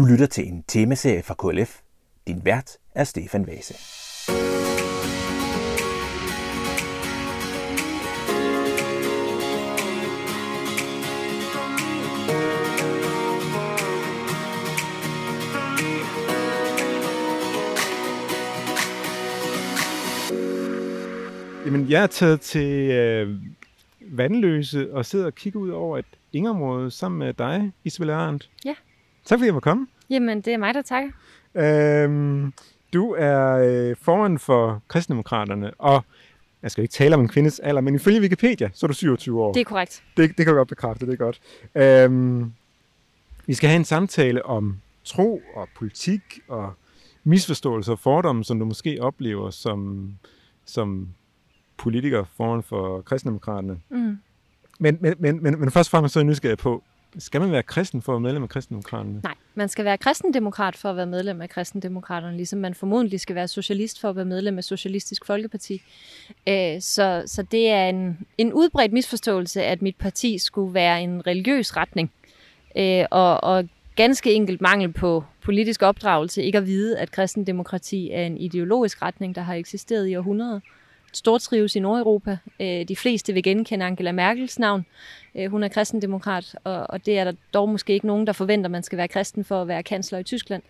Du 0.00 0.04
lytter 0.04 0.26
til 0.26 0.48
en 0.48 0.62
temaserie 0.62 1.22
fra 1.22 1.34
KLF. 1.34 1.80
Din 2.26 2.44
vært 2.44 2.78
er 2.94 3.04
Stefan 3.04 3.46
Vase. 3.46 3.74
Jamen, 21.66 21.90
jeg 21.90 22.02
er 22.02 22.06
taget 22.06 22.40
til 22.40 22.90
øh, 22.90 23.36
Vandløse 24.00 24.94
og 24.94 25.06
sidder 25.06 25.26
og 25.26 25.34
kigger 25.34 25.60
ud 25.60 25.70
over 25.70 25.98
et 25.98 26.04
ingerområde 26.32 26.90
sammen 26.90 27.18
med 27.18 27.34
dig, 27.34 27.72
Isabel 27.84 28.10
Arendt. 28.10 28.50
Ja. 28.64 28.74
Tak 29.24 29.38
fordi 29.38 29.46
jeg 29.46 29.54
var 29.54 29.60
komme. 29.60 29.86
Jamen, 30.10 30.40
det 30.40 30.52
er 30.52 30.58
mig, 30.58 30.74
der 30.74 30.82
takker. 30.82 31.10
Øhm, 31.54 32.52
du 32.92 33.14
er 33.18 33.50
øh, 33.52 33.96
formand 34.02 34.38
for 34.38 34.82
Kristendemokraterne, 34.88 35.70
og 35.78 36.04
jeg 36.62 36.70
skal 36.70 36.82
ikke 36.82 36.92
tale 36.92 37.14
om 37.14 37.20
en 37.20 37.28
kvindes 37.28 37.60
alder, 37.60 37.80
men 37.80 37.94
ifølge 37.94 38.20
Wikipedia, 38.20 38.70
så 38.72 38.86
er 38.86 38.88
du 38.88 38.94
27 38.94 39.42
år. 39.42 39.52
Det 39.52 39.60
er 39.60 39.64
korrekt. 39.64 40.02
det, 40.16 40.28
det 40.28 40.36
kan 40.36 40.46
jeg 40.46 40.54
godt 40.54 40.68
bekræfte, 40.68 41.06
det 41.06 41.12
er 41.12 41.16
godt. 41.16 41.40
Øhm, 41.74 42.52
vi 43.46 43.54
skal 43.54 43.68
have 43.68 43.76
en 43.76 43.84
samtale 43.84 44.46
om 44.46 44.80
tro 45.04 45.42
og 45.54 45.68
politik 45.76 46.20
og 46.48 46.72
misforståelser 47.24 47.92
og 47.92 47.98
fordomme, 47.98 48.44
som 48.44 48.58
du 48.58 48.64
måske 48.64 48.98
oplever 49.00 49.50
som, 49.50 50.10
som 50.64 51.08
politiker 51.76 52.24
foran 52.36 52.62
for 52.62 53.00
kristendemokraterne. 53.00 53.80
Mm. 53.90 54.18
Men, 54.78 54.98
men, 55.00 55.14
men, 55.18 55.42
men, 55.42 55.60
men 55.60 55.70
først 55.70 55.88
og 55.88 55.90
fremmest 55.90 56.12
så 56.12 56.20
er 56.20 56.24
jeg 56.24 56.28
nysgerrig 56.30 56.58
på, 56.58 56.84
skal 57.18 57.40
man 57.40 57.52
være 57.52 57.62
kristen 57.62 58.02
for 58.02 58.12
at 58.12 58.14
være 58.14 58.20
medlem 58.20 58.42
af 58.42 58.48
kristendemokraterne? 58.48 59.20
Nej, 59.22 59.34
man 59.54 59.68
skal 59.68 59.84
være 59.84 59.98
kristendemokrat 59.98 60.76
for 60.76 60.90
at 60.90 60.96
være 60.96 61.06
medlem 61.06 61.40
af 61.40 61.48
kristendemokraterne, 61.48 62.36
ligesom 62.36 62.58
man 62.58 62.74
formodentlig 62.74 63.20
skal 63.20 63.36
være 63.36 63.48
socialist 63.48 64.00
for 64.00 64.08
at 64.10 64.16
være 64.16 64.24
medlem 64.24 64.58
af 64.58 64.64
Socialistisk 64.64 65.24
Folkeparti. 65.24 65.82
Øh, 66.48 66.80
så, 66.80 67.22
så 67.26 67.42
det 67.42 67.68
er 67.68 67.88
en, 67.88 68.26
en 68.38 68.52
udbredt 68.52 68.92
misforståelse, 68.92 69.62
at 69.62 69.82
mit 69.82 69.96
parti 69.96 70.38
skulle 70.38 70.74
være 70.74 71.02
en 71.02 71.26
religiøs 71.26 71.76
retning. 71.76 72.12
Øh, 72.76 73.04
og, 73.10 73.44
og 73.44 73.68
ganske 73.96 74.32
enkelt 74.32 74.60
mangel 74.60 74.92
på 74.92 75.24
politisk 75.42 75.82
opdragelse, 75.82 76.42
ikke 76.42 76.58
at 76.58 76.66
vide, 76.66 76.98
at 76.98 77.10
kristendemokrati 77.10 78.10
er 78.10 78.22
en 78.22 78.38
ideologisk 78.38 79.02
retning, 79.02 79.34
der 79.34 79.42
har 79.42 79.54
eksisteret 79.54 80.08
i 80.08 80.16
århundreder. 80.16 80.60
Stortrives 81.12 81.76
i 81.76 81.80
Nordeuropa. 81.80 82.38
Øh, 82.60 82.88
de 82.88 82.96
fleste 82.96 83.32
vil 83.32 83.42
genkende 83.42 83.84
Angela 83.84 84.12
Merkels 84.12 84.58
navn. 84.58 84.86
Øh, 85.34 85.50
hun 85.50 85.62
er 85.62 85.68
kristendemokrat, 85.68 86.56
og, 86.64 86.86
og 86.90 87.06
det 87.06 87.18
er 87.18 87.24
der 87.24 87.32
dog 87.54 87.68
måske 87.68 87.92
ikke 87.92 88.06
nogen, 88.06 88.26
der 88.26 88.32
forventer, 88.32 88.66
at 88.66 88.70
man 88.70 88.82
skal 88.82 88.98
være 88.98 89.08
kristen 89.08 89.44
for 89.44 89.62
at 89.62 89.68
være 89.68 89.82
kansler 89.82 90.18
i 90.18 90.22
Tyskland. 90.22 90.62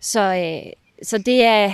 Så, 0.00 0.20
øh, 0.20 0.72
så 1.02 1.18
det 1.18 1.44
er, 1.44 1.72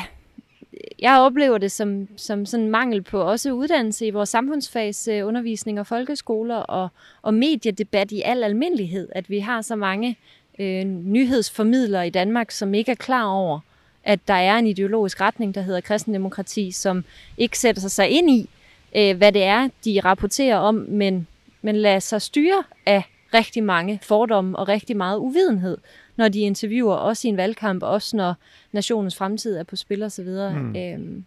jeg 0.99 1.19
oplever 1.19 1.59
det 1.59 1.73
som, 1.73 2.09
som 2.17 2.47
sådan 2.47 2.69
mangel 2.69 3.03
på 3.03 3.21
også 3.21 3.53
uddannelse 3.53 4.07
i 4.07 4.11
vores 4.11 4.29
samfundsfags 4.29 5.09
undervisning 5.09 5.81
og 5.81 5.87
folkeskoler 5.87 6.57
og, 6.57 6.89
og 7.23 7.35
mediedebat 7.35 8.13
i 8.13 8.23
al 8.25 8.45
almindelighed, 8.45 9.09
at 9.13 9.31
vi 9.31 9.39
har 9.39 9.63
så 9.63 9.77
mange 9.77 10.17
øh, 10.59 10.85
nyhedsformidlere 10.85 12.07
i 12.07 12.11
Danmark, 12.11 12.51
som 12.51 12.75
ikke 12.75 12.91
er 12.91 12.97
klar 12.97 13.25
over, 13.25 13.61
at 14.05 14.21
der 14.29 14.35
er 14.35 14.59
en 14.59 14.67
ideologisk 14.67 15.21
retning, 15.21 15.55
der 15.55 15.61
hedder 15.61 15.81
kristendemokrati, 15.81 16.71
som 16.71 17.05
ikke 17.39 17.59
sætter 17.59 17.89
sig 17.89 18.09
ind 18.09 18.31
i, 18.31 18.51
øh, 18.97 19.17
hvad 19.17 19.33
det 19.33 19.43
er, 19.43 19.69
de 19.85 20.01
rapporterer 20.05 20.57
om, 20.57 20.75
men, 20.75 21.27
men 21.63 21.77
lader 21.77 21.99
sig 21.99 22.23
styre 22.23 22.63
af 22.87 23.03
rigtig 23.35 23.63
mange 23.63 24.01
fordomme 24.03 24.59
og 24.59 24.69
rigtig 24.69 24.97
meget 24.97 25.19
uvidenhed, 25.19 25.79
når 26.17 26.29
de 26.29 26.41
interviewer, 26.41 26.95
også 26.95 27.29
i 27.29 27.31
en 27.31 27.37
valgkamp, 27.37 27.83
også 27.83 28.17
når 28.17 28.35
nationens 28.73 29.17
fremtid 29.17 29.57
er 29.57 29.63
på 29.63 29.77
spil 29.77 30.03
og 30.03 30.13
så 30.13 30.23
videre. 30.23 30.55
Mm. 30.55 30.77
Øhm, 30.77 31.25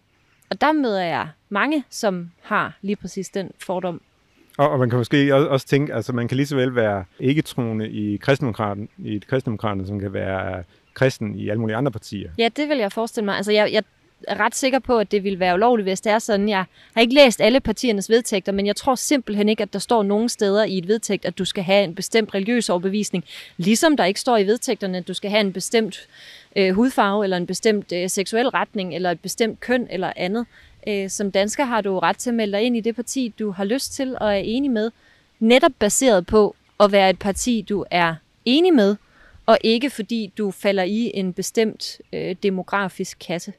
og 0.50 0.60
der 0.60 0.72
møder 0.72 1.02
jeg 1.02 1.28
mange, 1.48 1.84
som 1.90 2.30
har 2.42 2.78
lige 2.82 2.96
præcis 2.96 3.28
den 3.28 3.50
fordom. 3.66 4.00
Og, 4.58 4.70
og 4.70 4.78
man 4.78 4.90
kan 4.90 4.98
måske 4.98 5.34
også, 5.34 5.66
tænke, 5.66 5.94
altså 5.94 6.12
man 6.12 6.28
kan 6.28 6.36
lige 6.36 6.46
så 6.46 6.56
vel 6.56 6.74
være 6.74 7.04
ikke-troende 7.20 7.88
i 7.90 8.16
kristendemokraten, 8.16 8.88
i 8.98 9.14
et 9.16 9.26
kristendemokraterne, 9.26 9.86
som 9.86 10.00
kan 10.00 10.12
være 10.12 10.64
kristen 10.98 11.34
i 11.34 11.48
alle 11.48 11.60
mulige 11.60 11.76
andre 11.76 11.92
partier. 11.92 12.30
Ja, 12.38 12.48
det 12.56 12.68
vil 12.68 12.78
jeg 12.78 12.92
forestille 12.92 13.24
mig. 13.24 13.36
Altså, 13.36 13.52
jeg, 13.52 13.72
jeg 13.72 13.82
er 14.28 14.40
ret 14.40 14.54
sikker 14.54 14.78
på, 14.78 14.98
at 14.98 15.12
det 15.12 15.24
ville 15.24 15.40
være 15.40 15.54
ulovligt, 15.54 15.84
hvis 15.84 16.00
det 16.00 16.12
er 16.12 16.18
sådan. 16.18 16.48
Jeg 16.48 16.64
har 16.94 17.00
ikke 17.00 17.14
læst 17.14 17.40
alle 17.40 17.60
partiernes 17.60 18.10
vedtægter, 18.10 18.52
men 18.52 18.66
jeg 18.66 18.76
tror 18.76 18.94
simpelthen 18.94 19.48
ikke, 19.48 19.62
at 19.62 19.72
der 19.72 19.78
står 19.78 20.02
nogen 20.02 20.28
steder 20.28 20.64
i 20.64 20.78
et 20.78 20.88
vedtægt, 20.88 21.24
at 21.24 21.38
du 21.38 21.44
skal 21.44 21.64
have 21.64 21.84
en 21.84 21.94
bestemt 21.94 22.34
religiøs 22.34 22.68
overbevisning. 22.68 23.24
Ligesom 23.56 23.96
der 23.96 24.04
ikke 24.04 24.20
står 24.20 24.36
i 24.36 24.46
vedtægterne, 24.46 24.98
at 24.98 25.08
du 25.08 25.14
skal 25.14 25.30
have 25.30 25.40
en 25.40 25.52
bestemt 25.52 26.08
øh, 26.56 26.74
hudfarve, 26.74 27.24
eller 27.24 27.36
en 27.36 27.46
bestemt 27.46 27.92
øh, 27.92 28.10
seksuel 28.10 28.48
retning, 28.48 28.94
eller 28.94 29.10
et 29.10 29.20
bestemt 29.20 29.60
køn, 29.60 29.86
eller 29.90 30.12
andet. 30.16 30.46
Øh, 30.88 31.10
som 31.10 31.30
dansker 31.30 31.64
har 31.64 31.80
du 31.80 31.98
ret 31.98 32.16
til 32.16 32.30
at 32.30 32.34
melde 32.34 32.52
dig 32.52 32.62
ind 32.62 32.76
i 32.76 32.80
det 32.80 32.96
parti, 32.96 33.34
du 33.38 33.50
har 33.50 33.64
lyst 33.64 33.92
til 33.92 34.16
og 34.20 34.28
er 34.28 34.42
enig 34.44 34.70
med. 34.70 34.90
Netop 35.40 35.72
baseret 35.78 36.26
på 36.26 36.56
at 36.80 36.92
være 36.92 37.10
et 37.10 37.18
parti, 37.18 37.64
du 37.68 37.84
er 37.90 38.14
enig 38.44 38.74
med, 38.74 38.96
og 39.48 39.58
ikke 39.64 39.90
fordi 39.90 40.32
du 40.38 40.50
falder 40.50 40.82
i 40.82 41.10
en 41.14 41.32
bestemt 41.32 42.00
øh, 42.12 42.36
demografisk 42.42 43.18
kasse. 43.26 43.52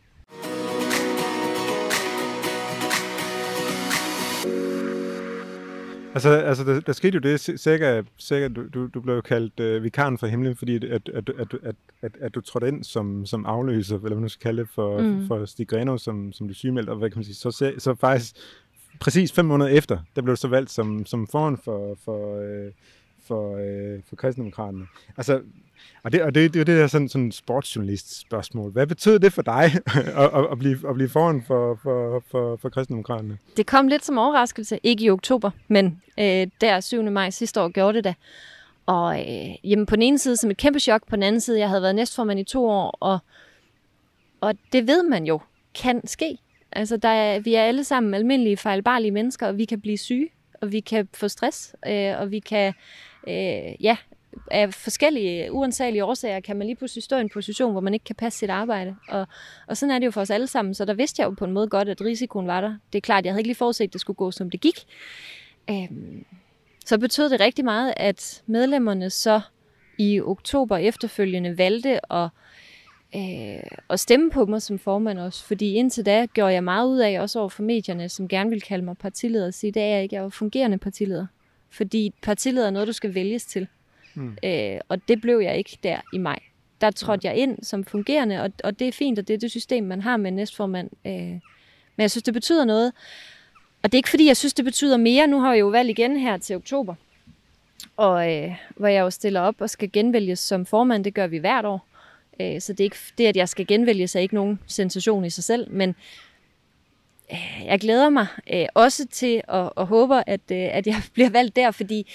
Altså, 6.14 6.30
altså 6.30 6.64
der, 6.64 6.80
der 6.80 6.94
skete 6.94 7.14
jo 7.14 7.20
det, 7.20 7.60
sikkert, 7.60 8.06
sikkert 8.18 8.56
du, 8.56 8.68
du, 8.74 8.88
du 8.88 9.02
blev 9.02 9.16
jo 9.16 9.22
kaldt 9.22 9.60
øh, 9.60 9.84
vikaren 9.84 10.18
for 10.18 10.28
himlen, 10.28 10.56
fordi 10.56 10.76
at, 10.76 10.84
at, 10.86 11.10
at, 11.10 11.30
at, 11.30 11.54
at, 11.64 11.76
at, 12.02 12.12
at 12.22 12.36
du 12.36 12.42
trådte 12.42 12.68
ind 12.68 12.84
som, 12.84 13.26
som 13.26 13.46
afløser, 13.46 13.96
eller 13.96 14.10
hvad 14.10 14.20
man 14.20 14.30
skal 14.30 14.44
kalde 14.44 14.62
det, 14.62 14.70
for, 14.70 15.02
mm. 15.02 15.28
for 15.28 15.46
Stig 15.46 15.68
Greno, 15.68 15.98
som, 15.98 16.34
som 16.34 16.48
du 16.48 16.54
sygemeldte, 16.54 16.90
og 16.90 16.98
hvad 16.98 17.10
kan 17.10 17.18
man 17.18 17.24
sige, 17.24 17.36
så, 17.36 17.74
så 17.78 17.96
faktisk 17.96 18.36
præcis 19.00 19.32
fem 19.32 19.46
måneder 19.46 19.70
efter, 19.70 20.00
der 20.16 20.22
blev 20.22 20.36
du 20.36 20.40
så 20.42 20.48
valgt 20.48 20.72
som, 20.72 21.06
som 21.06 21.28
foran 21.28 21.58
for, 21.58 21.98
for, 22.06 22.40
øh, 22.42 22.72
for, 23.28 23.58
øh, 23.58 24.00
for 24.10 24.16
kristendemokraterne. 24.16 24.88
Altså, 25.18 25.42
og 26.04 26.12
det, 26.12 26.22
og 26.22 26.36
det, 26.36 26.54
det, 26.54 26.68
det 26.68 26.78
der 26.78 26.88
sådan, 26.88 27.10
sådan 27.10 27.32
sportsjournalist 27.32 28.20
spørgsmål. 28.20 28.72
Hvad 28.72 28.88
betød 28.88 29.20
det 29.20 29.34
for 29.34 29.42
dig 29.42 29.64
at, 29.96 30.30
at, 30.34 30.48
at, 30.52 30.60
blive, 30.60 30.90
at 30.90 30.96
blive 30.96 31.10
foran 31.10 31.44
for, 31.48 31.80
for, 31.84 32.24
for, 32.32 32.56
for 32.56 32.70
kristendemokraterne? 32.70 33.38
Det 33.58 33.66
kom 33.66 33.88
lidt 33.88 34.06
som 34.06 34.18
overraskelse, 34.18 34.80
ikke 34.84 35.04
i 35.04 35.10
oktober, 35.10 35.52
men 35.68 36.02
øh, 36.20 36.48
der 36.62 36.80
7. 36.80 37.04
maj 37.04 37.30
sidste 37.30 37.62
år 37.62 37.70
gjorde 37.70 37.98
det 37.98 38.04
da. 38.04 38.14
Og 38.86 39.20
øh, 39.20 39.56
jamen, 39.72 39.86
på 39.86 39.96
den 39.96 40.04
ene 40.04 40.20
side 40.20 40.38
som 40.38 40.52
et 40.52 40.58
kæmpe 40.58 40.80
chok, 40.80 41.08
på 41.08 41.16
den 41.16 41.24
anden 41.24 41.42
side, 41.42 41.60
jeg 41.60 41.70
havde 41.70 41.82
været 41.82 41.96
næstformand 41.96 42.40
i 42.40 42.44
to 42.44 42.70
år, 42.70 42.98
og, 43.00 43.20
og 44.42 44.54
det 44.74 44.88
ved 44.88 45.04
man 45.04 45.26
jo 45.26 45.42
kan 45.82 46.08
ske. 46.08 46.38
Altså, 46.72 46.98
der 46.98 47.10
er, 47.10 47.40
vi 47.40 47.56
er 47.56 47.64
alle 47.64 47.84
sammen 47.84 48.14
almindelige 48.14 48.58
fejlbarlige 48.58 49.12
mennesker, 49.12 49.48
og 49.48 49.58
vi 49.58 49.66
kan 49.66 49.82
blive 49.82 49.98
syge, 49.98 50.30
og 50.62 50.72
vi 50.72 50.80
kan 50.80 51.08
få 51.14 51.28
stress, 51.28 51.76
øh, 51.88 52.20
og 52.20 52.32
vi 52.32 52.40
kan 52.40 52.74
øh, 53.28 53.84
ja, 53.84 53.98
af 54.52 54.74
forskellige 54.74 55.52
uansagelige 55.52 56.06
årsager 56.06 56.40
kan 56.40 56.58
man 56.58 56.68
lige 56.68 56.76
pludselig 56.76 57.04
stå 57.04 57.18
i 57.18 57.22
en 57.22 57.30
position, 57.30 57.72
hvor 57.72 57.82
man 57.82 57.94
ikke 57.94 58.04
kan 58.04 58.16
passe 58.16 58.40
sit 58.40 58.50
arbejde. 58.50 58.96
Og, 59.10 59.28
og 59.68 59.78
sådan 59.78 59.96
er 59.96 60.00
det 60.00 60.06
jo 60.06 60.12
for 60.12 60.22
os 60.22 60.30
alle 60.30 60.48
sammen, 60.48 60.74
så 60.74 60.86
der 60.86 60.94
vidste 60.94 61.22
jeg 61.22 61.26
jo 61.26 61.36
på 61.38 61.46
en 61.46 61.52
måde 61.52 61.68
godt, 61.68 61.90
at 61.90 62.02
risikoen 62.02 62.48
var 62.48 62.62
der. 62.62 62.78
Det 62.94 63.00
er 63.00 63.02
klart, 63.02 63.26
jeg 63.26 63.34
havde 63.34 63.40
ikke 63.40 63.48
lige 63.48 63.56
forudset, 63.56 63.84
at 63.84 63.94
det 63.94 64.02
skulle 64.02 64.18
gå, 64.18 64.32
som 64.32 64.50
det 64.50 64.62
gik. 64.62 64.86
Øhm, 65.70 66.26
så 66.86 66.98
betød 66.98 67.30
det 67.30 67.40
rigtig 67.40 67.66
meget, 67.66 67.94
at 67.98 68.44
medlemmerne 68.46 69.10
så 69.10 69.42
i 69.98 70.22
oktober 70.22 70.78
efterfølgende 70.78 71.58
valgte 71.58 72.14
at, 72.14 72.30
øh, 73.16 73.64
at 73.90 74.00
stemme 74.00 74.32
på 74.32 74.46
mig 74.46 74.62
som 74.62 74.80
formand 74.80 75.20
også. 75.20 75.46
Fordi 75.46 75.74
indtil 75.74 76.06
da 76.06 76.26
gjorde 76.26 76.54
jeg 76.54 76.64
meget 76.64 76.88
ud 76.88 76.98
af, 76.98 77.22
også 77.22 77.40
over 77.40 77.50
for 77.50 77.64
medierne, 77.64 78.10
som 78.10 78.28
gerne 78.28 78.50
ville 78.50 78.62
kalde 78.62 78.86
mig 78.86 78.98
partileder, 78.98 79.48
at 79.48 79.54
sige, 79.54 79.72
det 79.72 79.82
er 79.82 79.88
jeg 79.88 80.04
ikke, 80.04 80.16
jeg 80.16 80.24
var 80.24 80.30
fungerende 80.30 80.78
partileder. 80.78 81.26
Fordi 81.70 82.14
partileder 82.22 82.68
er 82.68 82.72
noget, 82.72 82.88
du 82.88 82.94
skal 82.94 83.16
vælges 83.16 83.46
til. 83.46 83.68
Mm. 84.20 84.38
Øh, 84.44 84.80
og 84.90 85.08
det 85.08 85.22
blev 85.22 85.40
jeg 85.40 85.58
ikke 85.58 85.78
der 85.84 85.98
i 86.14 86.18
maj. 86.18 86.40
Der 86.82 86.92
trådte 86.92 87.28
jeg 87.28 87.36
ind 87.36 87.64
som 87.64 87.84
fungerende, 87.84 88.42
og, 88.42 88.52
og 88.64 88.80
det 88.80 88.88
er 88.88 88.92
fint, 88.92 89.20
og 89.20 89.28
det 89.28 89.34
er 89.34 89.38
det 89.38 89.52
system, 89.52 89.84
man 89.84 90.02
har 90.02 90.18
med 90.18 90.32
næstformand. 90.32 90.90
Øh, 91.06 91.14
men 91.14 91.42
jeg 91.98 92.12
synes, 92.12 92.24
det 92.24 92.34
betyder 92.34 92.66
noget. 92.66 92.94
Og 93.84 93.92
det 93.92 93.94
er 93.94 94.00
ikke 94.00 94.10
fordi, 94.10 94.28
jeg 94.28 94.38
synes, 94.38 94.54
det 94.54 94.66
betyder 94.66 94.98
mere. 94.98 95.28
Nu 95.28 95.40
har 95.40 95.54
jeg 95.54 95.60
jo 95.60 95.68
valg 95.68 95.90
igen 95.90 96.18
her 96.18 96.38
til 96.38 96.56
oktober, 96.56 96.96
og 97.98 98.36
øh, 98.36 98.56
hvor 98.76 98.88
jeg 98.88 99.02
jo 99.02 99.10
stiller 99.10 99.42
op 99.42 99.56
og 99.62 99.70
skal 99.70 99.92
genvælges 99.92 100.40
som 100.40 100.66
formand. 100.66 101.04
Det 101.04 101.14
gør 101.14 101.28
vi 101.28 101.38
hvert 101.38 101.66
år. 101.66 101.88
Øh, 102.40 102.62
så 102.62 102.74
det 102.74 102.80
er 102.80 102.84
ikke 102.84 102.98
det, 103.18 103.26
at 103.26 103.38
jeg 103.38 103.50
skal 103.50 103.68
genvælges, 103.68 104.16
er 104.16 104.20
ikke 104.20 104.36
nogen 104.36 104.60
sensation 104.68 105.26
i 105.26 105.30
sig 105.30 105.44
selv, 105.44 105.72
men 105.72 105.96
øh, 107.32 107.66
jeg 107.66 107.80
glæder 107.80 108.10
mig 108.10 108.28
øh, 108.54 108.66
også 108.74 109.08
til 109.08 109.42
og, 109.48 109.78
og 109.78 109.88
håber, 109.88 110.24
at, 110.28 110.42
øh, 110.52 110.58
at 110.58 110.88
jeg 110.88 111.02
bliver 111.14 111.30
valgt 111.30 111.56
der, 111.56 111.72
fordi 111.72 112.08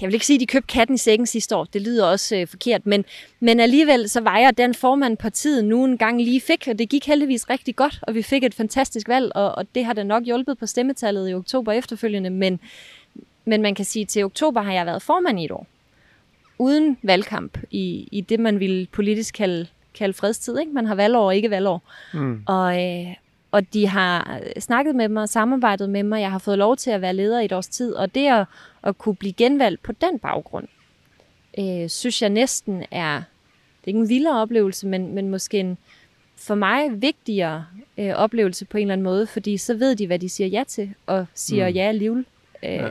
jeg 0.00 0.06
vil 0.06 0.14
ikke 0.14 0.26
sige, 0.26 0.36
at 0.36 0.40
de 0.40 0.46
købte 0.46 0.66
katten 0.66 0.94
i 0.94 0.98
sækken 0.98 1.26
sidste 1.26 1.56
år. 1.56 1.64
Det 1.64 1.82
lyder 1.82 2.06
også 2.06 2.36
øh, 2.36 2.46
forkert. 2.46 2.86
Men, 2.86 3.04
men 3.40 3.60
alligevel 3.60 4.08
så 4.08 4.20
vejer 4.20 4.50
den 4.50 4.74
formand 4.74 5.16
partiet 5.16 5.64
nu 5.64 5.84
en 5.84 5.98
gang 5.98 6.22
lige 6.22 6.40
fik, 6.40 6.68
og 6.70 6.78
det 6.78 6.88
gik 6.88 7.06
heldigvis 7.06 7.50
rigtig 7.50 7.76
godt, 7.76 7.98
og 8.02 8.14
vi 8.14 8.22
fik 8.22 8.44
et 8.44 8.54
fantastisk 8.54 9.08
valg, 9.08 9.32
og, 9.34 9.54
og 9.54 9.66
det 9.74 9.84
har 9.84 9.92
da 9.92 10.02
nok 10.02 10.24
hjulpet 10.24 10.58
på 10.58 10.66
stemmetallet 10.66 11.30
i 11.30 11.34
oktober 11.34 11.72
efterfølgende. 11.72 12.30
Men, 12.30 12.60
men 13.44 13.62
man 13.62 13.74
kan 13.74 13.84
sige, 13.84 14.02
at 14.02 14.08
til 14.08 14.24
oktober 14.24 14.62
har 14.62 14.72
jeg 14.72 14.86
været 14.86 15.02
formand 15.02 15.40
i 15.40 15.44
et 15.44 15.50
år. 15.50 15.66
uden 16.58 16.98
valgkamp 17.02 17.58
i, 17.70 18.08
i 18.12 18.20
det, 18.20 18.40
man 18.40 18.60
ville 18.60 18.86
politisk 18.86 19.34
kalde, 19.34 19.66
kalde 19.94 20.14
fredstid. 20.14 20.58
Ikke? 20.58 20.72
Man 20.72 20.86
har 20.86 20.94
valgår 20.94 21.24
og 21.26 21.36
ikke 21.36 21.50
valgår. 21.50 21.82
Mm. 22.14 22.42
Og, 22.46 22.84
øh, 22.84 23.14
og 23.56 23.72
de 23.72 23.86
har 23.86 24.40
snakket 24.58 24.94
med 24.94 25.08
mig 25.08 25.22
og 25.22 25.28
samarbejdet 25.28 25.90
med 25.90 26.02
mig. 26.02 26.20
Jeg 26.20 26.30
har 26.30 26.38
fået 26.38 26.58
lov 26.58 26.76
til 26.76 26.90
at 26.90 27.00
være 27.00 27.14
leder 27.14 27.40
i 27.40 27.44
et 27.44 27.52
års 27.52 27.68
tid, 27.68 27.94
og 27.94 28.14
det 28.14 28.26
at, 28.26 28.46
at 28.82 28.98
kunne 28.98 29.16
blive 29.16 29.32
genvalgt 29.32 29.82
på 29.82 29.92
den 29.92 30.18
baggrund, 30.18 30.68
øh, 31.58 31.88
synes 31.88 32.22
jeg 32.22 32.30
næsten 32.30 32.84
er, 32.90 33.16
det 33.16 33.84
er 33.84 33.88
ikke 33.88 34.00
en 34.00 34.08
vildere 34.08 34.40
oplevelse, 34.40 34.86
men, 34.86 35.14
men 35.14 35.30
måske 35.30 35.60
en 35.60 35.78
for 36.36 36.54
mig 36.54 37.02
vigtigere 37.02 37.66
øh, 37.98 38.12
oplevelse 38.14 38.64
på 38.64 38.78
en 38.78 38.82
eller 38.82 38.92
anden 38.92 39.04
måde, 39.04 39.26
fordi 39.26 39.56
så 39.56 39.74
ved 39.74 39.96
de, 39.96 40.06
hvad 40.06 40.18
de 40.18 40.28
siger 40.28 40.48
ja 40.48 40.64
til, 40.68 40.94
og 41.06 41.26
siger 41.34 41.68
mm. 41.68 41.74
ja 41.74 41.82
alligevel. 41.82 42.26
Øh, 42.62 42.70
ja. 42.70 42.88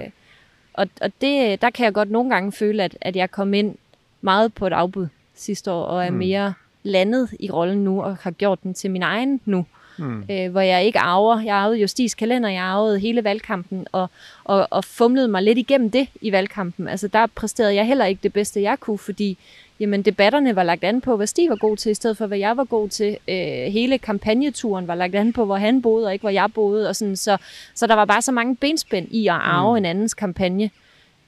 Og, 0.74 0.88
og 1.02 1.12
det, 1.22 1.62
der 1.62 1.70
kan 1.70 1.86
jeg 1.86 1.94
godt 1.94 2.12
nogle 2.12 2.30
gange 2.30 2.52
føle, 2.52 2.84
at, 2.84 2.98
at 3.02 3.16
jeg 3.16 3.32
kom 3.32 3.54
ind 3.54 3.76
meget 4.22 4.54
på 4.54 4.68
et 4.68 4.74
afbud 4.74 5.08
sidste 5.36 5.72
år, 5.72 5.84
og 5.84 6.06
er 6.06 6.12
mm. 6.12 6.18
mere 6.18 6.54
landet 6.84 7.30
i 7.40 7.52
rollen 7.52 7.84
nu, 7.84 8.02
og 8.02 8.16
har 8.16 8.32
gjort 8.32 8.64
den 8.64 8.74
til 8.74 8.92
min 8.92 9.04
egen 9.04 9.42
nu. 9.46 9.66
Mm. 9.98 10.24
Øh, 10.32 10.52
hvor 10.52 10.62
jeg 10.62 10.86
ikke 10.86 11.00
arver. 11.00 11.42
Jeg 11.42 11.56
arvede 11.56 11.80
Justis 11.80 12.16
kalender, 12.16 12.50
jeg 12.50 12.64
arvede 12.64 13.00
hele 13.00 13.24
valgkampen, 13.24 13.88
og, 13.92 14.08
og, 14.44 14.68
og 14.70 14.86
fumlede 14.86 15.28
mig 15.28 15.44
lidt 15.44 15.58
igennem 15.58 15.92
det 15.92 16.08
i 16.22 16.32
valgkampen. 16.32 16.88
Altså 16.88 17.08
der 17.08 17.28
præsterede 17.36 17.76
jeg 17.76 17.88
heller 17.88 18.06
ikke 18.06 18.24
det 18.24 18.34
bedste, 18.34 18.62
jeg 18.62 18.80
kunne, 18.80 18.98
fordi 18.98 19.38
jamen, 19.80 20.02
debatterne 20.02 20.56
var 20.56 20.64
lagt 20.64 20.84
an 20.84 21.02
på, 21.02 21.16
hvad 21.16 21.28
Stig 21.28 21.50
var 21.50 21.56
god 21.56 21.78
til, 21.78 21.92
i 21.92 21.94
stedet 21.94 22.18
for, 22.18 22.26
hvad 22.26 22.38
jeg 22.38 22.58
var 22.58 22.64
god 22.64 22.90
til. 22.90 23.18
Øh, 23.28 23.72
hele 23.72 23.98
kampagneturen 23.98 24.88
var 24.88 24.96
lagt 24.96 25.16
an 25.16 25.34
på, 25.34 25.46
hvor 25.46 25.58
han 25.58 25.82
boede, 25.82 26.06
og 26.06 26.14
ikke 26.14 26.24
hvor 26.24 26.30
jeg 26.30 26.50
boede. 26.54 26.90
Og 26.90 26.96
sådan, 26.96 27.16
så, 27.16 27.38
så 27.76 27.88
der 27.88 27.96
var 27.96 28.06
bare 28.06 28.22
så 28.22 28.32
mange 28.32 28.56
benspænd 28.56 29.08
i 29.12 29.28
at 29.28 29.34
arve 29.34 29.72
mm. 29.72 29.78
en 29.78 29.86
andens 29.86 30.14
kampagne. 30.14 30.70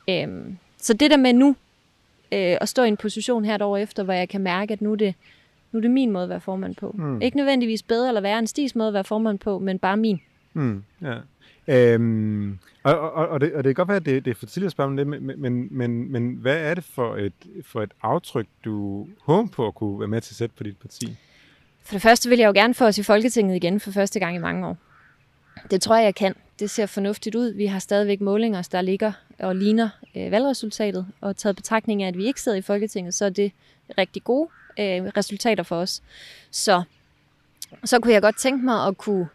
Øh, 0.10 0.28
så 0.82 0.94
det 0.94 1.12
der 1.12 1.18
med 1.18 1.34
nu, 1.34 1.56
øh, 2.32 2.58
at 2.62 2.70
stå 2.70 2.84
i 2.84 2.88
en 2.88 2.98
position 2.98 3.46
her 3.46 3.56
et 3.56 3.62
år 3.62 3.78
efter, 3.78 4.04
hvor 4.04 4.14
jeg 4.14 4.30
kan 4.30 4.42
mærke, 4.42 4.74
at 4.74 4.82
nu 4.82 4.92
er 4.92 4.96
det, 4.96 5.16
nu 5.78 5.80
er 5.80 5.82
det 5.82 5.92
min 5.92 6.12
måde 6.12 6.24
at 6.24 6.30
være 6.30 6.42
formand 6.42 6.76
på. 6.76 6.96
Mm. 6.98 7.22
Ikke 7.22 7.38
nødvendigvis 7.38 7.84
bedre 7.84 8.08
eller 8.08 8.22
værre 8.22 8.40
end 8.40 8.48
Stigs 8.48 8.76
måde 8.76 8.88
at 8.88 8.94
være 8.94 9.04
formand 9.04 9.40
på, 9.40 9.60
men 9.60 9.80
bare 9.80 9.98
min. 9.98 10.22
Mm, 10.54 10.84
ja. 11.02 11.16
Øhm, 11.68 12.60
og, 12.84 13.00
og, 13.00 13.28
og, 13.28 13.42
det, 13.42 13.54
og 13.54 13.64
det 13.64 13.76
kan 13.76 13.76
godt 13.76 13.88
være, 13.88 13.98
at 13.98 14.06
det, 14.06 14.26
det 14.26 14.32
er 14.32 14.36
for 14.36 14.46
tidligt 14.46 14.66
at 14.66 14.72
spørge 14.72 14.90
om 14.90 14.98
det, 14.98 15.08
men, 15.08 15.42
men, 15.42 15.68
men, 15.72 16.12
men 16.12 16.36
hvad 16.36 16.58
er 16.58 16.74
det 16.74 16.84
for 16.84 17.16
et, 17.16 17.34
for 17.66 17.82
et 17.82 17.92
aftryk, 18.02 18.48
du 18.66 19.08
håber 19.22 19.50
på 19.50 19.68
at 19.68 19.76
kunne 19.76 20.00
være 20.00 20.08
med 20.08 20.22
til 20.22 20.34
at 20.34 20.38
sætte 20.38 20.56
på 20.58 20.64
dit 20.64 20.78
parti? 20.78 21.18
For 21.84 21.94
det 21.94 22.02
første 22.02 22.30
vil 22.30 22.40
jeg 22.40 22.48
jo 22.48 22.54
gerne 22.54 22.74
få 22.74 22.86
os 22.86 22.98
i 22.98 23.04
Folketinget 23.04 23.56
igen 23.56 23.80
for 23.80 23.92
første 23.92 24.20
gang 24.20 24.36
i 24.36 24.40
mange 24.40 24.68
år. 24.68 24.78
Det 25.72 25.82
tror 25.82 25.96
jeg, 25.96 26.06
jeg 26.06 26.16
kan. 26.16 26.36
Det 26.60 26.70
ser 26.70 26.86
fornuftigt 26.86 27.36
ud. 27.36 27.54
Vi 27.54 27.66
har 27.66 27.80
stadigvæk 27.80 28.22
målinger, 28.22 28.68
der 28.72 28.82
ligger 28.82 29.12
og 29.40 29.56
ligner 29.56 29.90
øh, 30.16 30.32
valgresultatet, 30.32 31.08
og 31.22 31.38
taget 31.38 31.56
betragtning 31.56 32.04
af, 32.04 32.08
at 32.08 32.18
vi 32.18 32.26
ikke 32.26 32.42
sidder 32.42 32.58
i 32.58 32.62
Folketinget, 32.62 33.14
så 33.14 33.26
er 33.26 33.30
det 33.30 33.52
rigtig 33.98 34.24
gode 34.24 34.50
øh, 34.80 35.12
resultater 35.18 35.64
for 35.64 35.76
os. 35.76 36.02
Så, 36.52 36.84
så 37.86 38.00
kunne 38.00 38.14
jeg 38.14 38.22
godt 38.22 38.38
tænke 38.38 38.66
mig 38.66 38.88
at 38.88 38.98
kunne 38.98 39.28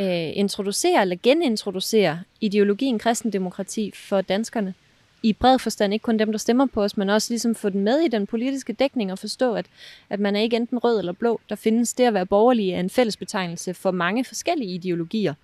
øh, 0.00 0.36
introducere 0.36 1.00
eller 1.00 1.16
genintroducere 1.22 2.20
ideologien 2.40 2.98
kristendemokrati 2.98 3.92
for 3.94 4.20
danskerne 4.20 4.74
i 5.22 5.32
bred 5.32 5.58
forstand, 5.58 5.92
ikke 5.92 6.02
kun 6.02 6.18
dem, 6.18 6.32
der 6.32 6.38
stemmer 6.38 6.66
på 6.66 6.82
os, 6.82 6.96
men 6.96 7.10
også 7.10 7.32
ligesom 7.32 7.54
få 7.54 7.68
den 7.68 7.80
med 7.80 8.00
i 8.00 8.08
den 8.08 8.26
politiske 8.26 8.72
dækning 8.72 9.12
og 9.12 9.18
forstå, 9.18 9.54
at, 9.54 9.66
at 10.10 10.20
man 10.20 10.36
er 10.36 10.40
ikke 10.40 10.56
enten 10.56 10.78
rød 10.78 10.98
eller 10.98 11.12
blå. 11.12 11.40
Der 11.48 11.54
findes 11.54 11.94
det 11.94 12.04
at 12.04 12.14
være 12.14 12.26
borgerlig 12.26 12.70
er 12.70 12.80
en 12.80 12.90
fælles 12.90 13.16
betegnelse 13.16 13.74
for 13.74 13.90
mange 13.90 14.24
forskellige 14.24 14.74
ideologier. 14.74 15.34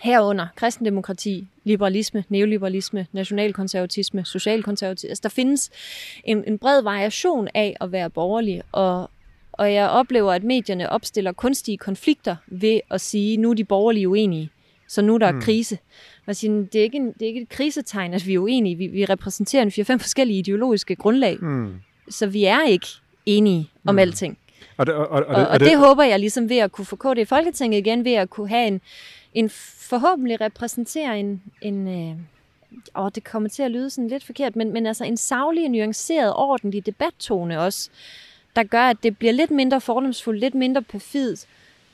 Herunder 0.00 0.46
kristendemokrati, 0.56 1.46
liberalisme, 1.64 2.24
neoliberalisme, 2.28 3.06
nationalkonservatisme, 3.12 4.24
socialkonservatisme. 4.24 5.10
Altså 5.10 5.22
der 5.22 5.28
findes 5.28 5.70
en, 6.24 6.44
en 6.46 6.58
bred 6.58 6.82
variation 6.82 7.48
af 7.54 7.76
at 7.80 7.92
være 7.92 8.10
borgerlig, 8.10 8.62
og, 8.72 9.10
og 9.52 9.74
jeg 9.74 9.88
oplever, 9.88 10.32
at 10.32 10.44
medierne 10.44 10.90
opstiller 10.90 11.32
kunstige 11.32 11.78
konflikter 11.78 12.36
ved 12.46 12.80
at 12.90 13.00
sige, 13.00 13.36
nu 13.36 13.50
er 13.50 13.54
de 13.54 13.64
borgerlige 13.64 14.08
uenige, 14.08 14.50
så 14.88 15.02
nu 15.02 15.14
er 15.14 15.18
der 15.18 15.32
mm. 15.32 15.40
krise. 15.40 15.78
Og 16.26 16.36
sige, 16.36 16.68
det, 16.72 16.74
er 16.74 16.82
ikke 16.82 16.96
en, 16.96 17.06
det 17.06 17.22
er 17.22 17.26
ikke 17.26 17.40
et 17.40 17.48
krisetegn, 17.48 18.14
at 18.14 18.26
vi 18.26 18.34
er 18.34 18.38
uenige. 18.38 18.76
Vi, 18.76 18.86
vi 18.86 19.04
repræsenterer 19.04 19.62
en 19.62 19.68
4-5 19.68 19.96
forskellige 19.96 20.38
ideologiske 20.38 20.96
grundlag. 20.96 21.36
Mm. 21.40 21.74
Så 22.08 22.26
vi 22.26 22.44
er 22.44 22.66
ikke 22.66 22.86
enige 23.26 23.70
om 23.86 23.94
mm. 23.94 23.98
alting. 23.98 24.38
Og 24.76 24.86
det, 24.86 24.94
og, 24.94 25.08
og, 25.08 25.26
og, 25.26 25.34
og, 25.36 25.46
og 25.46 25.60
det, 25.60 25.68
det 25.68 25.78
håber 25.78 26.02
jeg 26.02 26.20
ligesom 26.20 26.48
ved 26.48 26.58
at 26.58 26.72
kunne 26.72 26.84
få 26.84 26.96
KD 26.96 27.18
i 27.18 27.24
Folketinget 27.24 27.78
igen, 27.78 28.04
ved 28.04 28.12
at 28.12 28.30
kunne 28.30 28.48
have 28.48 28.66
en, 28.66 28.80
en 29.34 29.50
forhåbentlig 29.90 30.40
repræsenterer 30.40 31.12
en, 31.12 31.42
en 31.60 31.88
øh, 31.88 32.16
åh, 32.96 33.10
det 33.14 33.24
kommer 33.24 33.48
til 33.48 33.62
at 33.62 33.70
lyde 33.70 33.90
sådan 33.90 34.08
lidt 34.08 34.24
forkert, 34.24 34.56
men, 34.56 34.72
men 34.72 34.86
altså 34.86 35.04
en 35.04 35.16
savlig, 35.16 35.68
nuanceret, 35.68 36.32
ordentlig 36.34 36.86
debattone 36.86 37.60
også, 37.60 37.90
der 38.56 38.62
gør, 38.62 38.82
at 38.82 38.96
det 39.02 39.18
bliver 39.18 39.32
lidt 39.32 39.50
mindre 39.50 39.80
fordomsfuldt, 39.80 40.40
lidt 40.40 40.54
mindre 40.54 40.82
perfidt. 40.82 41.46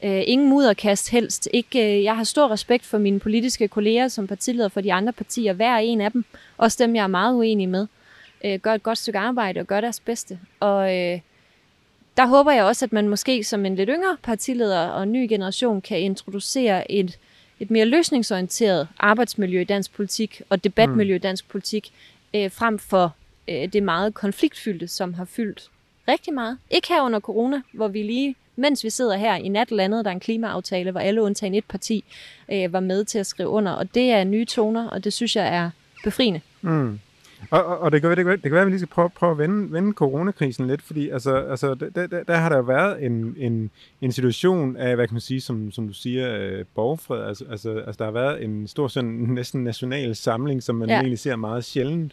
Øh, 0.04 0.22
ingen 0.26 0.48
mudderkast 0.48 1.10
helst. 1.10 1.48
Ikke, 1.52 1.96
øh, 1.96 2.04
jeg 2.04 2.16
har 2.16 2.24
stor 2.24 2.50
respekt 2.50 2.84
for 2.84 2.98
mine 2.98 3.20
politiske 3.20 3.68
kolleger 3.68 4.08
som 4.08 4.26
partileder 4.26 4.68
for 4.68 4.80
de 4.80 4.92
andre 4.92 5.12
partier. 5.12 5.52
Hver 5.52 5.76
en 5.76 6.00
af 6.00 6.12
dem, 6.12 6.24
også 6.56 6.84
dem, 6.84 6.96
jeg 6.96 7.02
er 7.02 7.06
meget 7.06 7.34
uenig 7.34 7.68
med, 7.68 7.86
øh, 8.44 8.58
gør 8.58 8.74
et 8.74 8.82
godt 8.82 8.98
stykke 8.98 9.18
arbejde 9.18 9.60
og 9.60 9.66
gør 9.66 9.80
deres 9.80 10.00
bedste. 10.00 10.38
Og 10.60 10.96
øh, 10.96 11.20
der 12.16 12.26
håber 12.26 12.52
jeg 12.52 12.64
også, 12.64 12.84
at 12.84 12.92
man 12.92 13.08
måske 13.08 13.44
som 13.44 13.66
en 13.66 13.76
lidt 13.76 13.90
yngre 13.92 14.16
partileder 14.22 14.86
og 14.86 15.08
ny 15.08 15.28
generation 15.28 15.80
kan 15.80 16.00
introducere 16.00 16.92
et, 16.92 17.18
et 17.60 17.70
mere 17.70 17.84
løsningsorienteret 17.84 18.88
arbejdsmiljø 18.98 19.60
i 19.60 19.64
dansk 19.64 19.94
politik 19.94 20.42
og 20.48 20.64
debatmiljø 20.64 21.14
i 21.14 21.18
dansk 21.18 21.48
politik, 21.48 21.92
øh, 22.34 22.50
frem 22.50 22.78
for 22.78 23.14
øh, 23.48 23.72
det 23.72 23.82
meget 23.82 24.14
konfliktfyldte, 24.14 24.88
som 24.88 25.14
har 25.14 25.24
fyldt 25.24 25.70
rigtig 26.08 26.34
meget. 26.34 26.58
Ikke 26.70 26.88
her 26.88 27.02
under 27.02 27.20
corona, 27.20 27.62
hvor 27.72 27.88
vi 27.88 28.02
lige, 28.02 28.34
mens 28.56 28.84
vi 28.84 28.90
sidder 28.90 29.16
her 29.16 29.34
i 29.36 29.48
nat 29.48 29.70
landet, 29.70 30.04
der 30.04 30.10
er 30.10 30.14
en 30.14 30.20
klimaaftale, 30.20 30.90
hvor 30.90 31.00
alle 31.00 31.22
undtagen 31.22 31.54
et 31.54 31.64
parti 31.64 32.04
øh, 32.48 32.72
var 32.72 32.80
med 32.80 33.04
til 33.04 33.18
at 33.18 33.26
skrive 33.26 33.48
under. 33.48 33.72
Og 33.72 33.94
det 33.94 34.10
er 34.10 34.24
nye 34.24 34.44
toner, 34.44 34.88
og 34.88 35.04
det 35.04 35.12
synes 35.12 35.36
jeg 35.36 35.56
er 35.56 35.70
befriende. 36.04 36.40
Mm. 36.60 37.00
Og, 37.50 37.64
og, 37.64 37.78
og 37.78 37.92
det, 37.92 38.00
kan, 38.00 38.10
det, 38.10 38.24
kan, 38.24 38.26
det 38.26 38.42
kan 38.42 38.52
være, 38.52 38.60
at 38.60 38.66
vi 38.66 38.70
lige 38.70 38.80
skal 38.80 38.88
prøve, 38.88 39.10
prøve 39.10 39.32
at 39.32 39.38
vende, 39.38 39.72
vende 39.72 39.92
coronakrisen 39.92 40.66
lidt, 40.66 40.82
fordi 40.82 41.08
altså, 41.08 41.36
altså, 41.36 41.74
der, 41.74 42.06
der, 42.06 42.22
der 42.24 42.36
har 42.36 42.48
der 42.48 42.56
jo 42.56 42.62
været 42.62 43.04
en, 43.04 43.34
en, 43.38 43.70
en 44.00 44.12
situation 44.12 44.76
af, 44.76 44.94
hvad 44.94 45.06
kan 45.06 45.14
man 45.14 45.20
sige, 45.20 45.40
som, 45.40 45.72
som 45.72 45.86
du 45.86 45.94
siger, 45.94 46.36
øh, 46.38 46.64
borgerfred. 46.74 47.22
Altså, 47.22 47.44
altså, 47.50 47.70
altså, 47.70 47.98
der 47.98 48.04
har 48.04 48.12
været 48.12 48.44
en 48.44 48.68
stor 48.68 48.88
sådan 48.88 49.10
næsten 49.10 49.64
national 49.64 50.16
samling, 50.16 50.62
som 50.62 50.74
man 50.74 50.88
ja. 50.88 50.94
egentlig 50.94 51.18
ser 51.18 51.36
meget 51.36 51.64
sjældent. 51.64 52.12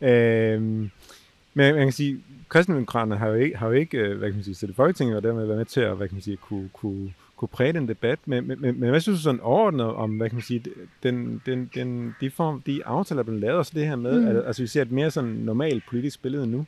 Øh, 0.00 0.60
men 0.60 1.74
man 1.74 1.86
kan 1.86 1.92
sige, 1.92 2.22
kristendemokraterne 2.48 3.16
har 3.16 3.28
jo 3.28 3.34
ikke, 3.34 3.56
har 3.56 3.66
jo 3.66 3.72
ikke 3.72 3.98
øh, 3.98 4.18
hvad 4.18 4.28
kan 4.28 4.36
man 4.36 4.44
sige, 4.44 4.54
sætte 4.54 4.74
Folketinget 4.74 5.16
og 5.16 5.22
dermed 5.22 5.46
været 5.46 5.58
med 5.58 5.66
til 5.66 5.80
at 5.80 5.96
hvad 5.96 6.08
kan 6.08 6.14
man 6.14 6.22
sige, 6.22 6.36
kunne, 6.36 6.68
kunne, 6.72 7.14
kunne 7.38 7.48
præge 7.48 7.72
den 7.72 7.88
debat. 7.88 8.18
Men, 8.26 8.48
men, 8.48 8.60
men, 8.60 8.80
men 8.80 8.90
hvad 8.90 9.00
synes 9.00 9.18
du 9.18 9.22
sådan 9.22 9.40
overordnet 9.40 9.86
om, 9.86 10.10
hvad 10.10 10.28
kan 10.28 10.36
man 10.36 10.42
sige, 10.42 10.62
den, 11.02 11.42
den, 11.46 11.70
den, 11.74 12.14
de, 12.20 12.30
form, 12.30 12.62
de 12.66 12.86
aftaler, 12.86 13.22
der 13.22 13.32
er 13.32 13.36
lavet, 13.36 13.56
også 13.56 13.72
det 13.74 13.86
her 13.86 13.96
med, 13.96 14.20
mm. 14.20 14.26
at, 14.26 14.46
altså 14.46 14.62
vi 14.62 14.66
ser 14.68 14.82
et 14.82 14.90
mere 14.90 15.10
sådan 15.10 15.30
normalt 15.30 15.84
politisk 15.88 16.22
billede 16.22 16.46
nu? 16.46 16.66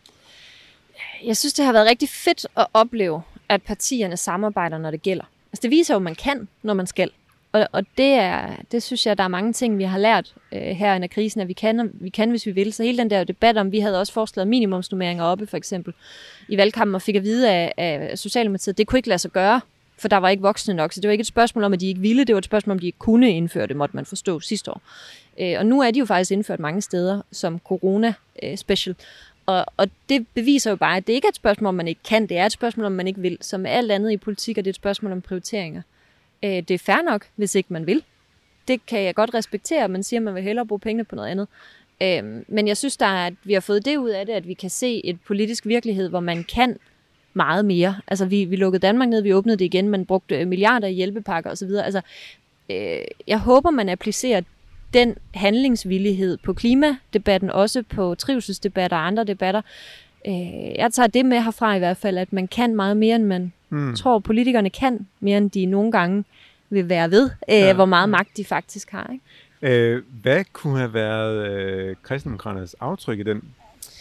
Jeg 1.27 1.37
synes, 1.37 1.53
det 1.53 1.65
har 1.65 1.73
været 1.73 1.87
rigtig 1.89 2.09
fedt 2.09 2.47
at 2.57 2.67
opleve, 2.75 3.23
at 3.49 3.63
partierne 3.63 4.17
samarbejder, 4.17 4.79
når 4.79 4.91
det 4.91 5.03
gælder. 5.03 5.25
Altså 5.53 5.63
det 5.63 5.71
viser 5.71 5.95
jo, 5.95 5.99
at 5.99 6.03
man 6.03 6.15
kan, 6.15 6.49
når 6.63 6.75
man 6.75 6.87
skal. 6.87 7.11
Og, 7.53 7.69
og 7.73 7.85
det, 7.99 8.13
er, 8.13 8.57
det 8.73 8.83
synes 8.83 9.07
jeg, 9.07 9.19
der 9.19 9.25
er 9.25 9.29
mange 9.29 9.53
ting, 9.53 9.79
vi 9.79 9.85
har 9.85 9.99
lært 9.99 10.35
øh, 10.53 10.61
her 10.61 10.95
under 10.95 11.09
krisen, 11.09 11.41
at 11.41 11.49
vi 11.49 11.53
kan, 11.53 11.91
vi 11.95 12.09
kan, 12.09 12.31
hvis 12.31 12.47
vi 12.47 12.51
vil. 12.51 12.73
Så 12.73 12.83
hele 12.83 12.99
den 12.99 13.11
der 13.11 13.25
debat 13.25 13.57
om, 13.57 13.73
vi 13.73 13.81
havde 13.81 14.01
også 14.01 14.13
foreslået 14.13 14.49
minimumsnummeringer 14.49 15.25
oppe, 15.25 15.47
for 15.47 15.57
eksempel, 15.57 15.95
i 16.49 16.57
valgkampen, 16.57 16.95
og 16.95 17.03
fik 17.03 17.17
at 17.17 17.23
vide 17.23 17.51
af, 17.51 17.73
af 17.77 18.19
Socialdemokratiet, 18.19 18.79
det 18.79 18.87
kunne 18.87 18.99
ikke 18.99 19.09
lade 19.09 19.19
sig 19.19 19.31
gøre, 19.31 19.61
for 20.01 20.09
der 20.09 20.17
var 20.17 20.29
ikke 20.29 20.43
voksne 20.43 20.75
nok. 20.75 20.93
Så 20.93 21.01
det 21.01 21.09
var 21.09 21.13
ikke 21.13 21.23
et 21.23 21.27
spørgsmål 21.27 21.65
om, 21.65 21.73
at 21.73 21.81
de 21.81 21.89
ikke 21.89 22.01
ville, 22.01 22.25
det 22.25 22.35
var 22.35 22.39
et 22.39 22.45
spørgsmål 22.45 22.73
om, 22.73 22.79
de 22.79 22.87
ikke 22.87 22.99
kunne 22.99 23.31
indføre 23.31 23.67
det, 23.67 23.77
måtte 23.77 23.97
man 23.97 24.07
forstå 24.07 24.41
sidste 24.41 24.71
år. 24.71 24.83
Øh, 25.41 25.55
og 25.59 25.67
nu 25.67 25.81
er 25.81 25.91
de 25.91 25.99
jo 25.99 26.05
faktisk 26.05 26.31
indført 26.31 26.61
mange 26.61 26.81
steder 26.81 27.23
som 27.33 27.59
corona-special. 27.59 28.91
Øh, 28.99 29.05
og, 29.47 29.67
og 29.77 29.89
det 30.09 30.27
beviser 30.35 30.71
jo 30.71 30.77
bare, 30.77 30.97
at 30.97 31.07
det 31.07 31.13
ikke 31.13 31.27
er 31.27 31.29
et 31.29 31.37
spørgsmål, 31.37 31.67
om 31.67 31.75
man 31.75 31.89
ikke 31.89 32.01
kan, 32.09 32.27
det 32.27 32.39
er 32.39 32.47
et 32.47 32.53
spørgsmål, 32.53 32.87
om 32.87 32.93
man 32.93 33.07
ikke 33.07 33.21
vil. 33.21 33.39
Som 33.41 33.67
alt 33.67 33.93
andet 33.93 34.13
i 34.13 34.17
politik, 34.17 34.59
er 34.59 34.63
det 34.63 34.71
et 34.71 34.77
spørgsmål 34.77 35.13
om 35.13 35.23
prioriteringer. 35.23 35.83
Øh, 36.43 36.51
det 36.51 36.71
er 36.71 36.79
fair 36.79 37.03
nok, 37.05 37.27
hvis 37.37 37.55
ikke 37.55 37.73
man 37.73 37.87
vil. 37.87 38.03
Det 38.69 38.87
kan 38.87 39.03
jeg 39.03 39.15
godt 39.15 39.35
respektere, 39.35 39.89
man 39.89 40.03
siger, 40.03 40.21
at 40.21 40.25
man 40.25 40.35
vil 40.35 40.43
hellere 40.43 40.67
bruge 40.67 40.81
pengene 40.81 41.05
på 41.05 41.15
noget 41.15 41.29
andet. 41.29 41.49
Øh, 42.03 42.45
men 42.49 42.69
jeg 42.69 42.77
synes, 42.77 42.97
der 42.97 43.07
er, 43.07 43.27
at 43.27 43.35
vi 43.45 43.53
har 43.53 43.61
fået 43.61 43.85
det 43.85 43.97
ud 43.97 44.11
af 44.11 44.27
det, 44.27 44.33
at 44.33 44.49
vi 44.49 44.55
kan 44.55 44.71
se 44.71 45.07
et 45.07 45.19
politisk 45.21 45.67
virkelighed, 45.67 46.09
hvor 46.09 46.21
man 46.21 46.45
kan 46.45 46.77
meget 47.35 47.65
mere. 47.65 47.97
Altså, 48.07 48.25
vi, 48.25 48.45
vi 48.45 48.57
lukkede 48.57 48.87
Danmark 48.87 49.09
ned, 49.09 49.23
vi 49.23 49.35
åbnede 49.35 49.57
det 49.57 49.65
igen, 49.65 49.89
man 49.89 50.07
brugte 50.07 50.45
milliarder 50.45 50.89
i 50.89 50.93
hjælpepakker 50.93 51.51
osv. 51.51 51.69
Altså, 51.85 52.01
øh, 52.71 52.99
jeg 53.27 53.39
håber, 53.39 53.71
man 53.71 53.89
applicerer 53.89 54.41
den 54.95 55.17
handlingsvillighed 55.35 56.37
på 56.37 56.53
klimadebatten, 56.53 57.51
også 57.51 57.83
på 57.83 58.15
trivselsdebatter 58.15 58.97
og 58.97 59.07
andre 59.07 59.25
debatter. 59.25 59.63
Øh, 60.27 60.75
jeg 60.79 60.93
tager 60.93 61.07
det 61.07 61.27
med 61.27 61.43
herfra 61.43 61.75
i 61.75 61.79
hvert 61.79 61.97
fald, 61.97 62.19
at 62.19 62.33
man 62.33 62.49
kan 62.49 62.75
meget 62.75 62.97
mere, 62.97 63.17
end 63.17 63.25
man 63.25 63.53
mm. 63.71 63.97
tror, 63.97 64.19
politikerne 64.19 64.71
kan, 64.71 65.07
mere 65.21 65.39
end 65.39 65.51
de 65.51 65.67
nogle 65.67 65.93
gange 65.93 66.25
vil 66.71 66.89
være 66.89 67.11
ved, 67.11 67.31
øh, 67.49 67.55
ja. 67.55 67.75
hvor 67.75 67.85
meget 67.85 68.09
magt 68.09 68.37
de 68.37 68.45
faktisk 68.45 68.91
har. 68.91 69.11
Ikke? 69.13 69.25
Øh, 69.63 70.03
hvad 70.23 70.45
kunne 70.53 70.79
have 70.79 70.95
været 70.95 71.49
øh, 71.49 71.97
kristendemokraternes 72.03 72.75
aftryk 72.81 73.19
i 73.19 73.23
den 73.23 73.43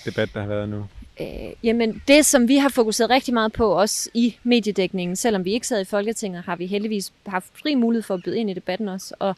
debat, 0.05 0.29
der 0.33 0.39
har 0.39 0.47
været 0.47 0.69
nu? 0.69 0.85
Øh, 1.21 1.53
jamen, 1.63 2.01
det 2.07 2.25
som 2.25 2.47
vi 2.47 2.57
har 2.57 2.69
fokuseret 2.69 3.09
rigtig 3.09 3.33
meget 3.33 3.53
på, 3.53 3.71
også 3.71 4.09
i 4.13 4.35
mediedækningen, 4.43 5.15
selvom 5.15 5.45
vi 5.45 5.53
ikke 5.53 5.67
sad 5.67 5.81
i 5.81 5.85
Folketinget, 5.85 6.43
har 6.43 6.55
vi 6.55 6.65
heldigvis 6.65 7.13
haft 7.27 7.51
fri 7.53 7.75
mulighed 7.75 8.03
for 8.03 8.13
at 8.13 8.23
byde 8.23 8.39
ind 8.39 8.49
i 8.49 8.53
debatten 8.53 8.87
også. 8.87 9.15
Og 9.19 9.35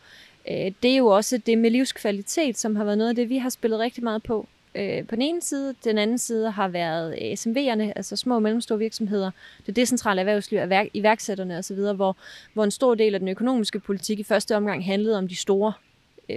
øh, 0.50 0.72
det 0.84 0.92
er 0.92 0.98
jo 0.98 1.08
også 1.08 1.38
det 1.38 1.58
med 1.58 1.72
livskvalitet, 1.72 2.58
som 2.58 2.76
har 2.76 2.84
været 2.84 2.98
noget 2.98 3.10
af 3.10 3.16
det, 3.16 3.30
vi 3.30 3.38
har 3.38 3.50
spillet 3.50 3.80
rigtig 3.80 4.04
meget 4.04 4.24
på. 4.24 4.48
Øh, 4.76 5.08
på 5.08 5.16
den 5.16 5.22
ene 5.22 5.42
side, 5.42 5.76
den 5.84 5.98
anden 5.98 6.18
side 6.18 6.52
har 6.52 6.68
været 6.68 7.16
øh, 7.22 7.32
SMV'erne, 7.32 7.94
altså 7.96 8.16
små 8.16 8.36
og 8.36 8.42
mellemstore 8.42 8.80
virksomheder, 8.80 9.32
det 9.66 9.76
decentrale 9.76 10.22
erhvervsliv, 10.22 10.60
iværksætterne 10.94 11.58
osv., 11.58 11.78
hvor, 11.78 12.18
hvor 12.54 12.64
en 12.64 12.72
stor 12.72 12.96
del 12.96 13.14
af 13.14 13.20
den 13.20 13.30
økonomiske 13.30 13.80
politik 13.80 14.20
i 14.20 14.24
første 14.24 14.56
omgang 14.56 14.86
handlede 14.86 15.18
om 15.18 15.28
de 15.28 15.36
store 15.36 15.74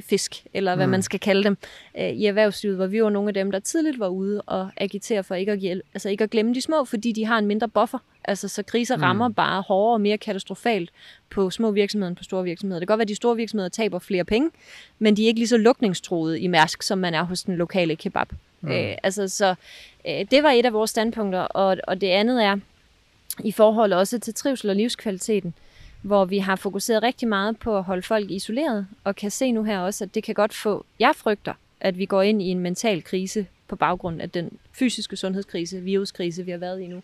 fisk, 0.02 0.46
eller 0.54 0.76
hvad 0.76 0.86
mm. 0.86 0.90
man 0.90 1.02
skal 1.02 1.20
kalde 1.20 1.44
dem, 1.44 1.56
øh, 1.98 2.10
i 2.10 2.26
erhvervslivet, 2.26 2.76
hvor 2.76 2.86
vi 2.86 3.02
var 3.02 3.10
nogle 3.10 3.28
af 3.28 3.34
dem, 3.34 3.50
der 3.50 3.58
tidligt 3.58 3.98
var 3.98 4.08
ude 4.08 4.42
og 4.42 4.70
agitere 4.76 5.24
for 5.24 5.34
ikke 5.34 5.52
at, 5.52 5.58
hjælpe, 5.58 5.88
altså 5.94 6.08
ikke 6.08 6.24
at 6.24 6.30
glemme 6.30 6.54
de 6.54 6.60
små, 6.60 6.84
fordi 6.84 7.12
de 7.12 7.24
har 7.24 7.38
en 7.38 7.46
mindre 7.46 7.68
buffer. 7.68 7.98
Altså, 8.24 8.48
så 8.48 8.62
kriser 8.62 8.96
mm. 8.96 9.02
rammer 9.02 9.28
bare 9.28 9.62
hårdere 9.62 9.94
og 9.94 10.00
mere 10.00 10.18
katastrofalt 10.18 10.90
på 11.30 11.50
små 11.50 11.70
virksomheder 11.70 12.08
end 12.08 12.16
på 12.16 12.24
store 12.24 12.44
virksomheder. 12.44 12.80
Det 12.80 12.88
kan 12.88 12.92
godt 12.92 12.98
være, 12.98 13.04
at 13.04 13.08
de 13.08 13.14
store 13.14 13.36
virksomheder 13.36 13.68
taber 13.68 13.98
flere 13.98 14.24
penge, 14.24 14.50
men 14.98 15.16
de 15.16 15.22
er 15.22 15.26
ikke 15.26 15.40
lige 15.40 15.48
så 15.48 15.56
lukningstroede 15.56 16.40
i 16.40 16.46
Mærsk, 16.46 16.82
som 16.82 16.98
man 16.98 17.14
er 17.14 17.22
hos 17.22 17.42
den 17.42 17.56
lokale 17.56 17.96
kebab. 17.96 18.28
Mm. 18.60 18.70
Øh, 18.70 18.96
altså, 19.02 19.28
så 19.28 19.54
øh, 20.08 20.24
det 20.30 20.42
var 20.42 20.50
et 20.50 20.66
af 20.66 20.72
vores 20.72 20.90
standpunkter, 20.90 21.40
og, 21.40 21.76
og 21.88 22.00
det 22.00 22.06
andet 22.06 22.44
er, 22.44 22.56
i 23.44 23.52
forhold 23.52 23.92
også 23.92 24.18
til 24.18 24.34
trivsel 24.34 24.70
og 24.70 24.76
livskvaliteten, 24.76 25.54
hvor 26.04 26.24
vi 26.24 26.38
har 26.38 26.56
fokuseret 26.56 27.02
rigtig 27.02 27.28
meget 27.28 27.58
på 27.58 27.78
at 27.78 27.84
holde 27.84 28.02
folk 28.02 28.30
isoleret, 28.30 28.86
og 29.04 29.16
kan 29.16 29.30
se 29.30 29.52
nu 29.52 29.62
her 29.62 29.78
også, 29.78 30.04
at 30.04 30.14
det 30.14 30.22
kan 30.24 30.34
godt 30.34 30.54
få, 30.54 30.84
jeg 30.98 31.12
frygter, 31.16 31.54
at 31.80 31.98
vi 31.98 32.06
går 32.06 32.22
ind 32.22 32.42
i 32.42 32.46
en 32.46 32.58
mental 32.58 33.04
krise 33.04 33.46
på 33.68 33.76
baggrund 33.76 34.22
af 34.22 34.30
den 34.30 34.58
fysiske 34.72 35.16
sundhedskrise, 35.16 35.80
viruskrise, 35.80 36.44
vi 36.44 36.50
har 36.50 36.58
været 36.58 36.80
i 36.80 36.86
nu. 36.86 37.02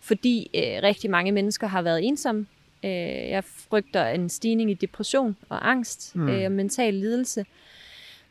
Fordi 0.00 0.50
øh, 0.54 0.82
rigtig 0.82 1.10
mange 1.10 1.32
mennesker 1.32 1.66
har 1.66 1.82
været 1.82 2.04
ensomme. 2.04 2.46
Øh, 2.84 2.90
jeg 3.30 3.44
frygter 3.44 4.06
en 4.06 4.28
stigning 4.28 4.70
i 4.70 4.74
depression 4.74 5.36
og 5.48 5.70
angst 5.70 6.16
mm. 6.16 6.28
øh, 6.28 6.44
og 6.44 6.52
mental 6.52 6.94
lidelse 6.94 7.44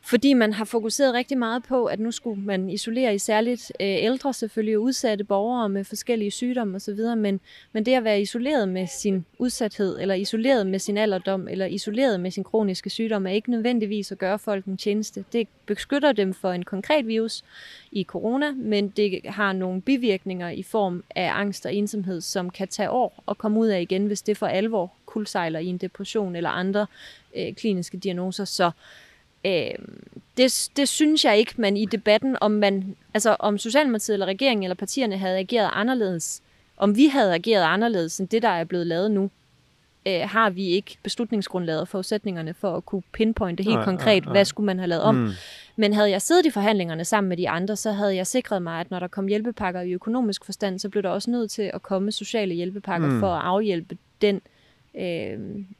fordi 0.06 0.34
man 0.34 0.52
har 0.52 0.64
fokuseret 0.64 1.14
rigtig 1.14 1.38
meget 1.38 1.62
på, 1.62 1.84
at 1.84 2.00
nu 2.00 2.10
skulle 2.10 2.42
man 2.42 2.70
isolere 2.70 3.14
i 3.14 3.18
særligt 3.18 3.72
øh, 3.80 3.86
ældre, 3.86 4.32
selvfølgelig 4.32 4.78
udsatte 4.78 5.24
borgere 5.24 5.68
med 5.68 5.84
forskellige 5.84 6.30
sygdomme 6.30 6.76
osv., 6.76 7.00
men, 7.16 7.40
men 7.72 7.86
det 7.86 7.94
at 7.94 8.04
være 8.04 8.20
isoleret 8.20 8.68
med 8.68 8.86
sin 8.86 9.26
udsathed, 9.38 9.98
eller 10.00 10.14
isoleret 10.14 10.66
med 10.66 10.78
sin 10.78 10.98
alderdom, 10.98 11.48
eller 11.48 11.66
isoleret 11.66 12.20
med 12.20 12.30
sin 12.30 12.44
kroniske 12.44 12.90
sygdom, 12.90 13.26
er 13.26 13.30
ikke 13.30 13.50
nødvendigvis 13.50 14.12
at 14.12 14.18
gøre 14.18 14.38
folk 14.38 14.64
en 14.64 14.76
tjeneste. 14.76 15.24
Det 15.32 15.48
beskytter 15.66 16.12
dem 16.12 16.34
for 16.34 16.52
en 16.52 16.64
konkret 16.64 17.06
virus 17.06 17.44
i 17.92 18.04
corona, 18.04 18.52
men 18.52 18.88
det 18.88 19.20
har 19.24 19.52
nogle 19.52 19.80
bivirkninger 19.80 20.48
i 20.48 20.62
form 20.62 21.04
af 21.16 21.30
angst 21.34 21.66
og 21.66 21.74
ensomhed, 21.74 22.20
som 22.20 22.50
kan 22.50 22.68
tage 22.68 22.90
år 22.90 23.22
og 23.26 23.38
komme 23.38 23.60
ud 23.60 23.66
af 23.66 23.80
igen, 23.80 24.06
hvis 24.06 24.22
det 24.22 24.36
for 24.36 24.46
alvor 24.46 24.92
kuldsejler 25.06 25.58
i 25.58 25.66
en 25.66 25.78
depression 25.78 26.36
eller 26.36 26.50
andre 26.50 26.86
øh, 27.36 27.54
kliniske 27.54 27.96
diagnoser. 27.96 28.44
Så 28.44 28.70
Øh, 29.46 29.74
det, 30.36 30.70
det 30.76 30.88
synes 30.88 31.24
jeg 31.24 31.38
ikke, 31.38 31.54
man 31.56 31.76
i 31.76 31.84
debatten, 31.84 32.36
om 32.40 32.50
man, 32.50 32.96
altså 33.14 33.36
om 33.38 33.58
Socialdemokratiet 33.58 34.14
eller 34.14 34.26
regeringen 34.26 34.62
eller 34.62 34.74
partierne 34.74 35.16
havde 35.16 35.38
ageret 35.38 35.70
anderledes, 35.72 36.42
om 36.76 36.96
vi 36.96 37.06
havde 37.06 37.34
ageret 37.34 37.62
anderledes 37.62 38.18
end 38.20 38.28
det, 38.28 38.42
der 38.42 38.48
er 38.48 38.64
blevet 38.64 38.86
lavet 38.86 39.10
nu, 39.10 39.30
øh, 40.06 40.20
har 40.20 40.50
vi 40.50 40.66
ikke 40.66 40.96
beslutningsgrundlaget 41.02 41.80
og 41.80 41.88
forudsætningerne 41.88 42.54
for 42.54 42.76
at 42.76 42.86
kunne 42.86 43.02
pinpointe 43.12 43.62
helt 43.62 43.76
nej, 43.76 43.84
konkret, 43.84 44.22
nej, 44.22 44.28
nej. 44.28 44.32
hvad 44.32 44.44
skulle 44.44 44.66
man 44.66 44.78
have 44.78 44.88
lavet 44.88 45.02
om. 45.02 45.14
Mm. 45.14 45.30
Men 45.76 45.92
havde 45.92 46.10
jeg 46.10 46.22
siddet 46.22 46.46
i 46.46 46.50
forhandlingerne 46.50 47.04
sammen 47.04 47.28
med 47.28 47.36
de 47.36 47.48
andre, 47.48 47.76
så 47.76 47.92
havde 47.92 48.16
jeg 48.16 48.26
sikret 48.26 48.62
mig, 48.62 48.80
at 48.80 48.90
når 48.90 48.98
der 48.98 49.08
kom 49.08 49.26
hjælpepakker 49.26 49.80
i 49.80 49.92
økonomisk 49.92 50.44
forstand, 50.44 50.78
så 50.78 50.88
blev 50.88 51.02
der 51.02 51.10
også 51.10 51.30
nødt 51.30 51.50
til 51.50 51.70
at 51.74 51.82
komme 51.82 52.12
sociale 52.12 52.54
hjælpepakker 52.54 53.08
mm. 53.08 53.20
for 53.20 53.34
at 53.34 53.42
afhjælpe 53.44 53.96
den 54.20 54.34
øh, 54.34 54.55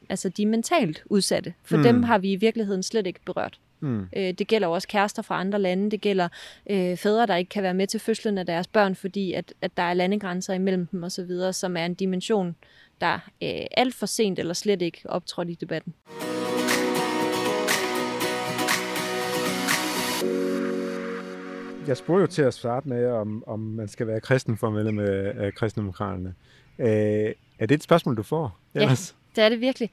altså 0.09 0.29
de 0.29 0.47
mentalt 0.47 1.03
udsatte. 1.07 1.55
For 1.65 1.77
mm. 1.77 1.83
dem 1.83 2.03
har 2.03 2.19
vi 2.19 2.33
i 2.33 2.37
virkeligheden 2.37 2.83
slet 2.83 3.07
ikke 3.07 3.21
berørt. 3.27 3.59
Mm. 3.81 4.01
Øh, 4.17 4.33
det 4.33 4.49
gælder 4.49 4.69
også 4.69 4.89
kærester 4.89 5.23
fra 5.23 5.41
andre 5.41 5.59
lande. 5.59 5.91
Det 5.91 6.01
gælder 6.01 6.29
øh, 6.71 6.97
fædre, 6.97 7.27
der 7.27 7.37
ikke 7.37 7.49
kan 7.49 7.63
være 7.63 7.75
med 7.75 7.87
til 7.87 8.01
fødslen 8.01 8.39
af 8.39 8.47
deres 8.47 8.67
børn, 8.67 8.95
fordi 8.95 9.33
at, 9.33 9.55
at 9.63 9.77
der 9.77 9.83
er 9.83 9.95
landegrænser 9.95 10.55
imellem 10.55 10.87
dem 10.87 11.05
osv., 11.05 11.53
som 11.53 11.77
er 11.77 11.87
en 11.87 11.95
dimension, 11.95 12.57
der 13.01 13.15
øh, 13.43 13.67
alt 13.71 13.95
for 13.95 14.07
sent 14.07 14.39
eller 14.39 14.55
slet 14.55 14.83
ikke 14.83 15.01
optrådt 15.05 15.51
i 15.51 15.55
debatten. 15.55 15.95
Jeg 21.89 21.97
spurgte 21.97 22.21
jo 22.21 22.27
til 22.27 22.43
at 22.43 22.55
starte 22.55 22.89
med, 22.89 23.07
om, 23.07 23.45
om 23.47 23.61
man 23.61 23.89
skal 23.89 24.07
være 24.07 24.21
kristen 24.21 24.57
for 24.57 24.67
at 24.67 24.73
medlem 24.73 24.99
af, 24.99 25.33
af 25.37 25.55
kristendemokraterne. 25.55 26.35
Øh, 26.79 27.33
er 27.59 27.67
det 27.67 27.75
et 27.75 27.83
spørgsmål, 27.83 28.17
du 28.17 28.23
får? 28.23 28.59
Ellers? 28.75 29.15
Ja, 29.37 29.41
det 29.41 29.45
er 29.45 29.49
det 29.49 29.61
virkelig. 29.61 29.91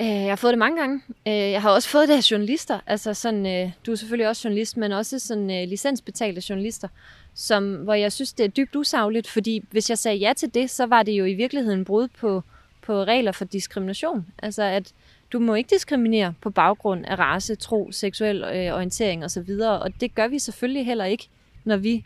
Øh, 0.00 0.06
jeg 0.06 0.28
har 0.28 0.36
fået 0.36 0.52
det 0.52 0.58
mange 0.58 0.80
gange. 0.80 1.02
Øh, 1.28 1.32
jeg 1.32 1.62
har 1.62 1.70
også 1.70 1.88
fået 1.88 2.08
det 2.08 2.16
af 2.16 2.30
journalister. 2.30 2.80
Altså 2.86 3.14
sådan, 3.14 3.46
øh, 3.46 3.70
du 3.86 3.92
er 3.92 3.96
selvfølgelig 3.96 4.28
også 4.28 4.48
journalist, 4.48 4.76
men 4.76 4.92
også 4.92 5.18
sådan 5.18 5.68
licensbetalte 5.68 6.42
journalister, 6.48 6.88
som, 7.34 7.74
hvor 7.74 7.94
jeg 7.94 8.12
synes, 8.12 8.32
det 8.32 8.44
er 8.44 8.48
dybt 8.48 8.76
usagligt, 8.76 9.28
fordi 9.28 9.64
hvis 9.70 9.90
jeg 9.90 9.98
sagde 9.98 10.16
ja 10.16 10.32
til 10.32 10.54
det, 10.54 10.70
så 10.70 10.86
var 10.86 11.02
det 11.02 11.12
jo 11.12 11.24
i 11.24 11.34
virkeligheden 11.34 11.84
brud 11.84 12.08
på, 12.08 12.42
på 12.82 13.04
regler 13.04 13.32
for 13.32 13.44
diskrimination. 13.44 14.26
Altså 14.38 14.62
at 14.62 14.92
du 15.32 15.38
må 15.38 15.54
ikke 15.54 15.70
diskriminere 15.70 16.34
på 16.40 16.50
baggrund 16.50 17.04
af 17.06 17.18
race, 17.18 17.54
tro, 17.54 17.92
seksuel 17.92 18.42
øh, 18.42 18.74
orientering 18.74 19.24
osv., 19.24 19.50
og 19.60 20.00
det 20.00 20.14
gør 20.14 20.28
vi 20.28 20.38
selvfølgelig 20.38 20.86
heller 20.86 21.04
ikke, 21.04 21.28
når 21.64 21.76
vi 21.76 22.04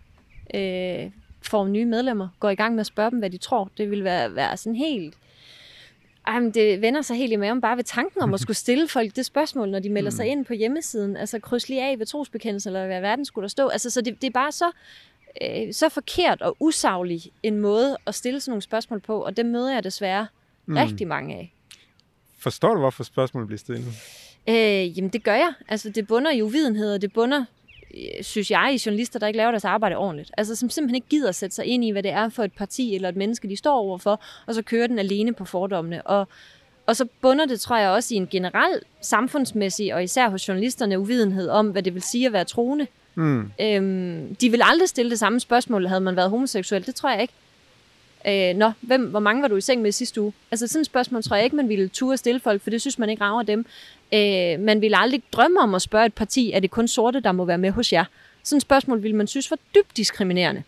øh, 0.55 1.11
får 1.47 1.69
nye 1.69 1.85
medlemmer, 1.85 2.29
går 2.41 2.51
i 2.51 2.55
gang 2.55 2.75
med 2.75 2.81
at 2.81 2.87
spørge 2.87 3.11
dem, 3.11 3.19
hvad 3.19 3.31
de 3.31 3.37
tror. 3.37 3.71
Det 3.79 3.91
vil 3.91 4.05
være, 4.05 4.35
være 4.35 4.57
sådan 4.57 4.77
helt... 4.77 5.15
Jamen, 6.29 6.51
det 6.51 6.81
vender 6.81 7.03
sig 7.03 7.17
helt 7.17 7.33
i 7.33 7.37
maven 7.37 7.61
bare 7.61 7.77
ved 7.77 7.85
tanken 7.85 8.23
om 8.23 8.35
at 8.35 8.41
skulle 8.41 8.57
stille 8.57 8.89
folk 8.89 9.17
det 9.17 9.27
spørgsmål, 9.27 9.71
når 9.71 9.79
de 9.79 9.91
melder 9.91 10.11
sig 10.11 10.27
ind 10.27 10.45
på 10.45 10.55
hjemmesiden. 10.55 11.17
Altså, 11.17 11.39
kryds 11.39 11.69
lige 11.69 11.85
af 11.85 11.99
ved 11.99 12.07
trosbekendelsen, 12.07 12.69
eller 12.69 12.87
hvad 12.87 13.01
verden 13.01 13.25
skulle 13.25 13.43
der 13.43 13.49
stå. 13.49 13.69
Altså, 13.69 13.91
så 13.91 14.01
det, 14.01 14.21
det 14.23 14.27
er 14.27 14.33
bare 14.33 14.53
så, 14.53 14.71
øh, 15.43 15.75
så 15.75 15.89
forkert 15.89 16.43
og 16.43 16.57
usaglig 16.61 17.23
en 17.43 17.59
måde 17.59 17.97
at 18.07 18.15
stille 18.15 18.41
sådan 18.41 18.51
nogle 18.51 18.63
spørgsmål 18.63 19.01
på, 19.01 19.25
og 19.25 19.37
det 19.37 19.47
møder 19.47 19.73
jeg 19.73 19.85
desværre 19.85 20.27
mm. 20.67 20.77
rigtig 20.77 21.09
mange 21.09 21.35
af. 21.35 21.53
Forstår 22.39 22.75
du, 22.75 22.81
hvorfor 22.81 23.05
spørgsmålet 23.05 23.47
bliver 23.47 23.59
stillet? 23.59 23.87
Øh, 24.49 24.99
jamen, 24.99 25.11
det 25.11 25.23
gør 25.23 25.35
jeg. 25.35 25.53
Altså, 25.69 25.91
det 25.91 26.07
bunder 26.07 26.31
i 26.31 26.43
uvidenhed, 26.43 26.95
og 26.95 27.03
det 27.03 27.13
bunder 27.13 27.45
synes 28.21 28.51
jeg, 28.51 28.71
i 28.75 28.83
journalister, 28.87 29.19
der 29.19 29.27
ikke 29.27 29.37
laver 29.37 29.51
deres 29.51 29.65
arbejde 29.65 29.97
ordentligt. 29.97 30.31
Altså 30.37 30.57
som 30.57 30.71
simpelthen 30.71 30.95
ikke 30.95 31.09
gider 31.09 31.29
at 31.29 31.35
sætte 31.35 31.57
sig 31.57 31.65
ind 31.65 31.85
i, 31.85 31.91
hvad 31.91 32.03
det 32.03 32.11
er 32.11 32.29
for 32.29 32.45
et 32.45 32.53
parti 32.53 32.95
eller 32.95 33.09
et 33.09 33.17
menneske, 33.17 33.49
de 33.49 33.57
står 33.57 33.75
overfor, 33.79 34.21
og 34.47 34.55
så 34.55 34.63
kører 34.63 34.87
den 34.87 34.99
alene 34.99 35.33
på 35.33 35.45
fordommene. 35.45 36.07
Og, 36.07 36.29
og 36.87 36.97
så 36.97 37.07
bunder 37.21 37.47
det, 37.47 37.61
tror 37.61 37.77
jeg, 37.77 37.91
også 37.91 38.15
i 38.15 38.17
en 38.17 38.27
generel 38.27 38.81
samfundsmæssig, 39.01 39.95
og 39.95 40.05
især 40.05 40.29
hos 40.29 40.49
journalisterne, 40.49 40.99
uvidenhed 40.99 41.49
om, 41.49 41.69
hvad 41.69 41.83
det 41.83 41.95
vil 41.95 42.03
sige 42.03 42.27
at 42.27 42.33
være 42.33 42.45
troende. 42.45 42.87
Mm. 43.15 43.53
Øhm, 43.61 44.35
de 44.35 44.51
vil 44.51 44.61
aldrig 44.65 44.89
stille 44.89 45.11
det 45.11 45.19
samme 45.19 45.41
spørgsmål, 45.41 45.87
havde 45.87 46.01
man 46.01 46.17
været 46.17 46.31
homoseksuel. 46.31 46.87
Det 46.87 46.95
tror 46.95 47.11
jeg 47.11 47.23
ikke. 47.23 47.35
Øh, 48.29 48.57
nå, 48.57 48.73
hvem, 48.81 49.07
hvor 49.07 49.21
mange 49.21 49.43
var 49.43 49.49
du 49.49 49.57
i 49.57 49.61
seng 49.61 49.83
med 49.83 49.93
sidste 49.93 50.21
uge? 50.21 50.33
Altså 50.51 50.67
sådan 50.67 50.81
et 50.81 50.87
spørgsmål 50.87 51.23
tror 51.23 51.37
jeg 51.37 51.45
ikke, 51.45 51.57
man 51.57 51.69
ville 51.69 51.89
turde 51.89 52.17
stille 52.17 52.41
folk, 52.41 52.63
for 52.63 52.71
det 52.71 52.81
synes 52.81 52.99
man 52.99 53.11
ikke 53.11 53.23
rager 53.23 53.43
dem. 53.43 53.67
Øh, 54.13 54.61
man 54.61 54.81
ville 54.81 54.97
aldrig 54.97 55.23
drømme 55.33 55.61
om 55.61 55.75
at 55.75 55.83
spørge 55.83 56.07
et 56.07 56.15
parti, 56.15 56.53
er 56.53 56.61
det 56.61 56.71
kun 56.71 56.89
sorte, 56.89 57.21
der 57.21 57.33
må 57.33 57.45
være 57.45 57.59
med 57.59 57.71
hos 57.71 57.93
jer? 57.93 58.05
Sådan 58.43 58.57
et 58.57 58.63
spørgsmål 58.63 59.03
ville 59.03 59.17
man 59.17 59.27
synes 59.27 59.51
var 59.51 59.59
dybt 59.75 59.97
diskriminerende. 59.97 60.63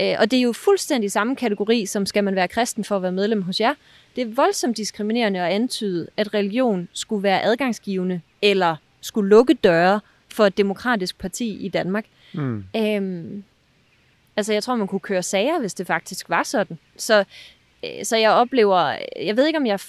Øh, 0.00 0.14
og 0.18 0.30
det 0.30 0.36
er 0.36 0.42
jo 0.42 0.52
fuldstændig 0.52 1.12
samme 1.12 1.36
kategori, 1.36 1.86
som 1.86 2.06
skal 2.06 2.24
man 2.24 2.34
være 2.34 2.48
kristen 2.48 2.84
for 2.84 2.96
at 2.96 3.02
være 3.02 3.12
medlem 3.12 3.42
hos 3.42 3.60
jer. 3.60 3.74
Det 4.16 4.22
er 4.22 4.34
voldsomt 4.34 4.76
diskriminerende 4.76 5.40
at 5.40 5.52
antyde, 5.52 6.08
at 6.16 6.34
religion 6.34 6.88
skulle 6.92 7.22
være 7.22 7.42
adgangsgivende, 7.42 8.20
eller 8.42 8.76
skulle 9.00 9.28
lukke 9.28 9.54
døre 9.54 10.00
for 10.28 10.46
et 10.46 10.58
demokratisk 10.58 11.18
parti 11.18 11.66
i 11.66 11.68
Danmark. 11.68 12.04
Mm. 12.32 12.64
Øhm, 12.76 13.44
altså, 14.36 14.52
jeg 14.52 14.62
tror, 14.62 14.76
man 14.76 14.86
kunne 14.86 15.00
køre 15.00 15.22
sager, 15.22 15.60
hvis 15.60 15.74
det 15.74 15.86
faktisk 15.86 16.28
var 16.28 16.42
sådan. 16.42 16.78
Så, 16.96 17.24
øh, 17.84 18.04
så 18.04 18.16
jeg 18.16 18.30
oplever, 18.30 18.96
jeg 19.22 19.36
ved 19.36 19.46
ikke, 19.46 19.58
om 19.58 19.66
jeg 19.66 19.80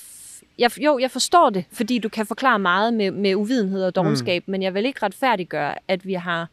jeg, 0.58 0.72
jo, 0.78 1.00
jeg 1.00 1.12
forstår 1.12 1.50
det, 1.50 1.66
fordi 1.72 2.00
du 2.00 2.10
kan 2.10 2.26
forklare 2.26 2.60
meget 2.60 2.94
med, 2.94 3.12
med 3.12 3.36
uvidenhed 3.36 3.84
og 3.84 3.96
dogenskab, 3.96 4.44
mm. 4.48 4.52
men 4.52 4.62
jeg 4.62 4.74
vil 4.74 4.86
ikke 4.86 5.00
retfærdiggøre, 5.04 5.76
at 5.88 6.06
vi 6.06 6.14
har 6.14 6.48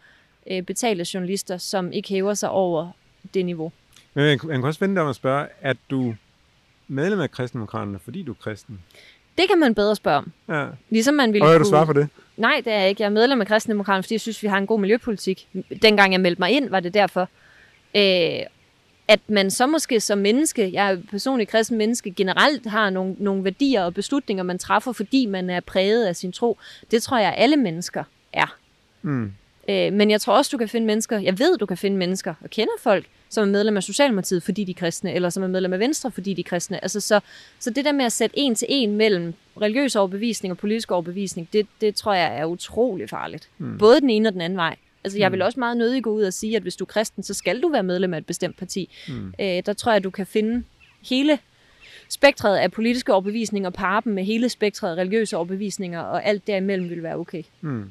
øh, 0.50 0.62
betalte 0.62 1.06
journalister, 1.14 1.56
som 1.56 1.92
ikke 1.92 2.08
hæver 2.08 2.34
sig 2.34 2.50
over 2.50 2.88
det 3.34 3.44
niveau. 3.44 3.72
Men 4.14 4.24
jeg, 4.24 4.30
jeg 4.30 4.38
kan 4.40 4.64
også 4.64 4.80
vente 4.80 5.00
om 5.00 5.08
at 5.08 5.16
spørge, 5.16 5.46
at 5.60 5.76
du 5.90 6.14
medlem 6.88 7.20
af 7.20 7.30
kristendemokraterne, 7.30 7.98
fordi 8.04 8.22
du 8.22 8.30
er 8.30 8.36
kristen? 8.42 8.80
Det 9.38 9.48
kan 9.48 9.58
man 9.58 9.74
bedre 9.74 9.96
spørge 9.96 10.16
om. 10.16 10.32
Ja. 10.48 10.66
Ligesom 10.90 11.14
man 11.14 11.32
ville 11.32 11.46
og 11.46 11.54
er 11.54 11.58
du 11.58 11.64
svar 11.64 11.84
på 11.84 11.92
det? 11.92 12.08
Nej, 12.36 12.62
det 12.64 12.72
er 12.72 12.78
jeg 12.78 12.88
ikke. 12.88 13.02
Jeg 13.02 13.06
er 13.06 13.12
medlem 13.12 13.40
af 13.40 13.46
kristendemokraterne, 13.46 14.02
fordi 14.02 14.14
jeg 14.14 14.20
synes, 14.20 14.42
vi 14.42 14.48
har 14.48 14.58
en 14.58 14.66
god 14.66 14.80
miljøpolitik. 14.80 15.48
Dengang 15.82 16.12
jeg 16.12 16.20
meldte 16.20 16.40
mig 16.40 16.50
ind, 16.50 16.70
var 16.70 16.80
det 16.80 16.94
derfor. 16.94 17.28
Øh, 17.96 18.40
at 19.10 19.20
man 19.28 19.50
så 19.50 19.66
måske 19.66 20.00
som 20.00 20.18
menneske, 20.18 20.70
jeg 20.72 20.92
er 20.92 20.98
personligt 21.10 21.50
kristen 21.50 21.78
menneske, 21.78 22.10
generelt 22.10 22.66
har 22.66 22.90
nogle, 22.90 23.14
nogle 23.18 23.44
værdier 23.44 23.82
og 23.82 23.94
beslutninger, 23.94 24.42
man 24.42 24.58
træffer, 24.58 24.92
fordi 24.92 25.26
man 25.26 25.50
er 25.50 25.60
præget 25.60 26.06
af 26.06 26.16
sin 26.16 26.32
tro. 26.32 26.58
Det 26.90 27.02
tror 27.02 27.18
jeg, 27.18 27.34
alle 27.36 27.56
mennesker 27.56 28.04
er. 28.32 28.56
Mm. 29.02 29.32
Øh, 29.68 29.92
men 29.92 30.10
jeg 30.10 30.20
tror 30.20 30.36
også, 30.36 30.48
du 30.52 30.58
kan 30.58 30.68
finde 30.68 30.86
mennesker, 30.86 31.18
jeg 31.18 31.38
ved, 31.38 31.58
du 31.58 31.66
kan 31.66 31.76
finde 31.76 31.96
mennesker, 31.96 32.34
og 32.40 32.50
kender 32.50 32.72
folk, 32.80 33.06
som 33.28 33.48
er 33.48 33.52
medlem 33.52 33.76
af 33.76 33.82
Socialdemokratiet, 33.82 34.42
fordi 34.42 34.64
de 34.64 34.70
er 34.70 34.74
kristne, 34.74 35.12
eller 35.12 35.30
som 35.30 35.42
er 35.42 35.48
medlem 35.48 35.72
af 35.72 35.78
Venstre, 35.78 36.10
fordi 36.10 36.34
de 36.34 36.40
er 36.40 36.48
kristne. 36.48 36.84
Altså, 36.84 37.00
så, 37.00 37.20
så 37.58 37.70
det 37.70 37.84
der 37.84 37.92
med 37.92 38.04
at 38.04 38.12
sætte 38.12 38.38
en 38.38 38.54
til 38.54 38.66
en 38.70 38.96
mellem 38.96 39.34
religiøs 39.60 39.96
overbevisning 39.96 40.52
og 40.52 40.58
politisk 40.58 40.90
overbevisning, 40.90 41.48
det, 41.52 41.66
det 41.80 41.94
tror 41.94 42.14
jeg 42.14 42.38
er 42.38 42.44
utrolig 42.44 43.10
farligt. 43.10 43.48
Mm. 43.58 43.78
Både 43.78 44.00
den 44.00 44.10
ene 44.10 44.28
og 44.28 44.32
den 44.32 44.40
anden 44.40 44.56
vej. 44.56 44.76
Altså, 45.04 45.18
jeg 45.18 45.32
vil 45.32 45.38
mm. 45.38 45.44
også 45.44 45.60
meget 45.60 45.76
nødig 45.76 46.02
gå 46.02 46.10
ud 46.10 46.22
og 46.22 46.32
sige, 46.32 46.56
at 46.56 46.62
hvis 46.62 46.76
du 46.76 46.84
er 46.84 46.86
kristen, 46.86 47.22
så 47.22 47.34
skal 47.34 47.62
du 47.62 47.68
være 47.68 47.82
medlem 47.82 48.14
af 48.14 48.18
et 48.18 48.26
bestemt 48.26 48.56
parti. 48.58 48.90
Mm. 49.08 49.34
Øh, 49.40 49.62
der 49.66 49.72
tror 49.72 49.92
jeg, 49.92 49.96
at 49.96 50.04
du 50.04 50.10
kan 50.10 50.26
finde 50.26 50.64
hele 51.08 51.38
spektret 52.08 52.56
af 52.56 52.72
politiske 52.72 53.12
overbevisninger, 53.12 53.70
parre 53.70 54.02
dem 54.04 54.12
med 54.12 54.24
hele 54.24 54.48
spektret 54.48 54.90
af 54.90 54.94
religiøse 55.00 55.36
overbevisninger, 55.36 56.00
og 56.00 56.24
alt 56.24 56.46
derimellem 56.46 56.90
vil 56.90 57.02
være 57.02 57.16
okay. 57.16 57.42
Mm. 57.60 57.90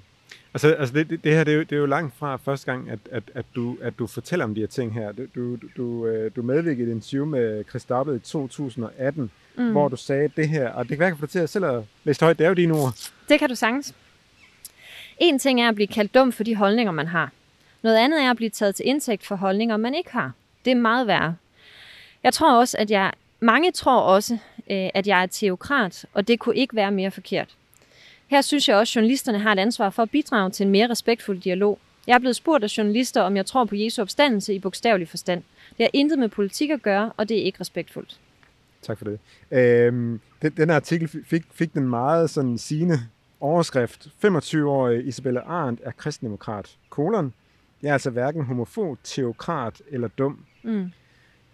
Altså, 0.53 0.73
altså 0.73 0.95
det, 0.95 1.09
det, 1.09 1.23
det 1.23 1.33
her, 1.33 1.43
det 1.43 1.51
er, 1.51 1.55
jo, 1.55 1.63
det 1.63 1.71
er 1.71 1.77
jo 1.77 1.85
langt 1.85 2.15
fra 2.17 2.35
første 2.35 2.71
gang, 2.71 2.89
at, 2.89 2.99
at, 3.11 3.23
at, 3.35 3.45
du, 3.55 3.77
at 3.81 3.99
du 3.99 4.07
fortæller 4.07 4.45
om 4.45 4.55
de 4.55 4.61
her 4.61 4.67
ting 4.67 4.93
her. 4.93 5.11
Du, 5.11 5.25
du, 5.35 5.57
du, 5.77 6.07
øh, 6.07 6.31
du 6.35 6.41
medvirkede 6.41 6.87
i 6.87 6.91
et 6.91 6.95
interview 6.95 7.25
med 7.25 7.63
Chris 7.69 7.85
Dabbel 7.85 8.15
i 8.15 8.19
2018, 8.19 9.31
mm. 9.57 9.71
hvor 9.71 9.87
du 9.87 9.95
sagde 9.95 10.29
det 10.35 10.49
her, 10.49 10.69
og 10.69 10.83
det 10.83 10.89
kan 10.89 10.99
være, 10.99 11.07
at 11.07 11.11
jeg 11.11 11.19
få 11.19 11.25
til 11.25 11.39
at 11.39 11.49
selv 11.49 11.65
at 11.65 11.83
læse 12.03 12.21
højt. 12.21 12.37
Det 12.39 12.45
er 12.45 12.49
jo 12.49 12.53
dine 12.53 12.73
ord. 12.73 12.93
Det 13.29 13.39
kan 13.39 13.49
du 13.49 13.55
sagtens. 13.55 13.93
En 15.19 15.39
ting 15.39 15.61
er 15.61 15.69
at 15.69 15.75
blive 15.75 15.87
kaldt 15.87 16.13
dum 16.13 16.31
for 16.31 16.43
de 16.43 16.55
holdninger, 16.55 16.91
man 16.91 17.07
har. 17.07 17.31
Noget 17.81 17.97
andet 17.97 18.23
er 18.23 18.29
at 18.29 18.37
blive 18.37 18.49
taget 18.49 18.75
til 18.75 18.87
indtægt 18.87 19.25
for 19.25 19.35
holdninger, 19.35 19.77
man 19.77 19.95
ikke 19.95 20.11
har. 20.11 20.31
Det 20.65 20.71
er 20.71 20.75
meget 20.75 21.07
værre. 21.07 21.35
Jeg 22.23 22.33
tror 22.33 22.59
også, 22.59 22.77
at 22.77 22.91
jeg... 22.91 23.11
Mange 23.41 23.71
tror 23.71 23.99
også, 23.99 24.33
øh, 24.69 24.89
at 24.93 25.07
jeg 25.07 25.21
er 25.21 25.25
teokrat, 25.25 26.05
og 26.13 26.27
det 26.27 26.39
kunne 26.39 26.55
ikke 26.55 26.75
være 26.75 26.91
mere 26.91 27.11
forkert. 27.11 27.55
Her 28.27 28.41
synes 28.41 28.69
jeg 28.69 28.77
også, 28.77 28.91
at 28.91 28.95
journalisterne 28.95 29.39
har 29.39 29.51
et 29.51 29.59
ansvar 29.59 29.89
for 29.89 30.03
at 30.03 30.09
bidrage 30.09 30.49
til 30.49 30.65
en 30.65 30.71
mere 30.71 30.89
respektfuld 30.89 31.41
dialog. 31.41 31.79
Jeg 32.07 32.15
er 32.15 32.19
blevet 32.19 32.35
spurgt 32.35 32.63
af 32.63 32.77
journalister, 32.77 33.21
om 33.21 33.35
jeg 33.35 33.45
tror 33.45 33.65
på 33.65 33.75
Jesu 33.75 34.01
opstandelse 34.01 34.53
i 34.53 34.59
bogstavelig 34.59 35.09
forstand. 35.09 35.43
Det 35.77 35.83
har 35.83 35.89
intet 35.93 36.19
med 36.19 36.29
politik 36.29 36.69
at 36.69 36.81
gøre, 36.81 37.11
og 37.17 37.29
det 37.29 37.39
er 37.39 37.43
ikke 37.43 37.59
respektfuldt. 37.59 38.19
Tak 38.81 38.97
for 38.97 39.05
det. 39.05 39.19
Øhm, 39.51 40.19
den, 40.41 40.51
den 40.57 40.69
artikel 40.69 41.09
fik, 41.25 41.43
fik 41.51 41.73
den 41.73 41.89
meget 41.89 42.29
sådan 42.29 42.57
sigende 42.57 42.99
overskrift. 43.41 44.07
25-årige 44.25 45.03
Isabella 45.03 45.39
Arndt 45.39 45.81
er 45.83 45.91
kristendemokrat. 45.91 46.77
Kolon. 46.89 47.33
Jeg 47.81 47.89
er 47.89 47.93
altså 47.93 48.09
hverken 48.09 48.45
homofob, 48.45 48.97
teokrat 49.03 49.81
eller 49.91 50.07
dum. 50.07 50.45
Mm. 50.63 50.91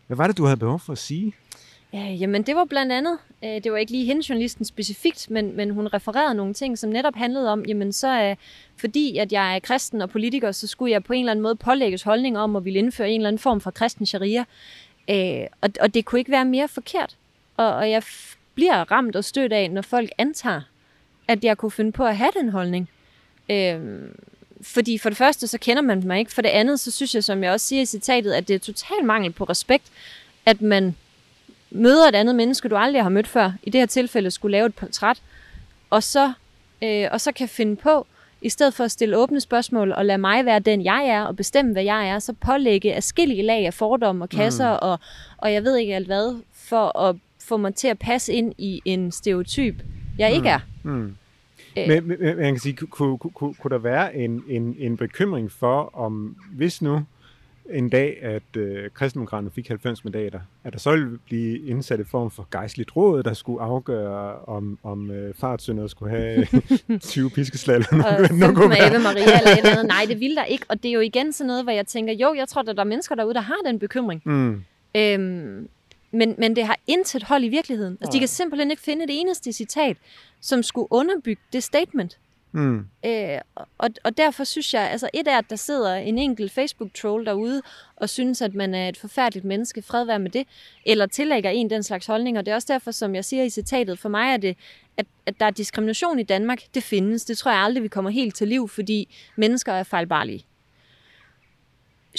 Hvad 0.07 0.17
var 0.17 0.27
det, 0.27 0.37
du 0.37 0.45
havde 0.45 0.57
behov 0.57 0.79
for 0.79 0.91
at 0.91 0.97
sige? 0.97 1.35
Ja, 1.93 2.03
jamen 2.03 2.43
det 2.43 2.55
var 2.55 2.65
blandt 2.65 2.91
andet, 2.91 3.17
øh, 3.43 3.63
det 3.63 3.71
var 3.71 3.77
ikke 3.77 3.91
lige 3.91 4.05
hende 4.05 4.25
journalisten 4.29 4.65
specifikt, 4.65 5.29
men, 5.29 5.55
men 5.55 5.69
hun 5.69 5.87
refererede 5.87 6.35
nogle 6.35 6.53
ting, 6.53 6.77
som 6.77 6.89
netop 6.89 7.15
handlede 7.15 7.51
om, 7.51 7.65
jamen 7.67 7.93
så 7.93 8.21
øh, 8.21 8.35
fordi 8.77 9.17
at 9.17 9.31
jeg 9.31 9.55
er 9.55 9.59
kristen 9.59 10.01
og 10.01 10.09
politiker, 10.09 10.51
så 10.51 10.67
skulle 10.67 10.91
jeg 10.91 11.03
på 11.03 11.13
en 11.13 11.19
eller 11.19 11.31
anden 11.31 11.43
måde 11.43 11.55
pålægges 11.55 12.03
holdning 12.03 12.37
om 12.37 12.55
at 12.55 12.65
ville 12.65 12.79
indføre 12.79 13.09
en 13.09 13.21
eller 13.21 13.27
anden 13.27 13.39
form 13.39 13.61
for 13.61 13.71
kristen 13.71 14.05
sharia. 14.05 14.45
Øh, 15.09 15.47
og, 15.61 15.69
og 15.81 15.93
det 15.93 16.05
kunne 16.05 16.19
ikke 16.19 16.31
være 16.31 16.45
mere 16.45 16.67
forkert. 16.67 17.17
Og, 17.57 17.73
og 17.73 17.89
jeg 17.91 18.03
bliver 18.55 18.91
ramt 18.91 19.15
og 19.15 19.23
stødt 19.23 19.53
af, 19.53 19.71
når 19.71 19.81
folk 19.81 20.09
antager, 20.17 20.61
at 21.27 21.43
jeg 21.43 21.57
kunne 21.57 21.71
finde 21.71 21.91
på 21.91 22.05
at 22.05 22.17
have 22.17 22.31
den 22.39 22.49
holdning. 22.49 22.89
Øh, 23.49 23.79
fordi 24.61 24.97
for 24.97 25.09
det 25.09 25.17
første, 25.17 25.47
så 25.47 25.57
kender 25.57 25.81
man 25.81 26.03
mig 26.05 26.19
ikke. 26.19 26.33
For 26.33 26.41
det 26.41 26.49
andet, 26.49 26.79
så 26.79 26.91
synes 26.91 27.15
jeg, 27.15 27.23
som 27.23 27.43
jeg 27.43 27.51
også 27.51 27.67
siger 27.67 27.81
i 27.81 27.85
citatet, 27.85 28.33
at 28.33 28.47
det 28.47 28.53
er 28.53 28.59
total 28.59 29.05
mangel 29.05 29.31
på 29.31 29.43
respekt, 29.43 29.83
at 30.45 30.61
man 30.61 30.95
møder 31.71 32.07
et 32.07 32.15
andet 32.15 32.35
menneske, 32.35 32.69
du 32.69 32.75
aldrig 32.75 33.03
har 33.03 33.09
mødt 33.09 33.27
før, 33.27 33.51
i 33.63 33.69
det 33.69 33.81
her 33.81 33.85
tilfælde 33.85 34.31
skulle 34.31 34.51
lave 34.51 34.65
et 34.65 34.75
portræt, 34.75 35.21
og 35.89 36.03
så, 36.03 36.33
øh, 36.81 37.07
og 37.11 37.21
så 37.21 37.31
kan 37.31 37.49
finde 37.49 37.75
på, 37.75 38.07
i 38.41 38.49
stedet 38.49 38.73
for 38.73 38.83
at 38.83 38.91
stille 38.91 39.17
åbne 39.17 39.41
spørgsmål 39.41 39.91
og 39.91 40.05
lade 40.05 40.17
mig 40.17 40.45
være 40.45 40.59
den, 40.59 40.85
jeg 40.85 41.07
er, 41.07 41.23
og 41.23 41.35
bestemme, 41.35 41.71
hvad 41.71 41.83
jeg 41.83 42.09
er, 42.09 42.19
så 42.19 42.33
pålægge 42.33 42.95
afskillige 42.95 43.43
lag 43.43 43.65
af 43.65 43.73
fordomme 43.73 44.25
og 44.25 44.29
kasser, 44.29 44.71
mm. 44.71 44.79
og, 44.81 44.99
og 45.37 45.53
jeg 45.53 45.63
ved 45.63 45.77
ikke 45.77 45.95
alt 45.95 46.05
hvad, 46.05 46.41
for 46.53 46.99
at 46.99 47.15
få 47.43 47.57
mig 47.57 47.75
til 47.75 47.87
at 47.87 47.99
passe 47.99 48.33
ind 48.33 48.53
i 48.57 48.81
en 48.85 49.11
stereotyp, 49.11 49.75
jeg 50.17 50.29
mm. 50.29 50.35
ikke 50.35 50.49
er. 50.49 50.59
Mm. 50.83 51.15
Øh. 51.77 51.87
Men, 51.87 52.07
men, 52.07 52.37
man 52.37 52.53
kan 52.53 52.59
sige, 52.59 52.73
kunne, 52.75 53.17
kunne, 53.17 53.53
kunne, 53.53 53.69
der 53.69 53.77
være 53.77 54.15
en, 54.15 54.43
en, 54.47 54.75
en 54.79 54.97
bekymring 54.97 55.51
for, 55.51 55.95
om 55.95 56.35
hvis 56.51 56.81
nu 56.81 57.05
en 57.73 57.89
dag, 57.89 58.17
at 58.21 58.57
øh, 58.57 58.89
kristendemokraterne 58.93 59.51
fik 59.51 59.67
90 59.67 60.03
mandater, 60.03 60.39
at 60.63 60.73
der 60.73 60.79
så 60.79 60.91
ville 60.91 61.19
blive 61.25 61.59
indsat 61.67 61.99
et 61.99 62.07
form 62.07 62.31
for 62.31 62.47
gejstligt 62.51 62.95
råd, 62.95 63.23
der 63.23 63.33
skulle 63.33 63.61
afgøre, 63.61 64.35
om, 64.47 64.79
om 64.83 65.11
øh, 65.11 65.33
fartsønder 65.33 65.87
skulle 65.87 66.11
have 66.11 66.47
20 66.99 67.29
piskeslag 67.29 67.75
eller 67.75 67.87
noget. 67.91 68.31
Og 68.61 68.69
med 68.69 68.77
Eva 68.77 68.99
Maria 68.99 69.23
eller 69.23 69.51
et 69.51 69.57
eller 69.57 69.71
andet. 69.71 69.85
Nej, 69.85 70.05
det 70.07 70.19
ville 70.19 70.35
der 70.35 70.43
ikke. 70.43 70.65
Og 70.69 70.83
det 70.83 70.89
er 70.89 70.93
jo 70.93 70.99
igen 70.99 71.33
sådan 71.33 71.47
noget, 71.47 71.63
hvor 71.63 71.71
jeg 71.71 71.87
tænker, 71.87 72.13
jo, 72.13 72.33
jeg 72.33 72.47
tror, 72.47 72.61
at 72.61 72.67
der 72.67 72.83
er 72.83 72.83
mennesker 72.83 73.15
derude, 73.15 73.33
der 73.33 73.41
har 73.41 73.57
den 73.65 73.79
bekymring. 73.79 74.21
Mm. 74.25 74.63
Øhm, 74.95 75.69
men, 76.15 76.35
men 76.37 76.55
det 76.55 76.65
har 76.65 76.77
intet 76.87 77.23
hold 77.23 77.43
i 77.43 77.47
virkeligheden. 77.47 77.97
Altså, 78.01 78.13
de 78.13 78.19
kan 78.19 78.27
simpelthen 78.27 78.71
ikke 78.71 78.83
finde 78.83 79.07
det 79.07 79.19
eneste 79.19 79.53
citat, 79.53 79.97
som 80.41 80.63
skulle 80.63 80.87
underbygge 80.91 81.41
det 81.53 81.63
statement. 81.63 82.17
Mm. 82.51 82.87
Øh, 83.05 83.39
og, 83.77 83.89
og 84.03 84.17
derfor 84.17 84.43
synes 84.43 84.73
jeg, 84.73 84.89
altså 84.91 85.09
et 85.13 85.27
er, 85.27 85.37
at 85.37 85.49
der 85.49 85.55
sidder 85.55 85.95
en 85.95 86.17
enkelt 86.17 86.51
Facebook-troll 86.51 87.25
derude 87.25 87.61
og 87.95 88.09
synes, 88.09 88.41
at 88.41 88.53
man 88.53 88.75
er 88.75 88.89
et 88.89 88.97
forfærdeligt 88.97 89.45
menneske, 89.45 89.81
fred 89.81 90.05
være 90.05 90.19
med 90.19 90.29
det, 90.31 90.47
eller 90.85 91.05
tillægger 91.05 91.49
en 91.49 91.69
den 91.69 91.83
slags 91.83 92.05
holdning, 92.05 92.37
og 92.37 92.45
det 92.45 92.51
er 92.51 92.55
også 92.55 92.73
derfor, 92.73 92.91
som 92.91 93.15
jeg 93.15 93.25
siger 93.25 93.43
i 93.43 93.49
citatet, 93.49 93.99
for 93.99 94.09
mig 94.09 94.33
er 94.33 94.37
det, 94.37 94.57
at, 94.97 95.05
at 95.25 95.39
der 95.39 95.45
er 95.45 95.49
diskrimination 95.51 96.19
i 96.19 96.23
Danmark, 96.23 96.61
det 96.73 96.83
findes. 96.83 97.25
Det 97.25 97.37
tror 97.37 97.51
jeg 97.51 97.59
aldrig, 97.59 97.83
vi 97.83 97.87
kommer 97.87 98.11
helt 98.11 98.35
til 98.35 98.47
liv, 98.47 98.67
fordi 98.69 99.15
mennesker 99.35 99.73
er 99.73 99.83
fejlbarlige. 99.83 100.45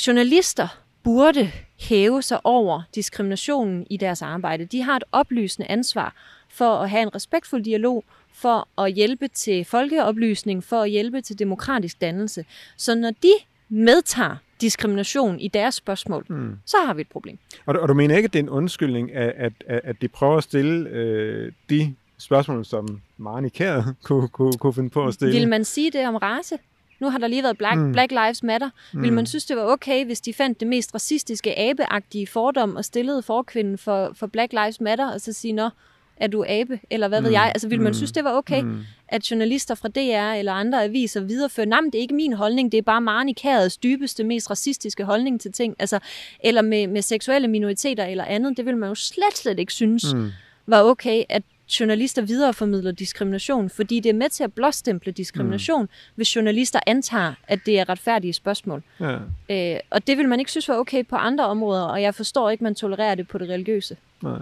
Journalister 0.07 0.86
burde 1.07 1.51
hæve 1.81 2.23
sig 2.23 2.41
over 2.45 2.83
diskriminationen 2.95 3.87
i 3.91 3.97
deres 3.97 4.23
arbejde. 4.23 4.65
De 4.65 4.83
har 4.83 4.97
et 4.97 5.05
oplysende 5.13 5.71
ansvar 5.71 6.15
for 6.49 6.75
at 6.79 6.91
have 6.91 7.03
en 7.03 7.15
respektfuld 7.15 7.65
dialog, 7.65 8.05
for 8.35 8.83
at 8.83 8.93
hjælpe 8.93 9.29
til 9.29 9.65
folkeoplysning, 9.65 10.65
for 10.65 10.83
at 10.83 10.91
hjælpe 10.91 11.21
til 11.21 11.39
demokratisk 11.39 12.01
dannelse. 12.01 12.45
Så 12.77 12.95
når 12.95 13.11
de 13.11 13.33
medtager 13.69 14.37
diskrimination 14.61 15.41
i 15.41 15.49
deres 15.49 15.75
spørgsmål, 15.75 16.27
mm. 16.29 16.57
så 16.65 16.77
har 16.87 16.95
vi 16.95 17.01
et 17.01 17.09
problem. 17.09 17.39
Og 17.67 17.75
du, 17.75 17.81
og 17.81 17.89
du 17.89 17.95
mener 17.95 18.17
ikke, 18.17 18.27
at 18.27 18.33
det 18.33 18.39
er 18.39 18.43
en 18.43 18.49
undskyldning, 18.49 19.13
at, 19.13 19.53
at, 19.67 19.83
at 19.85 19.97
de 20.01 20.09
prøver 20.09 20.37
at 20.37 20.45
stille 20.45 20.89
øh, 20.91 21.53
de 21.71 21.95
spørgsmål, 22.19 22.65
som 22.65 23.01
Marnie 23.17 23.51
Kjær 23.51 23.83
kunne, 24.05 24.29
kunne, 24.29 24.53
kunne 24.53 24.75
finde 24.75 24.91
på 24.91 25.07
at 25.07 25.15
stille? 25.15 25.39
Vil 25.39 25.49
man 25.49 25.65
sige 25.65 25.91
det 25.91 26.09
om 26.09 26.17
race? 26.17 26.59
Nu 27.01 27.11
har 27.11 27.19
der 27.19 27.27
lige 27.27 27.43
været 27.43 27.59
Black, 27.59 27.79
mm. 27.79 27.93
Black 27.93 28.13
Lives 28.13 28.43
Matter. 28.43 28.71
Mm. 28.93 29.03
Vil 29.03 29.13
man 29.13 29.27
synes, 29.27 29.45
det 29.45 29.57
var 29.57 29.65
okay, 29.65 30.05
hvis 30.05 30.21
de 30.21 30.35
fandt 30.35 30.61
det 30.61 30.69
mest 30.69 30.95
racistiske, 30.95 31.59
abeagtige 31.59 32.27
fordom 32.27 32.77
og 32.77 32.85
stillede 32.85 33.23
forkvinden 33.23 33.79
for, 33.79 34.13
for 34.15 34.27
Black 34.27 34.53
Lives 34.53 34.81
Matter, 34.81 35.13
og 35.13 35.21
så 35.21 35.33
sige, 35.33 35.53
nå, 35.53 35.71
er 36.17 36.27
du 36.27 36.45
abe, 36.49 36.81
eller 36.91 37.09
hvad 37.09 37.21
mm. 37.21 37.25
ved 37.25 37.33
jeg? 37.33 37.43
Altså, 37.55 37.69
vil 37.69 37.81
man 37.81 37.91
mm. 37.91 37.95
synes, 37.95 38.13
det 38.13 38.25
var 38.25 38.33
okay, 38.33 38.63
mm. 38.63 38.85
at 39.09 39.31
journalister 39.31 39.75
fra 39.75 39.89
DR 39.89 40.39
eller 40.39 40.53
andre 40.53 40.85
aviser 40.85 41.21
viderefører, 41.21 41.67
nej, 41.67 41.81
det 41.85 41.95
er 41.95 42.01
ikke 42.01 42.15
min 42.15 42.33
holdning, 42.33 42.73
det 42.73 42.79
er 42.79 42.83
bare 42.83 43.01
Marni 43.01 43.33
Kærets 43.33 43.77
dybeste, 43.77 44.25
mest 44.25 44.51
racistiske 44.51 45.05
holdning 45.05 45.41
til 45.41 45.53
ting, 45.53 45.77
altså, 45.79 45.99
eller 46.41 46.63
med, 46.63 46.87
med 46.87 47.03
seksuelle 47.03 47.49
minoriteter 47.49 48.05
eller 48.05 48.25
andet, 48.25 48.57
det 48.57 48.67
vil 48.67 48.77
man 48.77 48.89
jo 48.89 48.95
slet, 48.95 49.37
slet 49.37 49.59
ikke 49.59 49.73
synes 49.73 50.15
mm. 50.15 50.31
var 50.67 50.83
okay, 50.83 51.23
at 51.29 51.43
journalister 51.69 52.23
videreformidler 52.23 52.93
diskrimination, 52.93 53.71
fordi 53.71 54.01
det 54.01 54.09
er 54.09 54.15
med 54.15 54.31
til 54.31 54.45
at 54.45 54.53
blåstemple 54.53 55.13
diskrimination, 55.13 55.83
mm. 55.83 55.89
hvis 56.15 56.37
journalister 56.37 56.81
antager, 56.87 57.35
at 57.49 57.61
det 57.67 57.79
er 57.79 57.89
retfærdige 57.89 58.33
spørgsmål. 58.33 58.83
Ja. 59.01 59.19
Øh, 59.51 59.81
og 59.91 60.07
det 60.07 60.19
vil 60.19 60.29
man 60.29 60.39
ikke 60.39 60.51
synes 60.51 60.69
var 60.69 60.77
okay 60.77 61.05
på 61.07 61.17
andre 61.17 61.47
områder, 61.47 61.83
og 61.83 62.03
jeg 62.03 62.15
forstår 62.15 62.51
ikke, 62.51 62.65
man 62.65 62.75
tolererer 62.75 63.15
det 63.15 63.29
på 63.29 63.39
det 63.39 63.49
religiøse. 63.49 63.97
Nej. 64.23 64.39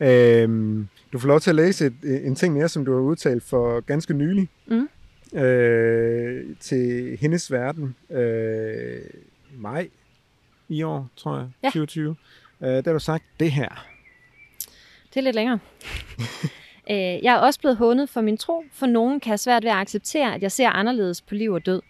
Øhm, 0.00 0.88
du 1.12 1.18
får 1.18 1.28
lov 1.28 1.40
til 1.40 1.50
at 1.50 1.56
læse 1.56 1.86
et, 1.86 2.26
en 2.26 2.34
ting 2.34 2.54
mere, 2.54 2.68
som 2.68 2.84
du 2.84 2.92
har 2.92 3.00
udtalt 3.00 3.42
for 3.42 3.80
ganske 3.80 4.14
nylig 4.14 4.48
mm. 4.66 4.88
øh, 5.38 6.44
til 6.60 7.18
Hendes 7.20 7.52
Verden. 7.52 7.96
Øh, 8.10 9.00
maj 9.56 9.88
i 10.68 10.82
år, 10.82 11.08
tror 11.16 11.36
jeg, 11.36 11.48
ja. 11.62 11.68
2020. 11.68 12.16
Øh, 12.60 12.68
der 12.68 12.82
har 12.84 12.92
du 12.92 12.98
sagt 12.98 13.24
det 13.40 13.52
her. 13.52 13.86
Det 15.14 15.16
er 15.16 15.20
lidt 15.20 15.36
længere. 15.36 15.58
øh, 16.90 16.96
jeg 16.96 17.34
er 17.34 17.36
også 17.36 17.60
blevet 17.60 17.76
hundet 17.76 18.08
for 18.08 18.20
min 18.20 18.36
tro, 18.36 18.64
for 18.72 18.86
nogen 18.86 19.20
kan 19.20 19.30
have 19.30 19.38
svært 19.38 19.64
ved 19.64 19.70
at 19.70 19.76
acceptere, 19.76 20.34
at 20.34 20.42
jeg 20.42 20.52
ser 20.52 20.68
anderledes 20.68 21.22
på 21.22 21.34
liv 21.34 21.52
og 21.52 21.66
død. 21.66 21.82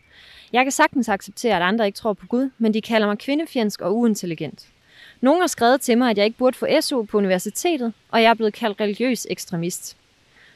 Jeg 0.53 0.65
kan 0.65 0.73
sagtens 0.73 1.09
acceptere, 1.09 1.57
at 1.57 1.63
andre 1.63 1.87
ikke 1.87 1.97
tror 1.97 2.13
på 2.13 2.27
Gud, 2.27 2.51
men 2.59 2.75
de 2.75 2.81
kalder 2.81 3.07
mig 3.07 3.19
kvindefjendsk 3.19 3.81
og 3.81 3.97
uintelligent. 3.97 4.67
Nogen 5.21 5.41
har 5.41 5.47
skrevet 5.47 5.81
til 5.81 5.99
mig, 5.99 6.11
at 6.11 6.19
jeg 6.19 6.25
ikke 6.25 6.39
burde 6.39 6.57
få 6.57 6.67
SU 6.81 7.03
på 7.03 7.19
universitetet, 7.19 7.93
og 8.11 8.23
jeg 8.23 8.31
er 8.31 8.35
blevet 8.35 8.55
kaldt 8.55 8.81
religiøs 8.81 9.27
ekstremist. 9.31 9.97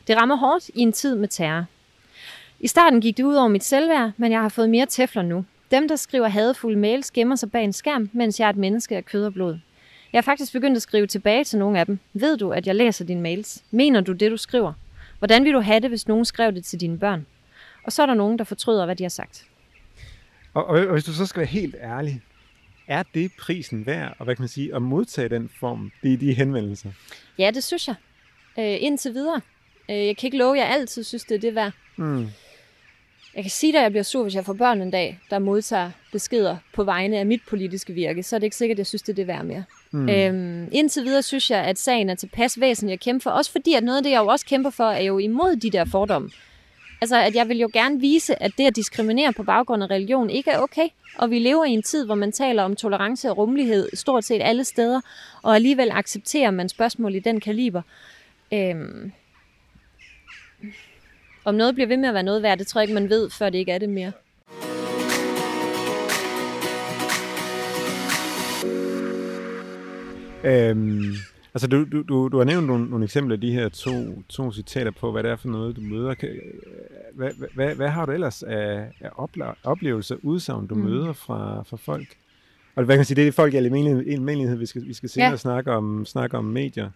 Det 0.07 0.17
rammer 0.17 0.37
hårdt 0.37 0.69
i 0.69 0.81
en 0.81 0.93
tid 0.93 1.17
med 1.17 1.29
terror. 1.29 1.65
I 2.61 2.67
starten 2.67 3.01
gik 3.01 3.17
det 3.17 3.25
ud 3.25 3.35
over 3.35 3.49
mit 3.49 3.65
selvværd, 3.65 4.13
men 4.17 4.33
jeg 4.33 4.41
har 4.41 4.49
fået 4.49 4.71
mere 4.71 4.87
tæfler 4.87 5.23
nu. 5.23 5.45
Dem, 5.71 5.89
der 5.89 5.97
skriver 5.97 6.29
hadefulde 6.29 6.79
mails, 6.79 7.11
gemmer 7.11 7.37
sig 7.37 7.53
bag 7.53 7.65
en 7.65 7.73
skærm, 7.73 8.11
mens 8.13 8.41
jeg 8.41 8.47
er 8.47 8.51
et 8.51 8.57
menneske 8.57 8.97
af 8.97 9.05
kød 9.05 9.25
og 9.25 9.35
blod. 9.35 9.59
Jeg 10.15 10.19
har 10.19 10.23
faktisk 10.23 10.53
begyndt 10.53 10.77
at 10.77 10.83
skrive 10.83 11.07
tilbage 11.07 11.45
til 11.45 11.59
nogle 11.59 11.81
af 11.81 11.87
dem. 11.87 11.99
Ved 12.13 12.37
du, 12.37 12.51
at 12.51 12.67
jeg 12.67 12.75
læser 12.75 13.05
dine 13.05 13.21
mails? 13.21 13.65
Mener 13.71 14.01
du 14.01 14.13
det, 14.13 14.31
du 14.31 14.37
skriver? 14.37 14.73
Hvordan 15.19 15.45
vil 15.45 15.53
du 15.53 15.61
have 15.61 15.81
det, 15.81 15.91
hvis 15.91 16.09
nogen 16.09 16.25
skrev 16.25 16.53
det 16.53 16.65
til 16.65 16.81
dine 16.81 16.99
børn? 16.99 17.27
Og 17.85 17.93
så 17.93 18.03
er 18.03 18.07
der 18.07 18.15
nogen, 18.15 18.39
der 18.39 18.45
fortryder, 18.45 18.85
hvad 18.85 18.97
de 18.97 19.05
har 19.05 19.09
sagt. 19.09 19.47
Og, 20.55 20.67
og, 20.67 20.79
og 20.79 20.93
hvis 20.93 21.05
du 21.05 21.13
så 21.13 21.27
skal 21.27 21.41
være 21.41 21.47
helt 21.47 21.77
ærlig, 21.81 22.23
er 22.89 23.03
det 23.15 23.33
prisen 23.39 23.87
værd, 23.87 24.17
og 24.19 24.25
hvad 24.25 24.37
kan 24.37 24.43
man 24.43 24.49
sige, 24.49 24.75
at 24.75 24.83
modtage 24.83 25.29
den 25.29 25.51
form, 25.61 25.93
de, 26.03 26.17
de 26.17 26.35
henvendelser? 26.35 26.91
Ja, 27.39 27.51
det 27.51 27.65
synes 27.65 27.89
jeg. 27.89 27.95
Øh, 28.59 28.77
indtil 28.81 29.15
videre. 29.15 29.41
Øh, 29.91 30.07
jeg 30.07 30.17
kan 30.17 30.27
ikke 30.27 30.39
love, 30.39 30.57
at 30.57 30.61
jeg 30.61 30.75
altid 30.75 31.05
synes, 31.05 31.25
det 31.25 31.35
er 31.35 31.41
det 31.41 31.55
værd. 31.55 31.73
Mm. 31.97 32.27
Jeg 33.35 33.45
kan 33.45 33.51
sige 33.51 33.73
dig, 33.73 33.79
at 33.79 33.83
jeg 33.83 33.91
bliver 33.91 34.03
sur, 34.03 34.23
hvis 34.23 34.35
jeg 34.35 34.45
får 34.45 34.53
børn 34.53 34.83
en 34.83 34.91
dag, 34.91 35.21
der 35.31 35.39
modtager 35.39 35.91
beskeder 36.13 36.57
på 36.75 36.85
vegne 36.85 37.19
af 37.19 37.27
mit 37.27 37.41
politiske 37.49 37.93
virke, 37.93 38.23
så 38.23 38.37
er 38.37 38.39
det 38.39 38.45
ikke 38.45 38.57
sikkert, 38.57 38.75
at 38.75 38.79
jeg 38.79 38.87
synes, 38.87 39.03
det 39.03 39.13
er 39.13 39.17
det 39.17 39.27
værd 39.27 39.45
mere. 39.45 39.65
Mm. 39.95 40.09
Øhm, 40.09 40.69
indtil 40.73 41.05
videre 41.05 41.23
synes 41.23 41.51
jeg, 41.51 41.65
at 41.65 41.79
sagen 41.79 42.11
er 42.11 42.15
tilpas 42.15 42.61
væsentlig 42.61 42.93
at 42.93 43.01
kæmpe 43.01 43.23
for. 43.23 43.31
Også 43.31 43.53
fordi, 43.53 43.75
at 43.75 43.85
noget 43.85 43.97
af 43.97 44.03
det, 44.03 44.11
jeg 44.11 44.21
jo 44.21 44.27
også 44.27 44.47
kæmper 44.47 44.71
for, 44.71 44.85
er 44.85 45.03
jo 45.03 45.19
imod 45.19 45.57
de 45.57 45.71
der 45.71 45.85
fordomme. 45.85 46.31
Altså, 47.01 47.17
at 47.17 47.35
jeg 47.35 47.49
vil 47.49 47.59
jo 47.59 47.71
gerne 47.73 48.01
vise, 48.01 48.43
at 48.43 48.53
det 48.59 48.67
at 48.67 48.77
diskriminere 48.77 49.33
på 49.33 49.43
baggrund 49.43 49.83
af 49.83 49.91
religion 49.91 50.31
ikke 50.31 50.51
er 50.51 50.59
okay. 50.59 50.89
Og 51.19 51.31
vi 51.31 51.39
lever 51.39 51.65
i 51.65 51.71
en 51.71 51.83
tid, 51.83 52.07
hvor 52.07 52.15
man 52.15 52.33
taler 52.33 52.63
om 52.63 52.77
tolerance 52.77 53.31
og 53.31 53.39
rummelighed 53.39 53.89
stort 53.95 54.25
set 54.25 54.41
alle 54.43 54.65
steder, 54.65 55.01
og 55.43 55.55
alligevel 55.55 55.91
accepterer 55.93 56.51
man 56.51 56.69
spørgsmål 56.69 57.15
i 57.15 57.19
den 57.19 57.41
kaliber. 57.41 57.83
Øhm, 58.53 59.13
om 61.45 61.55
noget 61.55 61.75
bliver 61.75 61.89
ved 61.89 61.97
med 61.97 62.09
at 62.09 62.15
være 62.15 62.23
noget 62.23 62.43
værd, 62.43 62.59
det 62.59 62.67
tror 62.67 62.81
jeg 62.81 62.89
ikke, 62.89 63.01
man 63.01 63.11
ved, 63.11 63.31
før 63.31 63.51
det 63.51 63.59
ikke 63.59 63.73
er 63.73 63.79
det 63.79 63.89
mere. 63.89 64.13
Øhm, 70.45 71.13
altså, 71.55 71.67
du, 71.67 71.85
du, 71.85 72.03
du, 72.03 72.29
du 72.29 72.39
har 72.39 72.45
nævnt 72.45 72.67
nogle, 72.67 72.91
nogle 72.91 73.05
eksempler 73.05 73.37
af 73.37 73.41
de 73.41 73.53
her 73.53 73.69
to, 73.69 74.23
to 74.29 74.53
citater 74.53 74.91
på, 74.91 75.13
hvad 75.13 75.23
det 75.23 75.31
er 75.31 75.37
for 75.37 75.49
noget, 75.49 75.77
du 75.77 75.81
møder. 75.81 76.15
Hvad, 77.15 77.31
hvad, 77.55 77.75
hvad 77.75 77.89
har 77.89 78.07
du 78.07 78.13
ellers 78.13 78.43
af, 78.43 78.93
af 79.01 79.11
oplevelser, 79.65 80.17
udsagn, 80.23 80.67
du 80.67 80.75
mm. 80.75 80.81
møder 80.81 81.13
fra, 81.13 81.63
fra 81.63 81.77
folk? 81.77 82.17
Og 82.77 82.85
hvad 82.85 82.95
kan 82.95 82.99
man 82.99 83.05
sige, 83.05 83.17
det 83.17 83.29
er 83.29 83.33
folk 83.33 83.55
i 83.55 83.57
almindelighed, 83.57 84.57
vi 84.57 84.67
skal, 84.67 84.87
vi 84.87 84.95
skal 84.95 85.09
senere 85.09 85.31
ja. 85.31 85.37
snakke, 85.37 85.71
om, 85.71 86.07
snakke 86.07 86.37
om 86.37 86.45
medier. 86.45 86.91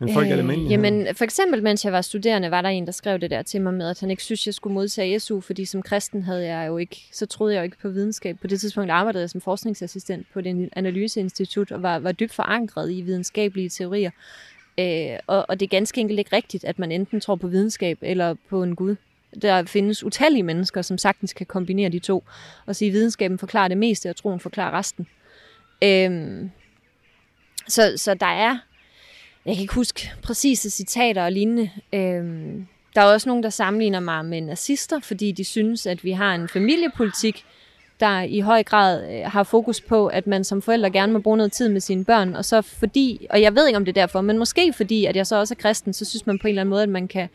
Men 0.00 0.12
folk 0.12 0.26
øh, 0.26 0.30
i 0.30 0.32
almindelighed. 0.32 0.70
Jamen, 0.70 1.14
for 1.14 1.24
eksempel, 1.24 1.62
mens 1.62 1.84
jeg 1.84 1.92
var 1.92 2.00
studerende, 2.00 2.50
var 2.50 2.62
der 2.62 2.68
en, 2.68 2.86
der 2.86 2.92
skrev 2.92 3.18
det 3.18 3.30
der 3.30 3.42
til 3.42 3.60
mig 3.60 3.74
med, 3.74 3.90
at 3.90 4.00
han 4.00 4.10
ikke 4.10 4.22
synes, 4.22 4.46
jeg 4.46 4.54
skulle 4.54 4.74
modtage 4.74 5.20
SU, 5.20 5.40
fordi 5.40 5.64
som 5.64 5.82
kristen 5.82 6.22
havde 6.22 6.46
jeg 6.46 6.68
jo 6.68 6.76
ikke, 6.76 7.08
så 7.12 7.26
troede 7.26 7.54
jeg 7.54 7.60
jo 7.60 7.64
ikke 7.64 7.78
på 7.78 7.88
videnskab. 7.88 8.38
På 8.40 8.46
det 8.46 8.60
tidspunkt 8.60 8.90
arbejdede 8.90 9.22
jeg 9.22 9.30
som 9.30 9.40
forskningsassistent 9.40 10.26
på 10.32 10.40
det 10.40 10.68
analyseinstitut, 10.72 11.72
og 11.72 11.82
var, 11.82 11.98
var 11.98 12.12
dybt 12.12 12.34
forankret 12.34 12.92
i 12.92 13.00
videnskabelige 13.00 13.68
teorier. 13.68 14.10
Øh, 14.78 15.18
og, 15.26 15.46
og 15.48 15.60
det 15.60 15.66
er 15.66 15.70
ganske 15.70 16.00
enkelt 16.00 16.18
ikke 16.18 16.36
rigtigt, 16.36 16.64
at 16.64 16.78
man 16.78 16.92
enten 16.92 17.20
tror 17.20 17.36
på 17.36 17.46
videnskab 17.46 17.98
eller 18.02 18.34
på 18.50 18.62
en 18.62 18.76
Gud. 18.76 18.96
Der 19.42 19.64
findes 19.64 20.04
utallige 20.04 20.42
mennesker, 20.42 20.82
som 20.82 20.98
sagtens 20.98 21.32
kan 21.32 21.46
kombinere 21.46 21.88
de 21.88 21.98
to, 21.98 22.24
og 22.66 22.76
sige, 22.76 22.88
at 22.88 22.92
videnskaben 22.92 23.38
forklarer 23.38 23.68
det 23.68 23.78
meste, 23.78 24.10
og 24.10 24.16
troen 24.16 24.40
forklarer 24.40 24.78
resten. 24.78 25.06
Øhm, 25.82 26.50
så, 27.68 27.92
så 27.96 28.14
der 28.14 28.26
er, 28.26 28.58
jeg 29.46 29.54
kan 29.54 29.62
ikke 29.62 29.74
huske 29.74 30.12
præcise 30.22 30.70
citater 30.70 31.24
og 31.24 31.32
lignende. 31.32 31.70
Øhm, 31.92 32.66
der 32.94 33.00
er 33.00 33.04
også 33.04 33.28
nogen, 33.28 33.42
der 33.42 33.50
sammenligner 33.50 34.00
mig 34.00 34.24
med 34.24 34.40
nazister, 34.40 35.00
fordi 35.00 35.32
de 35.32 35.44
synes, 35.44 35.86
at 35.86 36.04
vi 36.04 36.10
har 36.12 36.34
en 36.34 36.48
familiepolitik, 36.48 37.44
der 38.00 38.22
i 38.22 38.40
høj 38.40 38.62
grad 38.62 39.12
øh, 39.12 39.20
har 39.24 39.42
fokus 39.42 39.80
på, 39.80 40.06
at 40.06 40.26
man 40.26 40.44
som 40.44 40.62
forælder 40.62 40.88
gerne 40.88 41.12
må 41.12 41.18
bruge 41.18 41.36
noget 41.36 41.52
tid 41.52 41.68
med 41.68 41.80
sine 41.80 42.04
børn, 42.04 42.34
og 42.34 42.44
så 42.44 42.62
fordi, 42.62 43.26
og 43.30 43.42
jeg 43.42 43.54
ved 43.54 43.66
ikke 43.66 43.76
om 43.76 43.84
det 43.84 43.96
er 43.96 44.00
derfor, 44.02 44.20
men 44.20 44.38
måske 44.38 44.72
fordi, 44.72 45.04
at 45.04 45.16
jeg 45.16 45.26
så 45.26 45.36
også 45.36 45.54
er 45.54 45.62
kristen, 45.62 45.92
så 45.92 46.04
synes 46.04 46.26
man 46.26 46.38
på 46.38 46.46
en 46.46 46.48
eller 46.48 46.62
anden 46.62 46.70
måde, 46.70 46.82
at 46.82 46.88
man 46.88 47.08
kan, 47.08 47.28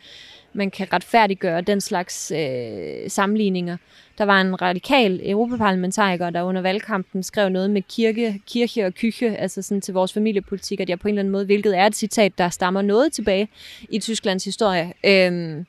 man 0.53 0.71
kan 0.71 0.93
retfærdiggøre 0.93 1.61
den 1.61 1.81
slags 1.81 2.31
øh, 2.31 3.09
sammenligninger. 3.09 3.77
Der 4.17 4.25
var 4.25 4.41
en 4.41 4.61
radikal 4.61 5.21
europaparlamentariker, 5.23 6.29
der 6.29 6.41
under 6.41 6.61
valgkampen 6.61 7.23
skrev 7.23 7.49
noget 7.49 7.69
med 7.69 7.81
kirke, 7.81 8.41
kirke 8.47 8.85
og 8.85 8.93
kyche, 8.93 9.37
altså 9.37 9.61
sådan 9.61 9.81
til 9.81 9.93
vores 9.93 10.13
familiepolitik, 10.13 10.79
at 10.79 10.89
jeg 10.89 10.99
på 10.99 11.07
en 11.07 11.13
eller 11.13 11.21
anden 11.21 11.31
måde, 11.31 11.45
hvilket 11.45 11.77
er 11.77 11.85
et 11.85 11.95
citat, 11.95 12.37
der 12.37 12.49
stammer 12.49 12.81
noget 12.81 13.13
tilbage 13.13 13.47
i 13.89 13.99
Tysklands 13.99 14.45
historie, 14.45 14.93
Øh, 15.03 15.63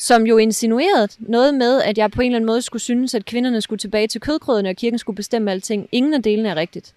som 0.00 0.26
jo 0.26 0.36
insinuerede 0.36 1.08
noget 1.18 1.54
med, 1.54 1.82
at 1.82 1.98
jeg 1.98 2.10
på 2.10 2.20
en 2.20 2.26
eller 2.26 2.36
anden 2.36 2.46
måde 2.46 2.62
skulle 2.62 2.82
synes, 2.82 3.14
at 3.14 3.24
kvinderne 3.24 3.60
skulle 3.60 3.78
tilbage 3.78 4.06
til 4.06 4.20
kødgrødene, 4.20 4.68
og 4.68 4.76
kirken 4.76 4.98
skulle 4.98 5.16
bestemme 5.16 5.50
alting. 5.50 5.88
Ingen 5.92 6.14
af 6.14 6.22
delene 6.22 6.48
er 6.48 6.56
rigtigt. 6.56 6.94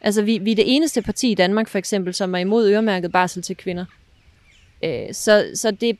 Altså, 0.00 0.22
vi, 0.22 0.38
vi 0.38 0.52
er 0.52 0.56
det 0.56 0.76
eneste 0.76 1.02
parti 1.02 1.30
i 1.30 1.34
Danmark, 1.34 1.68
for 1.68 1.78
eksempel, 1.78 2.14
som 2.14 2.34
er 2.34 2.38
imod 2.38 2.68
øremærket 2.68 3.12
barsel 3.12 3.42
til 3.42 3.56
kvinder. 3.56 3.84
Øh, 4.84 5.12
så 5.12 5.50
så 5.54 5.70
det, 5.70 5.98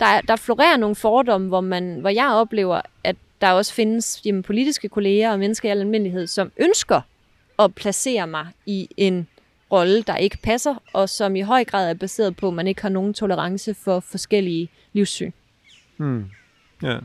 der, 0.00 0.20
der 0.20 0.36
florerer 0.36 0.76
nogle 0.76 0.96
fordomme, 0.96 1.48
hvor, 1.48 1.60
man, 1.60 2.00
hvor 2.00 2.10
jeg 2.10 2.28
oplever, 2.28 2.80
at 3.04 3.16
der 3.40 3.50
også 3.50 3.74
findes 3.74 4.20
jamen, 4.24 4.42
politiske 4.42 4.88
kolleger 4.88 5.32
og 5.32 5.38
mennesker 5.38 5.68
i 5.68 5.72
almindelighed, 5.72 6.26
som 6.26 6.52
ønsker 6.56 7.00
at 7.58 7.74
placere 7.74 8.26
mig 8.26 8.46
i 8.66 8.88
en 8.96 9.26
rolle, 9.72 10.02
der 10.02 10.16
ikke 10.16 10.38
passer, 10.42 10.74
og 10.92 11.08
som 11.08 11.36
i 11.36 11.40
høj 11.40 11.64
grad 11.64 11.90
er 11.90 11.94
baseret 11.94 12.36
på, 12.36 12.48
at 12.48 12.54
man 12.54 12.66
ikke 12.66 12.82
har 12.82 12.88
nogen 12.88 13.14
tolerance 13.14 13.74
for 13.74 14.00
forskellige 14.00 14.68
livssyn. 14.92 15.30
Mm. 16.00 16.24
Ja. 16.82 16.98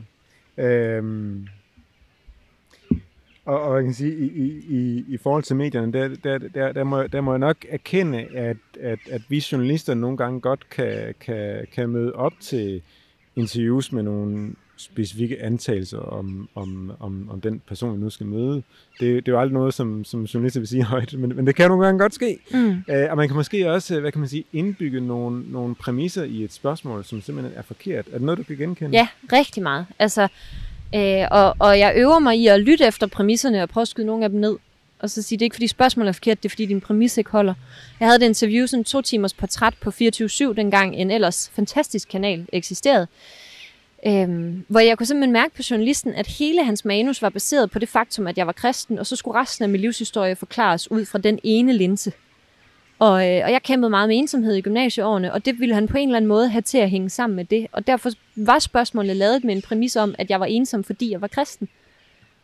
Øhm. 0.58 1.48
Og, 3.46 3.62
og 3.62 3.76
jeg 3.76 3.84
kan 3.84 3.94
sige, 3.94 4.16
i, 4.16 4.66
i, 4.70 5.06
i 5.08 5.18
forhold 5.18 5.44
til 5.44 5.56
medierne, 5.56 5.94
der, 5.94 6.08
der, 6.24 6.38
der, 6.38 6.72
der, 6.72 6.84
må, 6.84 7.04
der 7.04 7.22
må 7.22 7.32
jeg 7.32 7.40
nok 7.40 7.66
erkende, 7.70 8.20
at, 8.20 8.58
at, 8.80 9.00
at 9.12 9.22
vi 9.30 9.46
journalister 9.52 9.94
nogle 9.94 10.18
gange 10.18 10.42
godt 10.42 10.70
kan, 10.70 11.16
kan, 11.20 11.68
kan 11.72 11.90
møde 11.90 12.14
op 12.14 12.34
til 12.40 12.82
interviews 13.36 13.92
med 13.92 14.04
nogle 14.04 14.56
specifikke 14.78 15.42
antagelser 15.42 15.98
om, 15.98 16.50
om, 16.56 16.92
om, 17.00 17.30
om 17.32 17.42
den 17.42 17.62
person, 17.68 17.98
vi 17.98 18.04
nu 18.04 18.10
skal 18.10 18.26
møde. 18.26 18.56
Det, 19.00 19.26
det 19.26 19.28
er 19.28 19.32
jo 19.32 19.40
aldrig 19.40 19.54
noget, 19.54 19.74
som, 19.74 20.06
som 20.06 20.24
journalister 20.24 20.60
vil 20.60 20.68
sige 20.68 20.84
højt, 20.94 21.14
men, 21.14 21.36
men 21.36 21.48
det 21.48 21.56
kan 21.56 21.70
nogle 21.70 21.86
gange 21.86 22.00
godt 22.00 22.14
ske. 22.14 22.40
Mm. 22.52 22.84
Øh, 22.90 23.08
og 23.10 23.18
man 23.18 23.28
kan 23.28 23.36
måske 23.36 23.72
også, 23.72 24.00
hvad 24.00 24.12
kan 24.12 24.20
man 24.20 24.30
sige, 24.30 24.44
indbygge 24.54 25.02
nogle, 25.02 25.52
nogle 25.52 25.76
præmisser 25.76 26.24
i 26.24 26.44
et 26.44 26.54
spørgsmål, 26.54 27.06
som 27.06 27.22
simpelthen 27.22 27.58
er 27.58 27.62
forkert. 27.62 28.08
Er 28.08 28.12
det 28.12 28.22
noget, 28.22 28.38
du 28.38 28.44
kan 28.44 28.58
genkende? 28.58 28.98
Ja, 28.98 29.08
rigtig 29.32 29.64
meget. 29.64 29.86
Altså, 30.00 30.28
øh, 30.96 31.28
og, 31.32 31.56
og 31.60 31.80
jeg 31.80 31.94
øver 31.96 32.20
mig 32.20 32.38
i 32.38 32.48
at 32.48 32.60
lytte 32.60 32.86
efter 32.86 33.08
præmisserne 33.08 33.64
og 33.64 33.70
prøve 33.70 33.82
at 33.82 33.88
skyde 33.88 34.08
nogle 34.08 34.24
af 34.24 34.30
dem 34.30 34.40
ned. 34.40 34.58
Og 35.00 35.10
så 35.10 35.22
sige, 35.22 35.38
det 35.40 35.42
er 35.42 35.46
ikke 35.46 35.56
fordi 35.56 35.68
spørgsmålet 35.68 36.10
er 36.10 36.14
forkert, 36.14 36.44
det 36.44 36.50
er 36.50 36.50
fordi 36.50 36.66
din 36.66 36.82
præmis 36.82 37.18
ikke 37.18 37.30
holder. 37.30 37.54
Jeg 38.00 38.08
havde 38.08 38.16
et 38.16 38.28
interview, 38.28 38.66
sådan 38.66 38.84
to 38.84 39.02
timers 39.02 39.34
portræt 39.34 39.74
på 39.82 39.90
24-7, 39.90 40.54
dengang 40.54 40.96
en 40.96 41.12
ellers 41.12 41.52
fantastisk 41.56 42.10
kanal 42.10 42.46
eksisterede. 42.54 43.08
Øhm, 44.08 44.66
hvor 44.68 44.80
jeg 44.80 44.98
kunne 44.98 45.08
simpelthen 45.08 45.34
mærke 45.34 45.56
på 45.56 45.62
journalisten, 45.70 46.14
at 46.14 46.28
hele 46.28 46.64
hans 46.64 46.86
manus 46.86 47.22
var 47.22 47.30
baseret 47.30 47.72
på 47.72 47.80
det 47.80 47.90
faktum, 47.90 48.28
at 48.28 48.38
jeg 48.38 48.48
var 48.48 48.54
kristen, 48.54 49.00
og 49.00 49.06
så 49.06 49.16
skulle 49.16 49.40
resten 49.40 49.64
af 49.64 49.70
min 49.70 49.82
livshistorie 49.82 50.36
forklares 50.36 50.92
ud 50.92 51.06
fra 51.06 51.20
den 51.20 51.40
ene 51.44 51.74
linse. 51.74 52.14
Og, 53.00 53.30
øh, 53.30 53.42
og 53.46 53.52
jeg 53.52 53.64
kæmpede 53.64 53.90
meget 53.90 54.10
med 54.10 54.18
ensomhed 54.18 54.56
i 54.56 54.62
gymnasieårene, 54.62 55.34
og 55.34 55.46
det 55.46 55.60
ville 55.60 55.76
han 55.76 55.88
på 55.88 55.98
en 55.98 56.10
eller 56.10 56.18
anden 56.18 56.28
måde 56.28 56.50
have 56.50 56.62
til 56.62 56.78
at 56.78 56.90
hænge 56.90 57.10
sammen 57.10 57.36
med 57.36 57.46
det. 57.46 57.68
Og 57.72 57.88
derfor 57.88 58.10
var 58.36 58.60
spørgsmålet 58.60 59.16
lavet 59.16 59.44
med 59.44 59.56
en 59.56 59.62
præmis 59.62 59.96
om, 59.96 60.16
at 60.18 60.30
jeg 60.30 60.40
var 60.40 60.46
ensom, 60.46 60.84
fordi 60.84 61.12
jeg 61.12 61.22
var 61.22 61.28
kristen. 61.28 61.70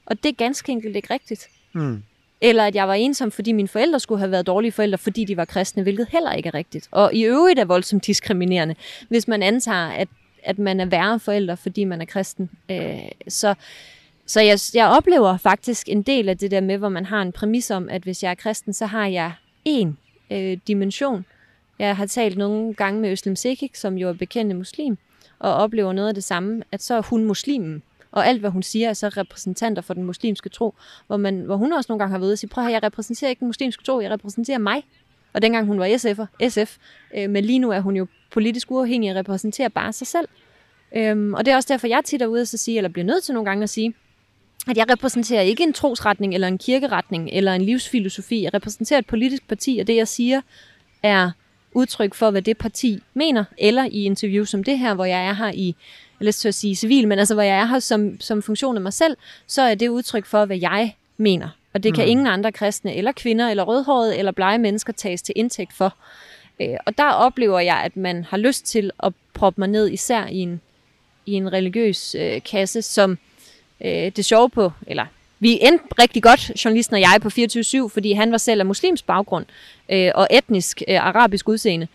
Og 0.05 0.23
det 0.23 0.29
er 0.29 0.33
ganske 0.33 0.71
enkelt 0.71 0.95
ikke 0.95 1.13
rigtigt. 1.13 1.47
Mm. 1.73 2.03
Eller 2.41 2.65
at 2.65 2.75
jeg 2.75 2.87
var 2.87 2.93
ensom, 2.93 3.31
fordi 3.31 3.51
mine 3.51 3.67
forældre 3.67 3.99
skulle 3.99 4.19
have 4.19 4.31
været 4.31 4.47
dårlige 4.47 4.71
forældre, 4.71 4.97
fordi 4.97 5.25
de 5.25 5.37
var 5.37 5.45
kristne, 5.45 5.83
hvilket 5.83 6.07
heller 6.11 6.31
ikke 6.31 6.47
er 6.47 6.53
rigtigt. 6.53 6.87
Og 6.91 7.13
i 7.13 7.23
øvrigt 7.23 7.59
er 7.59 7.65
voldsomt 7.65 8.07
diskriminerende, 8.07 8.75
hvis 9.09 9.27
man 9.27 9.43
antager, 9.43 9.87
at 9.87 10.07
at 10.43 10.59
man 10.59 10.79
er 10.79 10.85
værre 10.85 11.19
forældre, 11.19 11.57
fordi 11.57 11.83
man 11.83 12.01
er 12.01 12.05
kristen. 12.05 12.49
Øh, 12.69 12.99
så 13.27 13.55
så 14.25 14.41
jeg, 14.41 14.59
jeg 14.73 14.87
oplever 14.87 15.37
faktisk 15.37 15.89
en 15.89 16.01
del 16.01 16.29
af 16.29 16.37
det 16.37 16.51
der 16.51 16.61
med, 16.61 16.77
hvor 16.77 16.89
man 16.89 17.05
har 17.05 17.21
en 17.21 17.31
præmis 17.31 17.71
om, 17.71 17.89
at 17.89 18.03
hvis 18.03 18.23
jeg 18.23 18.31
er 18.31 18.35
kristen, 18.35 18.73
så 18.73 18.85
har 18.85 19.07
jeg 19.07 19.31
én 19.69 19.87
øh, 20.31 20.57
dimension. 20.67 21.25
Jeg 21.79 21.97
har 21.97 22.05
talt 22.05 22.37
nogle 22.37 22.73
gange 22.73 23.01
med 23.01 23.11
Øslem 23.11 23.35
Sekik, 23.35 23.75
som 23.75 23.97
jo 23.97 24.09
er 24.09 24.13
bekendte 24.13 24.55
muslim, 24.55 24.97
og 25.39 25.53
oplever 25.53 25.93
noget 25.93 26.07
af 26.07 26.13
det 26.13 26.23
samme, 26.23 26.63
at 26.71 26.83
så 26.83 26.95
er 26.95 27.01
hun 27.01 27.25
muslimen. 27.25 27.83
Og 28.11 28.27
alt, 28.27 28.39
hvad 28.39 28.49
hun 28.49 28.63
siger, 28.63 28.89
er 28.89 28.93
så 28.93 29.07
repræsentanter 29.09 29.81
for 29.81 29.93
den 29.93 30.03
muslimske 30.03 30.49
tro, 30.49 30.73
hvor, 31.07 31.17
man, 31.17 31.39
hvor 31.39 31.55
hun 31.55 31.73
også 31.73 31.91
nogle 31.91 31.99
gange 31.99 32.11
har 32.11 32.17
været 32.17 32.27
ude 32.27 32.33
og 32.33 32.39
sige, 32.39 32.49
prøv 32.49 32.65
at 32.65 32.71
jeg 32.71 32.83
repræsenterer 32.83 33.29
ikke 33.29 33.39
den 33.39 33.47
muslimske 33.47 33.83
tro, 33.83 33.99
jeg 33.99 34.11
repræsenterer 34.11 34.57
mig. 34.57 34.83
Og 35.33 35.41
dengang 35.41 35.67
hun 35.67 35.79
var 35.79 35.85
SF'er, 35.87 36.49
SF, 36.49 36.77
øh, 37.17 37.29
men 37.29 37.45
lige 37.45 37.59
nu 37.59 37.71
er 37.71 37.79
hun 37.79 37.95
jo 37.95 38.07
politisk 38.31 38.71
uafhængig 38.71 39.11
og 39.11 39.15
repræsenterer 39.15 39.69
bare 39.69 39.93
sig 39.93 40.07
selv. 40.07 40.27
Øhm, 40.95 41.33
og 41.33 41.45
det 41.45 41.51
er 41.51 41.55
også 41.55 41.73
derfor, 41.73 41.87
jeg 41.87 42.01
tit 42.05 42.21
er 42.21 42.27
ude 42.27 42.41
at 42.41 42.47
sige, 42.47 42.77
eller 42.77 42.89
bliver 42.89 43.05
nødt 43.05 43.23
til 43.23 43.33
nogle 43.33 43.49
gange 43.49 43.63
at 43.63 43.69
sige, 43.69 43.93
at 44.69 44.77
jeg 44.77 44.89
repræsenterer 44.89 45.41
ikke 45.41 45.63
en 45.63 45.73
trosretning, 45.73 46.33
eller 46.33 46.47
en 46.47 46.57
kirkeretning, 46.57 47.29
eller 47.31 47.53
en 47.53 47.61
livsfilosofi. 47.61 48.43
Jeg 48.43 48.53
repræsenterer 48.53 48.99
et 48.99 49.07
politisk 49.07 49.47
parti, 49.47 49.77
og 49.81 49.87
det 49.87 49.95
jeg 49.95 50.07
siger 50.07 50.41
er 51.03 51.31
udtryk 51.73 52.13
for, 52.13 52.31
hvad 52.31 52.41
det 52.41 52.57
parti 52.57 52.99
mener, 53.13 53.43
eller 53.57 53.85
i 53.85 54.03
interview 54.03 54.43
som 54.43 54.63
det 54.63 54.79
her, 54.79 54.93
hvor 54.93 55.05
jeg 55.05 55.25
er 55.25 55.33
her 55.33 55.51
i, 55.53 55.75
jeg 56.19 56.25
lyst 56.25 56.39
til 56.39 56.47
at 56.47 56.55
sige 56.55 56.75
civil, 56.75 57.07
men 57.07 57.19
altså 57.19 57.33
hvor 57.33 57.43
jeg 57.43 57.57
er 57.57 57.65
her 57.65 57.79
som, 57.79 58.19
som 58.19 58.41
funktion 58.41 58.75
af 58.75 58.81
mig 58.81 58.93
selv, 58.93 59.17
så 59.47 59.61
er 59.61 59.75
det 59.75 59.87
udtryk 59.87 60.25
for, 60.25 60.45
hvad 60.45 60.57
jeg 60.57 60.95
mener. 61.17 61.49
Og 61.73 61.83
det 61.83 61.95
kan 61.95 62.05
mm. 62.05 62.11
ingen 62.11 62.27
andre 62.27 62.51
kristne, 62.51 62.95
eller 62.95 63.11
kvinder, 63.11 63.49
eller 63.49 63.63
rødhårede, 63.63 64.17
eller 64.17 64.31
blege 64.31 64.57
mennesker 64.57 64.93
tages 64.93 65.21
til 65.21 65.33
indtægt 65.35 65.73
for. 65.73 65.95
Øh, 66.61 66.77
og 66.85 66.97
der 66.97 67.11
oplever 67.11 67.59
jeg, 67.59 67.77
at 67.77 67.97
man 67.97 68.23
har 68.23 68.37
lyst 68.37 68.65
til 68.65 68.91
at 69.03 69.13
proppe 69.33 69.61
mig 69.61 69.67
ned, 69.67 69.89
især 69.89 70.25
i 70.25 70.37
en, 70.37 70.61
i 71.25 71.33
en 71.33 71.53
religiøs 71.53 72.15
øh, 72.15 72.41
kasse, 72.51 72.81
som 72.81 73.17
øh, 73.81 74.11
det 74.15 74.25
sjove 74.25 74.49
på, 74.49 74.71
eller 74.87 75.05
vi 75.39 75.59
endte 75.61 75.85
rigtig 75.99 76.23
godt, 76.23 76.65
journalisten 76.65 76.93
og 76.93 77.01
jeg, 77.01 77.17
på 77.21 77.27
24-7, 77.27 77.93
fordi 77.93 78.11
han 78.11 78.31
var 78.31 78.37
selv 78.37 78.59
af 78.59 78.65
muslimsk 78.65 79.05
baggrund 79.05 79.45
øh, 79.89 80.11
og 80.15 80.27
etnisk 80.31 80.81
øh, 80.87 81.05
arabisk 81.05 81.49
udseende. 81.49 81.87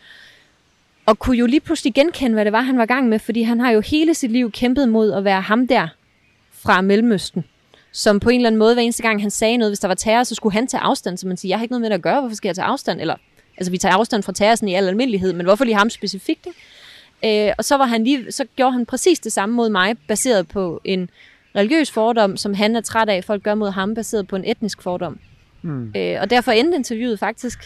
Og 1.07 1.19
kunne 1.19 1.39
jo 1.39 1.47
lige 1.47 1.61
pludselig 1.61 1.95
genkende, 1.95 2.35
hvad 2.35 2.45
det 2.45 2.53
var, 2.53 2.61
han 2.61 2.79
var 2.79 2.87
gang 2.87 3.09
med, 3.09 3.19
fordi 3.19 3.43
han 3.43 3.61
har 3.61 3.71
jo 3.71 3.81
hele 3.81 4.15
sit 4.15 4.31
liv 4.31 4.53
kæmpet 4.53 4.89
mod 4.89 5.13
at 5.13 5.25
være 5.25 5.41
ham 5.41 5.67
der 5.67 5.89
fra 6.53 6.81
Mellemøsten, 6.81 7.45
som 7.97 8.21
på 8.21 8.31
en 8.31 8.41
eller 8.41 8.49
anden 8.49 8.59
måde, 8.59 8.75
hver 8.75 8.83
eneste 8.83 9.03
gang 9.03 9.21
han 9.21 9.31
sagde 9.31 9.57
noget, 9.57 9.71
hvis 9.71 9.79
der 9.79 9.89
var 9.89 9.95
terror, 9.95 10.23
så 10.25 10.35
skulle 10.35 10.53
han 10.53 10.67
tage 10.67 10.81
afstand, 10.81 11.19
så 11.19 11.27
man 11.27 11.37
siger, 11.37 11.51
jeg 11.51 11.59
har 11.59 11.65
ikke 11.65 11.73
noget 11.73 11.81
med 11.81 11.91
det 11.91 11.95
at 11.95 12.03
gøre, 12.03 12.21
hvorfor 12.21 12.37
skal 12.37 12.49
jeg 12.49 12.57
tage 12.57 12.67
afstand? 12.67 13.01
Eller, 13.01 13.15
altså 13.57 13.71
vi 13.71 13.79
tager 13.79 13.95
afstand 13.95 14.23
fra 14.23 14.33
terror 14.33 14.55
sådan 14.55 14.69
i 14.69 14.75
al 14.75 14.89
almindelighed, 14.89 15.33
men 15.33 15.47
hvorfor 15.47 15.65
lige 15.65 15.77
ham 15.77 15.91
specifikt? 15.91 16.47
Ikke? 16.47 17.49
Øh, 17.49 17.55
og 17.59 17.65
så, 17.65 17.77
var 17.77 17.85
han 17.85 18.05
lige, 18.05 18.33
så 18.33 18.45
gjorde 18.57 18.73
han 18.73 18.87
præcis 18.87 19.19
det 19.19 19.33
samme 19.33 19.55
mod 19.55 19.69
mig, 19.69 19.97
baseret 20.09 20.49
på 20.49 20.81
en 20.85 21.11
religiøs 21.57 21.91
fordom, 21.91 22.37
som 22.37 22.55
han 22.55 22.77
er 22.77 22.81
træt 22.81 23.09
af, 23.09 23.25
folk 23.25 23.43
gør 23.43 23.55
mod 23.55 23.71
ham, 23.71 23.95
baseret 23.95 24.29
på 24.29 24.37
en 24.37 24.45
etnisk 24.45 24.83
fordom. 24.83 25.19
Mm. 25.63 25.93
Øh, 25.97 26.17
og 26.21 26.31
derfor 26.31 26.53
endte 26.53 26.77
interviewet 26.77 27.19
faktisk 27.19 27.59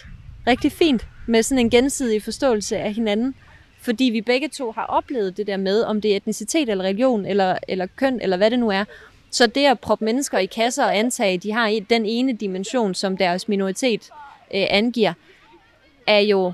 rigtig 0.47 0.73
fint 0.73 1.07
med 1.27 1.43
sådan 1.43 1.65
en 1.65 1.71
gensidig 1.71 2.23
forståelse 2.23 2.79
af 2.79 2.95
hinanden, 2.95 3.35
fordi 3.81 4.05
vi 4.05 4.21
begge 4.21 4.49
to 4.49 4.73
har 4.73 4.85
oplevet 4.85 5.37
det 5.37 5.47
der 5.47 5.57
med, 5.57 5.83
om 5.83 6.01
det 6.01 6.13
er 6.13 6.17
etnicitet 6.17 6.69
eller 6.69 6.85
religion 6.85 7.27
eller, 7.27 7.59
eller 7.69 7.87
køn 7.97 8.21
eller 8.23 8.37
hvad 8.37 8.51
det 8.51 8.59
nu 8.59 8.71
er. 8.71 8.85
Så 9.31 9.47
det 9.47 9.67
at 9.67 9.81
proppe 9.81 10.05
mennesker 10.05 10.39
i 10.39 10.47
kasser 10.47 10.85
og 10.85 10.97
antage, 10.97 11.35
at 11.35 11.43
de 11.43 11.53
har 11.53 11.81
den 11.91 12.07
ene 12.07 12.33
dimension, 12.33 12.95
som 12.95 13.17
deres 13.17 13.49
minoritet 13.49 14.11
øh, 14.55 14.67
angiver, 14.71 15.13
er 16.07 16.19
jo 16.19 16.53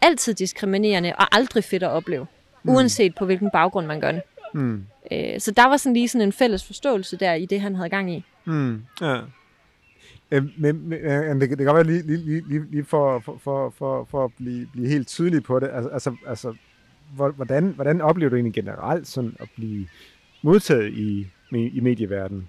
altid 0.00 0.34
diskriminerende 0.34 1.12
og 1.18 1.36
aldrig 1.36 1.64
fedt 1.64 1.82
at 1.82 1.90
opleve, 1.90 2.26
mm. 2.62 2.70
uanset 2.70 3.14
på 3.14 3.24
hvilken 3.24 3.50
baggrund 3.50 3.86
man 3.86 4.00
gør 4.00 4.12
det. 4.12 4.22
Mm. 4.54 4.84
Øh, 5.12 5.40
så 5.40 5.50
der 5.50 5.66
var 5.66 5.76
sådan 5.76 5.94
lige 5.94 6.08
sådan 6.08 6.26
en 6.26 6.32
fælles 6.32 6.64
forståelse 6.64 7.16
der 7.16 7.34
i 7.34 7.46
det, 7.46 7.60
han 7.60 7.74
havde 7.74 7.88
gang 7.88 8.12
i. 8.14 8.24
Mm. 8.44 8.82
Ja. 9.00 9.20
Øh, 10.30 10.44
men, 10.58 10.88
men 10.88 11.40
det, 11.40 11.50
det 11.50 11.58
kan 11.58 11.66
godt 11.66 11.76
være 11.76 11.86
lige, 11.86 12.02
lige, 12.02 12.48
lige, 12.48 12.70
lige 12.70 12.84
for, 12.84 13.18
for, 13.18 13.40
for, 13.44 13.74
for, 13.78 14.06
for 14.10 14.24
at 14.24 14.30
blive, 14.36 14.66
blive 14.72 14.88
helt 14.88 15.08
tydelig 15.08 15.42
på 15.42 15.60
det. 15.60 15.70
Altså, 15.72 15.90
altså, 15.90 16.16
altså 16.26 16.54
hvordan, 17.16 17.68
hvordan 17.68 18.00
oplever 18.00 18.30
du 18.30 18.36
egentlig 18.36 18.54
generelt 18.54 19.08
sådan 19.08 19.36
at 19.40 19.48
blive 19.56 19.86
modtaget 20.42 20.92
i, 20.92 21.26
i 21.50 21.80
medieverdenen? 21.80 22.48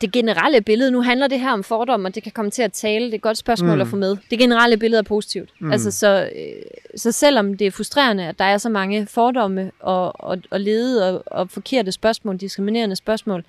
det 0.00 0.12
generelle 0.12 0.60
billede, 0.60 0.90
nu 0.90 1.02
handler 1.02 1.26
det 1.26 1.40
her 1.40 1.52
om 1.52 1.64
fordomme, 1.64 2.08
og 2.08 2.14
det 2.14 2.22
kan 2.22 2.32
komme 2.32 2.50
til 2.50 2.62
at 2.62 2.72
tale, 2.72 3.04
det 3.04 3.12
er 3.12 3.16
et 3.16 3.22
godt 3.22 3.38
spørgsmål 3.38 3.74
mm. 3.74 3.80
at 3.80 3.88
få 3.88 3.96
med. 3.96 4.16
Det 4.30 4.38
generelle 4.38 4.76
billede 4.76 4.98
er 4.98 5.02
positivt. 5.02 5.50
Mm. 5.58 5.72
Altså, 5.72 5.90
så, 5.90 6.30
øh, 6.36 6.62
så 6.96 7.12
selvom 7.12 7.56
det 7.56 7.66
er 7.66 7.70
frustrerende, 7.70 8.24
at 8.24 8.38
der 8.38 8.44
er 8.44 8.58
så 8.58 8.68
mange 8.68 9.06
fordomme 9.06 9.70
og, 9.80 10.20
og, 10.24 10.38
og 10.50 10.60
lede 10.60 11.08
og, 11.08 11.22
og 11.26 11.50
forkerte 11.50 11.92
spørgsmål, 11.92 12.36
diskriminerende 12.36 12.96
spørgsmål, 12.96 13.44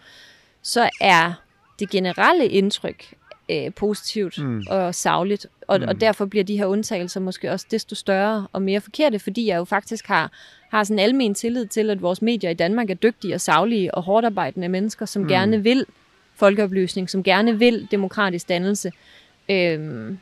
så 0.62 0.89
er 1.02 1.34
det 1.80 1.89
generelle 1.89 2.47
indtryk 2.47 3.13
øh, 3.52 3.74
positivt 3.74 4.43
mm. 4.43 4.63
og 4.69 4.95
savligt. 4.95 5.47
Og, 5.67 5.80
mm. 5.80 5.88
og 5.88 6.02
derfor 6.02 6.26
bliver 6.26 6.43
de 6.43 6.58
her 6.58 6.65
undtagelser 6.65 7.19
måske 7.19 7.52
også 7.52 7.65
desto 7.71 7.95
større 7.95 8.47
og 8.54 8.62
mere 8.62 8.82
forkerte, 8.82 9.19
fordi 9.19 9.47
jeg 9.47 9.58
jo 9.58 9.63
faktisk 9.63 10.08
har, 10.08 10.32
har 10.71 10.84
sådan 10.84 10.99
en 10.99 11.03
almen 11.03 11.34
tillid 11.34 11.65
til, 11.65 11.89
at 11.89 12.01
vores 12.01 12.21
medier 12.21 12.49
i 12.49 12.53
Danmark 12.53 12.89
er 12.89 12.93
dygtige 12.93 13.36
og 13.36 13.41
savlige 13.41 13.95
og 13.95 14.03
hårdt 14.03 14.25
arbejdende 14.25 14.69
mennesker, 14.69 15.05
som 15.05 15.21
mm. 15.21 15.27
gerne 15.27 15.63
vil 15.63 15.86
folkeoplysning, 16.36 17.10
som 17.10 17.23
gerne 17.23 17.60
vil 17.60 17.88
demokratisk 17.91 18.49
dannelse. 18.49 18.91
Øhm, 19.49 20.17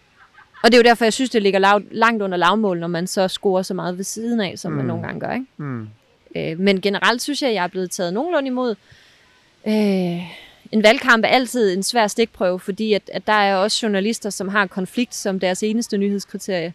og 0.63 0.71
det 0.71 0.73
er 0.73 0.77
jo 0.77 0.83
derfor, 0.83 1.05
jeg 1.05 1.13
synes, 1.13 1.29
det 1.29 1.41
ligger 1.41 1.59
lav, 1.59 1.81
langt 1.91 2.23
under 2.23 2.37
lavmål, 2.37 2.79
når 2.79 2.87
man 2.87 3.07
så 3.07 3.27
scorer 3.27 3.61
så 3.61 3.73
meget 3.73 3.97
ved 3.97 4.03
siden 4.03 4.41
af, 4.41 4.59
som 4.59 4.71
mm. 4.71 4.77
man 4.77 4.85
nogle 4.85 5.03
gange 5.03 5.19
gør. 5.19 5.33
Ikke? 5.33 5.45
Mm. 5.57 5.87
Øh, 6.35 6.59
men 6.59 6.81
generelt 6.81 7.21
synes 7.21 7.41
jeg, 7.41 7.49
at 7.49 7.55
jeg 7.55 7.63
er 7.63 7.67
blevet 7.67 7.91
taget 7.91 8.13
nogenlunde 8.13 8.47
imod. 8.47 8.75
Øh, 9.67 10.21
en 10.71 10.83
valgkamp 10.83 11.23
er 11.23 11.29
altid 11.29 11.73
en 11.73 11.83
svær 11.83 12.07
stikprøve, 12.07 12.59
fordi 12.59 12.93
at, 12.93 13.09
at 13.13 13.27
der 13.27 13.33
er 13.33 13.55
også 13.55 13.85
journalister, 13.85 14.29
som 14.29 14.47
har 14.47 14.67
konflikt 14.67 15.15
som 15.15 15.39
deres 15.39 15.63
eneste 15.63 15.97
nyhedskriterie 15.97 16.73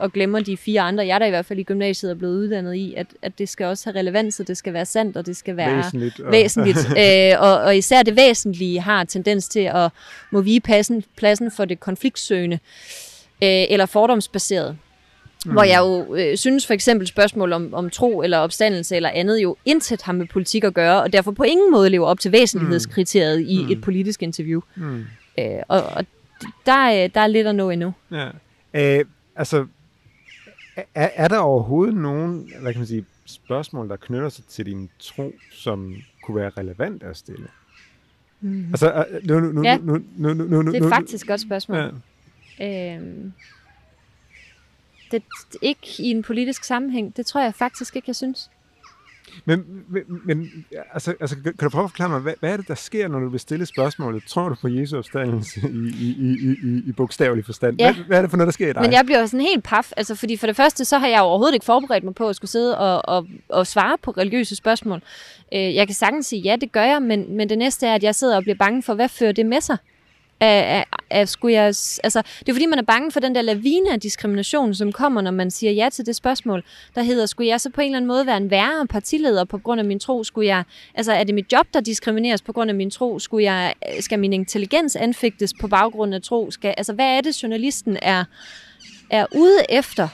og 0.00 0.12
glemmer 0.12 0.40
de 0.40 0.56
fire 0.56 0.80
andre, 0.80 1.06
jeg 1.06 1.20
der 1.20 1.26
i 1.26 1.30
hvert 1.30 1.46
fald 1.46 1.58
i 1.58 1.62
gymnasiet 1.62 2.10
er 2.10 2.14
blevet 2.14 2.34
uddannet 2.34 2.74
i, 2.74 2.94
at, 2.96 3.06
at 3.22 3.38
det 3.38 3.48
skal 3.48 3.66
også 3.66 3.90
have 3.90 3.98
relevans, 3.98 4.40
og 4.40 4.48
det 4.48 4.56
skal 4.56 4.72
være 4.72 4.86
sandt, 4.86 5.16
og 5.16 5.26
det 5.26 5.36
skal 5.36 5.56
være 5.56 5.76
væsentligt. 5.76 6.20
Og, 6.20 6.32
væsentligt. 6.32 6.78
øh, 7.02 7.32
og, 7.38 7.58
og 7.58 7.76
især 7.76 8.02
det 8.02 8.16
væsentlige 8.16 8.80
har 8.80 9.04
tendens 9.04 9.48
til 9.48 9.70
at 9.74 9.90
må 10.30 10.40
vige 10.40 10.60
pladsen, 10.60 11.04
pladsen 11.16 11.50
for 11.50 11.64
det 11.64 11.80
konfliktsøgende 11.80 12.58
øh, 13.42 13.64
eller 13.68 13.86
fordomsbaseret. 13.86 14.76
Mm. 15.46 15.52
Hvor 15.52 15.62
jeg 15.62 15.78
jo 15.78 16.14
øh, 16.14 16.36
synes 16.36 16.66
for 16.66 16.74
eksempel 16.74 17.06
spørgsmål 17.06 17.52
om, 17.52 17.74
om 17.74 17.90
tro 17.90 18.22
eller 18.22 18.38
opstandelse 18.38 18.96
eller 18.96 19.10
andet 19.10 19.38
jo 19.38 19.56
intet 19.64 20.02
har 20.02 20.12
med 20.12 20.26
politik 20.26 20.64
at 20.64 20.74
gøre, 20.74 21.02
og 21.02 21.12
derfor 21.12 21.30
på 21.30 21.42
ingen 21.42 21.70
måde 21.70 21.90
lever 21.90 22.06
op 22.06 22.20
til 22.20 22.32
væsentlighedskriteriet 22.32 23.40
mm. 23.40 23.48
i 23.48 23.62
mm. 23.62 23.70
et 23.70 23.80
politisk 23.80 24.22
interview. 24.22 24.60
Mm. 24.74 25.04
Øh, 25.38 25.46
og 25.68 25.82
og 25.82 26.04
der, 26.66 27.08
der 27.08 27.20
er 27.20 27.26
lidt 27.26 27.46
at 27.46 27.54
nå 27.54 27.70
endnu. 27.70 27.94
Ja. 28.10 28.28
Øh, 28.74 29.04
Altså, 29.36 29.66
er, 30.76 30.84
er 30.94 31.28
der 31.28 31.38
overhovedet 31.38 31.96
nogen 31.96 32.52
hvad 32.60 32.72
kan 32.72 32.80
man 32.80 32.86
sige, 32.86 33.04
spørgsmål, 33.24 33.88
der 33.88 33.96
knytter 33.96 34.28
sig 34.28 34.44
til 34.44 34.66
din 34.66 34.90
tro, 34.98 35.32
som 35.52 35.94
kunne 36.22 36.36
være 36.36 36.50
relevant 36.50 37.02
at 37.02 37.16
stille? 37.16 37.48
Mm. 38.40 38.66
Altså, 38.68 39.04
nu, 39.24 39.40
nu, 39.40 39.52
nu, 39.52 39.62
ja, 39.62 39.76
nu, 39.76 40.02
nu, 40.16 40.34
nu, 40.34 40.62
nu, 40.62 40.72
det 40.72 40.82
er 40.82 40.88
faktisk 40.88 41.24
et 41.24 41.28
godt 41.28 41.40
spørgsmål. 41.40 41.92
Ja. 42.58 42.96
Øhm, 42.96 43.32
det, 45.10 45.22
ikke 45.62 45.94
i 45.98 46.10
en 46.10 46.22
politisk 46.22 46.64
sammenhæng. 46.64 47.16
Det 47.16 47.26
tror 47.26 47.42
jeg 47.42 47.54
faktisk 47.54 47.96
ikke, 47.96 48.08
jeg 48.08 48.16
synes. 48.16 48.50
Men, 49.44 49.84
men, 49.88 50.02
men 50.24 50.50
altså, 50.92 51.14
altså, 51.20 51.36
kan 51.44 51.54
du 51.62 51.68
prøve 51.68 51.84
at 51.84 51.90
forklare 51.90 52.08
mig, 52.08 52.20
hvad, 52.20 52.34
hvad 52.40 52.52
er 52.52 52.56
det, 52.56 52.68
der 52.68 52.74
sker, 52.74 53.08
når 53.08 53.18
du 53.18 53.28
vil 53.28 53.40
stille 53.40 53.66
spørgsmålet? 53.66 54.22
Tror 54.24 54.48
du 54.48 54.54
på 54.54 54.68
Jesu 54.68 54.98
opstandelse 54.98 55.60
i, 55.60 55.88
i, 56.00 56.16
i, 56.18 56.56
i, 56.64 56.82
i 56.86 56.92
bogstavelig 56.92 57.44
forstand? 57.44 57.78
Ja. 57.78 57.94
Hvad, 57.94 58.04
hvad 58.04 58.18
er 58.18 58.22
det 58.22 58.30
for 58.30 58.36
noget, 58.36 58.46
der 58.46 58.52
sker 58.52 58.70
i 58.70 58.72
dig? 58.72 58.82
Men 58.82 58.92
jeg 58.92 59.02
bliver 59.04 59.26
sådan 59.26 59.40
helt 59.40 59.64
paf, 59.64 59.92
altså, 59.96 60.14
fordi 60.14 60.36
for 60.36 60.46
det 60.46 60.56
første, 60.56 60.84
så 60.84 60.98
har 60.98 61.08
jeg 61.08 61.20
overhovedet 61.20 61.54
ikke 61.54 61.66
forberedt 61.66 62.04
mig 62.04 62.14
på 62.14 62.28
at 62.28 62.36
skulle 62.36 62.50
sidde 62.50 62.78
og, 62.78 63.16
og, 63.16 63.26
og 63.48 63.66
svare 63.66 63.98
på 64.02 64.10
religiøse 64.10 64.56
spørgsmål. 64.56 65.02
Øh, 65.54 65.74
jeg 65.74 65.86
kan 65.86 65.94
sagtens 65.94 66.26
sige, 66.26 66.42
ja, 66.42 66.56
det 66.60 66.72
gør 66.72 66.84
jeg, 66.84 67.02
men, 67.02 67.36
men 67.36 67.48
det 67.48 67.58
næste 67.58 67.86
er, 67.86 67.94
at 67.94 68.02
jeg 68.02 68.14
sidder 68.14 68.36
og 68.36 68.42
bliver 68.42 68.56
bange 68.56 68.82
for, 68.82 68.94
hvad 68.94 69.08
fører 69.08 69.32
det 69.32 69.46
med 69.46 69.60
sig? 69.60 69.76
Af, 70.40 70.78
af, 70.78 70.84
af 71.10 71.28
skulle 71.28 71.54
jeg, 71.54 71.64
altså, 71.64 72.22
det 72.40 72.48
er 72.48 72.52
fordi, 72.52 72.66
man 72.66 72.78
er 72.78 72.82
bange 72.82 73.12
for 73.12 73.20
den 73.20 73.34
der 73.34 73.42
lavine 73.42 73.92
af 73.92 74.00
diskrimination, 74.00 74.74
som 74.74 74.92
kommer, 74.92 75.20
når 75.20 75.30
man 75.30 75.50
siger 75.50 75.72
ja 75.72 75.88
til 75.92 76.06
det 76.06 76.16
spørgsmål, 76.16 76.64
der 76.94 77.02
hedder, 77.02 77.26
skulle 77.26 77.48
jeg 77.48 77.60
så 77.60 77.70
på 77.70 77.80
en 77.80 77.86
eller 77.86 77.96
anden 77.96 78.08
måde 78.08 78.26
være 78.26 78.36
en 78.36 78.50
værre 78.50 78.86
partileder 78.86 79.44
på 79.44 79.58
grund 79.58 79.80
af 79.80 79.84
min 79.84 80.00
tro? 80.00 80.24
Skulle 80.24 80.46
jeg, 80.46 80.64
altså, 80.94 81.12
er 81.12 81.24
det 81.24 81.34
mit 81.34 81.52
job, 81.52 81.66
der 81.74 81.80
diskrimineres 81.80 82.42
på 82.42 82.52
grund 82.52 82.70
af 82.70 82.76
min 82.76 82.90
tro? 82.90 83.18
Skulle 83.18 83.44
jeg, 83.44 83.74
øh, 83.96 84.02
skal 84.02 84.18
min 84.18 84.32
intelligens 84.32 84.96
anfægtes 84.96 85.54
på 85.60 85.68
baggrund 85.68 86.14
af 86.14 86.22
tro? 86.22 86.50
Skal, 86.50 86.74
altså, 86.76 86.92
hvad 86.92 87.06
er 87.06 87.20
det, 87.20 87.42
journalisten 87.42 87.98
er, 88.02 88.24
er 89.10 89.26
ude 89.34 89.58
efter? 89.68 90.08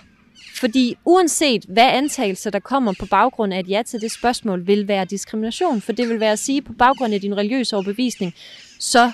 Fordi 0.60 0.96
uanset 1.04 1.64
hvad 1.68 1.88
antagelse, 1.90 2.50
der 2.50 2.58
kommer 2.58 2.94
på 3.00 3.06
baggrund 3.06 3.54
af 3.54 3.60
et 3.60 3.68
ja 3.68 3.82
til 3.86 4.00
det 4.00 4.12
spørgsmål, 4.12 4.66
vil 4.66 4.88
være 4.88 5.04
diskrimination. 5.04 5.80
For 5.80 5.92
det 5.92 6.08
vil 6.08 6.20
være 6.20 6.32
at 6.32 6.38
sige, 6.38 6.62
på 6.62 6.72
baggrund 6.72 7.14
af 7.14 7.20
din 7.20 7.36
religiøse 7.36 7.76
overbevisning, 7.76 8.34
så 8.78 9.12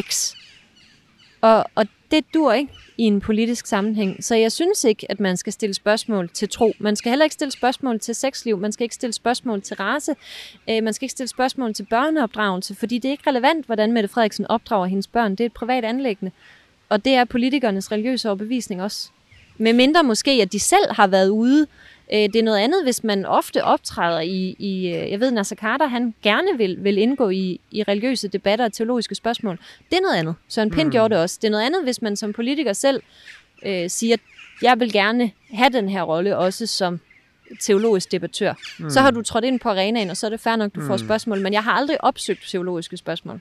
X. 0.00 0.34
Og, 1.40 1.64
og 1.74 1.86
det 2.10 2.24
dur 2.34 2.52
ikke 2.52 2.72
i 2.98 3.02
en 3.02 3.20
politisk 3.20 3.66
sammenhæng. 3.66 4.24
Så 4.24 4.34
jeg 4.34 4.52
synes 4.52 4.84
ikke, 4.84 5.06
at 5.10 5.20
man 5.20 5.36
skal 5.36 5.52
stille 5.52 5.74
spørgsmål 5.74 6.28
til 6.28 6.48
tro. 6.48 6.72
Man 6.78 6.96
skal 6.96 7.10
heller 7.10 7.24
ikke 7.24 7.34
stille 7.34 7.52
spørgsmål 7.52 8.00
til 8.00 8.14
sexliv. 8.14 8.58
Man 8.58 8.72
skal 8.72 8.84
ikke 8.84 8.94
stille 8.94 9.12
spørgsmål 9.12 9.62
til 9.62 9.76
race. 9.76 10.14
Øh, 10.70 10.82
man 10.82 10.92
skal 10.92 11.04
ikke 11.04 11.12
stille 11.12 11.28
spørgsmål 11.28 11.74
til 11.74 11.82
børneopdragelse, 11.90 12.74
fordi 12.74 12.98
det 12.98 13.08
er 13.08 13.12
ikke 13.12 13.30
relevant, 13.30 13.66
hvordan 13.66 13.92
Mette 13.92 14.08
Frederiksen 14.08 14.46
opdrager 14.46 14.86
hendes 14.86 15.06
børn. 15.06 15.30
Det 15.30 15.40
er 15.40 15.46
et 15.46 15.52
privat 15.52 15.84
anlæggende. 15.84 16.32
Og 16.88 17.04
det 17.04 17.12
er 17.14 17.24
politikernes 17.24 17.92
religiøse 17.92 18.28
overbevisning 18.28 18.82
også. 18.82 19.10
Med 19.58 19.72
mindre 19.72 20.02
måske, 20.02 20.30
at 20.30 20.52
de 20.52 20.60
selv 20.60 20.92
har 20.92 21.06
været 21.06 21.28
ude 21.28 21.66
Øh, 22.12 22.18
det 22.18 22.36
er 22.36 22.42
noget 22.42 22.58
andet, 22.58 22.84
hvis 22.84 23.04
man 23.04 23.26
ofte 23.26 23.64
optræder 23.64 24.20
i, 24.20 24.56
i 24.58 24.86
øh, 24.86 25.10
jeg 25.10 25.20
ved, 25.20 25.30
Nasser 25.30 25.56
Carter, 25.56 25.86
han 25.86 26.14
gerne 26.22 26.58
vil, 26.58 26.76
vil 26.84 26.98
indgå 26.98 27.28
i, 27.28 27.60
i 27.70 27.82
religiøse 27.82 28.28
debatter 28.28 28.64
og 28.64 28.72
teologiske 28.72 29.14
spørgsmål. 29.14 29.58
Det 29.90 29.96
er 29.96 30.00
noget 30.00 30.16
andet. 30.16 30.34
Søren 30.48 30.70
Pind 30.70 30.84
mm. 30.84 30.90
gjorde 30.90 31.14
det 31.14 31.22
også. 31.22 31.38
Det 31.42 31.48
er 31.48 31.50
noget 31.50 31.64
andet, 31.64 31.82
hvis 31.82 32.02
man 32.02 32.16
som 32.16 32.32
politiker 32.32 32.72
selv 32.72 33.02
øh, 33.66 33.90
siger, 33.90 34.14
at 34.14 34.20
jeg 34.62 34.80
vil 34.80 34.92
gerne 34.92 35.30
have 35.52 35.70
den 35.70 35.88
her 35.88 36.02
rolle 36.02 36.36
også 36.36 36.66
som 36.66 37.00
teologisk 37.60 38.12
debattør. 38.12 38.54
Mm. 38.78 38.90
Så 38.90 39.00
har 39.00 39.10
du 39.10 39.22
trådt 39.22 39.44
ind 39.44 39.60
på 39.60 39.68
arenaen, 39.68 40.10
og 40.10 40.16
så 40.16 40.26
er 40.26 40.30
det 40.30 40.40
fair 40.40 40.56
nok, 40.56 40.74
du 40.74 40.80
mm. 40.80 40.86
får 40.86 40.96
spørgsmål. 40.96 41.40
Men 41.40 41.52
jeg 41.52 41.64
har 41.64 41.72
aldrig 41.72 42.04
opsøgt 42.04 42.44
teologiske 42.48 42.96
spørgsmål. 42.96 43.40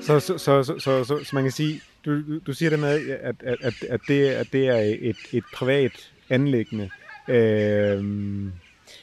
Så, 0.00 0.20
så, 0.20 0.38
så, 0.38 0.62
så, 0.62 0.78
så, 0.78 1.04
så, 1.04 1.24
så 1.24 1.30
man 1.32 1.42
kan 1.42 1.52
sige, 1.52 1.80
du, 2.06 2.16
du, 2.16 2.38
du 2.46 2.52
siger 2.52 2.70
det 2.70 2.78
med, 2.78 3.10
at, 3.10 3.34
at, 3.40 3.56
at, 3.60 3.74
at, 3.88 4.00
det, 4.08 4.28
at 4.28 4.46
det 4.52 4.68
er 4.68 4.96
et, 5.00 5.16
et 5.32 5.44
privat 5.54 6.10
anlæggende. 6.30 6.90
Øhm. 7.28 8.52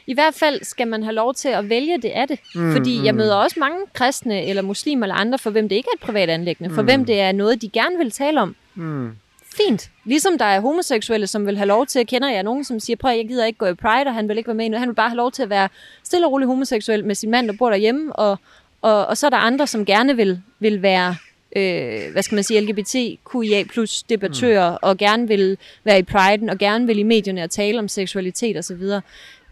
I 0.08 0.14
hvert 0.14 0.34
fald 0.34 0.64
skal 0.64 0.88
man 0.88 1.04
have 1.04 1.14
lov 1.14 1.34
til 1.34 1.50
at 1.50 1.70
vælge 1.70 2.02
det 2.02 2.10
af 2.10 2.28
det. 2.28 2.40
Mm, 2.56 2.72
Fordi 2.72 3.00
mm. 3.00 3.06
jeg 3.06 3.16
møder 3.16 3.36
også 3.36 3.60
mange 3.60 3.80
kristne 3.94 4.46
eller 4.46 4.62
muslimer 4.62 5.06
eller 5.06 5.16
andre, 5.16 5.38
for 5.38 5.50
hvem 5.50 5.70
det 5.70 5.76
ikke 5.76 5.90
er 5.94 5.98
et 5.98 6.06
privat 6.06 6.30
anlæggende. 6.30 6.74
For 6.74 6.82
mm. 6.82 6.88
hvem 6.88 7.06
det 7.06 7.20
er 7.20 7.32
noget, 7.32 7.62
de 7.62 7.70
gerne 7.70 7.98
vil 7.98 8.12
tale 8.12 8.42
om. 8.42 8.56
Mm. 8.76 9.12
fint. 9.58 9.90
Ligesom 10.06 10.38
der 10.38 10.46
er 10.46 10.60
homoseksuelle, 10.60 11.28
som 11.28 11.46
vil 11.46 11.58
have 11.58 11.68
lov 11.68 11.86
til, 11.86 12.00
at 12.00 12.08
kender 12.08 12.30
jeg 12.30 12.44
nogen, 12.44 12.64
som 12.64 12.80
siger, 12.80 12.98
prøv 12.98 13.16
jeg 13.16 13.28
gider 13.28 13.46
ikke 13.46 13.58
gå 13.58 13.66
i 13.66 13.74
Pride, 13.74 14.08
og 14.08 14.14
han 14.14 14.30
vil 14.30 14.38
ikke 14.38 14.48
være 14.48 14.56
med 14.56 14.66
endnu. 14.66 14.80
Han 14.80 14.90
vil 14.90 14.96
bare 14.96 15.10
have 15.10 15.18
lov 15.18 15.32
til 15.32 15.44
at 15.44 15.50
være 15.50 15.70
stille 16.04 16.28
og 16.28 16.32
rolig 16.32 16.48
homoseksuel 16.48 17.06
med 17.06 17.16
sin 17.16 17.32
mand, 17.32 17.48
der 17.48 17.54
bor 17.60 17.70
derhjemme, 17.70 18.16
og, 18.16 18.38
og, 18.82 19.06
og 19.06 19.18
så 19.18 19.26
er 19.26 19.30
der 19.30 19.38
andre, 19.38 19.68
som 19.68 19.86
gerne 19.86 20.16
vil, 20.16 20.42
vil 20.60 20.82
være 20.82 21.16
øh, 21.56 22.12
hvad 22.12 22.24
skal 22.24 22.36
man 22.36 22.44
sige, 22.44 22.62
LGBTQIA 22.62 23.64
plus 23.64 24.04
debattører, 24.04 24.72
mm. 24.72 24.78
og 24.82 24.98
gerne 24.98 25.28
vil 25.28 25.58
være 25.84 26.00
i 26.00 26.06
Pride'en, 26.12 26.52
og 26.52 26.58
gerne 26.58 26.88
vil 26.88 27.00
i 27.00 27.04
medierne 27.04 27.44
og 27.44 27.50
tale 27.50 27.80
om 27.80 27.88
seksualitet 27.88 28.58
osv. 28.58 28.82
Så, 28.82 29.02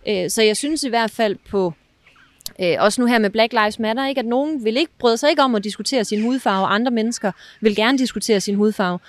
øh, 0.07 0.29
så 0.29 0.41
jeg 0.41 0.57
synes 0.57 0.83
i 0.83 0.89
hvert 0.89 1.11
fald 1.11 1.35
på, 1.49 1.73
øh, 2.61 2.75
også 2.79 3.01
nu 3.01 3.07
her 3.07 3.19
med 3.19 3.29
Black 3.29 3.53
Lives 3.53 3.79
Matter, 3.79 4.07
ikke, 4.07 4.19
at 4.19 4.25
nogen 4.25 4.65
vil 4.65 4.77
ikke 4.77 4.91
bryde 4.99 5.17
sig 5.17 5.29
ikke 5.29 5.41
om 5.41 5.55
at 5.55 5.63
diskutere 5.63 6.05
sin 6.05 6.21
hudfarve, 6.23 6.65
og 6.65 6.73
andre 6.73 6.91
mennesker 6.91 7.31
vil 7.61 7.75
gerne 7.75 7.97
diskutere 7.97 8.41
sin 8.41 8.55
hudfarve. 8.55 8.99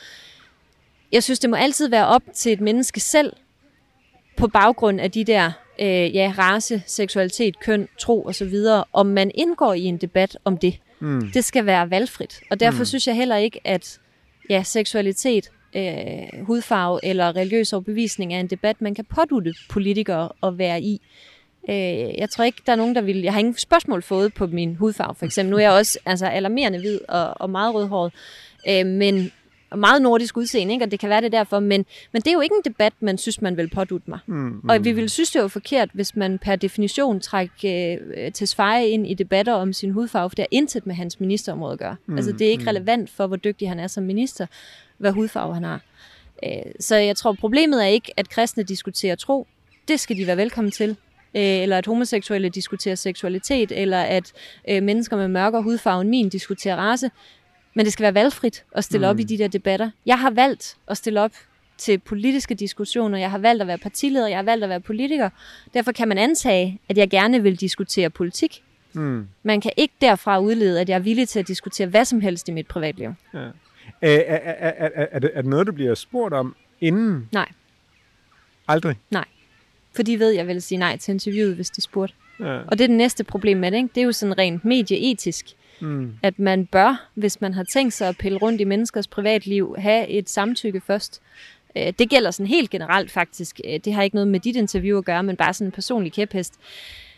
Jeg 1.12 1.22
synes, 1.22 1.38
det 1.38 1.50
må 1.50 1.56
altid 1.56 1.88
være 1.88 2.06
op 2.06 2.22
til 2.34 2.52
et 2.52 2.60
menneske 2.60 3.00
selv, 3.00 3.32
på 4.36 4.48
baggrund 4.48 5.00
af 5.00 5.10
de 5.10 5.24
der 5.24 5.52
øh, 5.80 6.14
ja, 6.16 6.34
race, 6.38 6.82
seksualitet, 6.86 7.60
køn, 7.60 7.88
tro 7.98 8.24
osv., 8.26 8.54
om 8.92 9.06
man 9.06 9.30
indgår 9.34 9.72
i 9.72 9.82
en 9.82 9.96
debat 9.96 10.38
om 10.44 10.56
det. 10.56 10.78
Mm. 11.02 11.30
Det 11.34 11.44
skal 11.44 11.66
være 11.66 11.90
valgfrit. 11.90 12.40
Og 12.50 12.60
derfor 12.60 12.78
mm. 12.78 12.84
synes 12.84 13.06
jeg 13.06 13.16
heller 13.16 13.36
ikke, 13.36 13.60
at 13.64 14.00
ja, 14.50 14.62
seksualitet, 14.62 15.50
øh, 15.76 16.46
hudfarve 16.46 17.00
eller 17.02 17.36
religiøs 17.36 17.72
overbevisning 17.72 18.34
er 18.34 18.40
en 18.40 18.46
debat, 18.46 18.80
man 18.80 18.94
kan 18.94 19.04
pådutte 19.04 19.54
politikere 19.68 20.28
at 20.42 20.58
være 20.58 20.82
i. 20.82 21.00
Øh, 21.68 22.18
jeg 22.18 22.30
tror 22.30 22.44
ikke, 22.44 22.62
der 22.66 22.72
er 22.72 22.76
nogen, 22.76 22.94
der 22.94 23.00
vil... 23.00 23.22
Jeg 23.22 23.32
har 23.32 23.38
ingen 23.38 23.56
spørgsmål 23.56 24.02
fået 24.02 24.34
på 24.34 24.46
min 24.46 24.76
hudfarve, 24.76 25.14
for 25.14 25.26
eksempel. 25.26 25.50
Nu 25.50 25.56
er 25.56 25.60
jeg 25.60 25.72
også 25.72 25.98
altså, 26.06 26.26
alarmerende 26.26 26.78
hvid 26.78 27.00
og, 27.08 27.40
og 27.40 27.50
meget 27.50 27.74
rødhåret. 27.74 28.12
Øh, 28.68 28.86
men 28.86 29.32
meget 29.76 30.02
nordisk 30.02 30.36
udseende, 30.36 30.72
ikke? 30.72 30.84
og 30.84 30.90
det 30.90 31.00
kan 31.00 31.08
være 31.08 31.20
det 31.20 31.32
derfor, 31.32 31.60
men, 31.60 31.86
men 32.12 32.22
det 32.22 32.26
er 32.26 32.32
jo 32.32 32.40
ikke 32.40 32.54
en 32.64 32.72
debat, 32.72 32.92
man 33.00 33.18
synes, 33.18 33.42
man 33.42 33.56
vil 33.56 33.70
pådute 33.70 34.04
mig. 34.10 34.18
Mm, 34.26 34.34
mm. 34.34 34.68
Og 34.68 34.84
vi 34.84 34.92
vil 34.92 35.10
synes, 35.10 35.30
det 35.30 35.38
er 35.38 35.42
jo 35.42 35.48
forkert, 35.48 35.88
hvis 35.94 36.16
man 36.16 36.38
per 36.38 36.56
definition 36.56 37.20
trækker 37.20 37.98
øh, 38.16 38.32
til 38.32 38.48
Sveje 38.48 38.88
ind 38.88 39.06
i 39.06 39.14
debatter 39.14 39.52
om 39.52 39.72
sin 39.72 39.90
hudfarve, 39.90 40.30
for 40.30 40.34
det 40.34 40.42
har 40.42 40.48
intet 40.50 40.86
med 40.86 40.94
hans 40.94 41.20
ministerområde 41.20 41.72
at 41.72 41.78
gøre. 41.78 41.96
Mm, 42.06 42.16
altså 42.16 42.32
det 42.32 42.46
er 42.46 42.50
ikke 42.50 42.62
mm. 42.62 42.68
relevant 42.68 43.10
for, 43.10 43.26
hvor 43.26 43.36
dygtig 43.36 43.68
han 43.68 43.80
er 43.80 43.86
som 43.86 44.04
minister, 44.04 44.46
hvad 44.98 45.12
hudfarve 45.12 45.54
han 45.54 45.64
har. 45.64 45.80
Øh, 46.44 46.72
så 46.80 46.96
jeg 46.96 47.16
tror, 47.16 47.32
problemet 47.32 47.82
er 47.82 47.88
ikke, 47.88 48.12
at 48.16 48.28
kristne 48.28 48.62
diskuterer 48.62 49.14
tro. 49.14 49.46
Det 49.88 50.00
skal 50.00 50.16
de 50.16 50.26
være 50.26 50.36
velkommen 50.36 50.70
til 50.70 50.96
øh, 51.34 51.42
eller 51.42 51.78
at 51.78 51.86
homoseksuelle 51.86 52.48
diskuterer 52.48 52.94
seksualitet, 52.94 53.72
eller 53.72 54.00
at 54.00 54.32
øh, 54.68 54.82
mennesker 54.82 55.16
med 55.16 55.28
mørkere 55.28 55.62
hudfarve 55.62 56.00
end 56.00 56.10
min 56.10 56.28
diskuterer 56.28 56.76
race. 56.76 57.10
Men 57.74 57.84
det 57.84 57.92
skal 57.92 58.02
være 58.02 58.14
valgfrit 58.14 58.64
at 58.72 58.84
stille 58.84 59.06
mm. 59.06 59.10
op 59.10 59.18
i 59.18 59.22
mm. 59.22 59.28
de 59.28 59.38
der 59.38 59.48
debatter. 59.48 59.90
Jeg 60.06 60.18
har 60.18 60.30
valgt 60.30 60.76
at 60.88 60.96
stille 60.96 61.20
op 61.20 61.32
til 61.78 61.98
politiske 61.98 62.54
diskussioner. 62.54 63.18
Jeg 63.18 63.30
har 63.30 63.38
valgt 63.38 63.60
at 63.60 63.66
være 63.66 63.78
partileder. 63.78 64.28
Jeg 64.28 64.38
har 64.38 64.42
valgt 64.42 64.64
at 64.64 64.70
være 64.70 64.80
politiker. 64.80 65.30
Derfor 65.74 65.92
kan 65.92 66.08
man 66.08 66.18
antage, 66.18 66.80
at 66.88 66.98
jeg 66.98 67.10
gerne 67.10 67.42
vil 67.42 67.60
diskutere 67.60 68.10
politik. 68.10 68.62
Mm. 68.92 69.28
Man 69.42 69.60
kan 69.60 69.70
ikke 69.76 69.94
derfra 70.00 70.38
udlede, 70.38 70.80
at 70.80 70.88
jeg 70.88 70.94
er 70.94 70.98
villig 70.98 71.28
til 71.28 71.38
at 71.38 71.48
diskutere 71.48 71.86
hvad 71.86 72.04
som 72.04 72.20
helst 72.20 72.48
i 72.48 72.52
mit 72.52 72.66
privatliv. 72.66 73.14
Ja. 73.34 73.38
Er, 73.38 73.50
er, 74.02 74.38
er, 74.38 74.72
er, 74.76 75.06
er, 75.12 75.18
det, 75.18 75.30
er 75.34 75.42
det 75.42 75.50
noget, 75.50 75.66
du 75.66 75.72
bliver 75.72 75.94
spurgt 75.94 76.34
om 76.34 76.56
inden? 76.80 77.28
Nej. 77.32 77.48
Aldrig? 78.68 78.96
Nej. 79.10 79.24
For 79.96 80.02
de 80.02 80.18
ved, 80.18 80.30
jeg 80.30 80.46
vil 80.46 80.62
sige 80.62 80.78
nej 80.78 80.96
til 80.96 81.12
interviewet, 81.12 81.54
hvis 81.54 81.70
de 81.70 81.80
spurgte. 81.80 82.14
Ja. 82.40 82.58
Og 82.58 82.78
det 82.78 82.80
er 82.80 82.88
det 82.88 82.96
næste 82.96 83.24
problem 83.24 83.58
med 83.58 83.70
det. 83.70 83.76
Ikke? 83.76 83.88
Det 83.94 84.00
er 84.00 84.04
jo 84.04 84.12
sådan 84.12 84.38
rent 84.38 84.64
medieetisk. 84.64 85.46
Mm. 85.82 86.14
At 86.22 86.38
man 86.38 86.66
bør, 86.66 87.08
hvis 87.14 87.40
man 87.40 87.54
har 87.54 87.64
tænkt 87.64 87.94
sig 87.94 88.08
at 88.08 88.18
pille 88.18 88.38
rundt 88.38 88.60
i 88.60 88.64
menneskers 88.64 89.06
privatliv, 89.06 89.74
have 89.78 90.08
et 90.08 90.30
samtykke 90.30 90.80
først. 90.80 91.22
Øh, 91.76 91.92
det 91.98 92.10
gælder 92.10 92.30
sådan 92.30 92.46
helt 92.46 92.70
generelt 92.70 93.10
faktisk. 93.10 93.60
Øh, 93.64 93.80
det 93.84 93.94
har 93.94 94.02
ikke 94.02 94.16
noget 94.16 94.28
med 94.28 94.40
dit 94.40 94.56
interview 94.56 94.98
at 94.98 95.04
gøre, 95.04 95.22
men 95.22 95.36
bare 95.36 95.54
sådan 95.54 95.68
en 95.68 95.72
personlig 95.72 96.12
kæphest. 96.12 96.54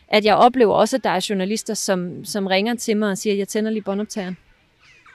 At 0.09 0.24
jeg 0.24 0.35
oplever 0.35 0.74
også, 0.74 0.96
at 0.96 1.05
der 1.05 1.11
er 1.11 1.27
journalister, 1.31 1.74
som, 1.74 2.24
som 2.24 2.46
ringer 2.46 2.74
til 2.74 2.96
mig 2.96 3.11
og 3.11 3.18
siger, 3.18 3.35
at 3.35 3.38
jeg 3.38 3.48
tænder 3.48 3.70
lige 3.70 3.83
båndoptageren. 3.83 4.37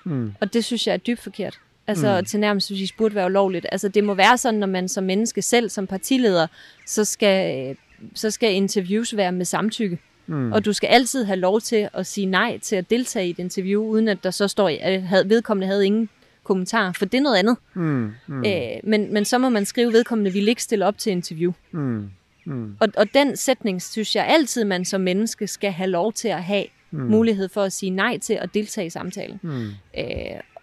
Mm. 0.04 0.34
Og 0.42 0.54
det 0.54 0.66
synes 0.66 0.88
jeg 0.88 0.94
er 0.94 0.98
dybt 0.98 1.20
forkert. 1.20 1.60
Altså 1.88 2.18
mm. 2.20 2.26
til 2.26 2.40
nærmest, 2.40 2.70
hvis 2.70 2.90
I 2.90 2.94
burde 2.98 3.16
være 3.16 3.26
ulovligt. 3.26 3.66
Altså 3.72 3.88
det 3.88 4.04
må 4.04 4.14
være 4.14 4.38
sådan, 4.38 4.60
når 4.60 4.68
man 4.68 4.88
som 4.88 5.04
menneske 5.04 5.42
selv, 5.42 5.70
som 5.70 5.88
partileder, 5.88 6.48
så 6.86 7.06
skal, 7.06 7.76
så 8.16 8.32
skal 8.32 8.54
interviews 8.54 9.16
være 9.16 9.32
med 9.32 9.46
samtykke. 9.46 9.98
Mm. 10.30 10.52
Og 10.52 10.66
du 10.66 10.74
skal 10.74 10.88
altid 10.88 11.24
have 11.24 11.40
lov 11.40 11.62
til 11.62 11.90
at 11.94 12.06
sige 12.08 12.26
nej 12.26 12.58
til 12.58 12.76
at 12.76 12.90
deltage 12.90 13.28
i 13.28 13.30
et 13.30 13.40
interview, 13.40 13.84
uden 13.84 14.08
at 14.08 14.24
der 14.24 14.32
så 14.32 14.48
står, 14.48 14.72
at 14.82 15.30
vedkommende 15.30 15.68
havde 15.68 15.86
ingen 15.86 16.10
kommentar, 16.44 16.92
for 16.92 17.06
det 17.06 17.18
er 17.18 17.22
noget 17.22 17.38
andet. 17.38 17.58
Mm. 17.74 18.12
Mm. 18.28 18.46
Øh, 18.46 18.54
men, 18.84 19.14
men 19.14 19.26
så 19.26 19.38
må 19.38 19.50
man 19.50 19.66
skrive, 19.66 19.94
vedkommende 19.94 20.34
vil 20.34 20.48
ikke 20.48 20.64
stille 20.64 20.86
op 20.86 20.98
til 20.98 21.12
interview. 21.12 21.52
Mm. 21.72 22.10
Mm. 22.46 22.76
Og, 22.80 22.88
og 22.98 23.14
den 23.14 23.38
sætning 23.38 23.82
synes 23.82 24.16
jeg 24.16 24.28
altid, 24.28 24.64
man 24.64 24.86
som 24.86 25.02
menneske 25.02 25.48
skal 25.48 25.72
have 25.72 25.90
lov 25.90 26.14
til 26.14 26.28
at 26.28 26.44
have 26.44 26.66
mm. 26.92 27.00
mulighed 27.00 27.50
for 27.50 27.64
at 27.64 27.74
sige 27.74 27.90
nej 27.90 28.18
til 28.18 28.34
at 28.34 28.54
deltage 28.54 28.88
i 28.88 28.90
samtalen. 28.90 29.40
Mm. 29.42 29.68
Øh, 29.98 30.06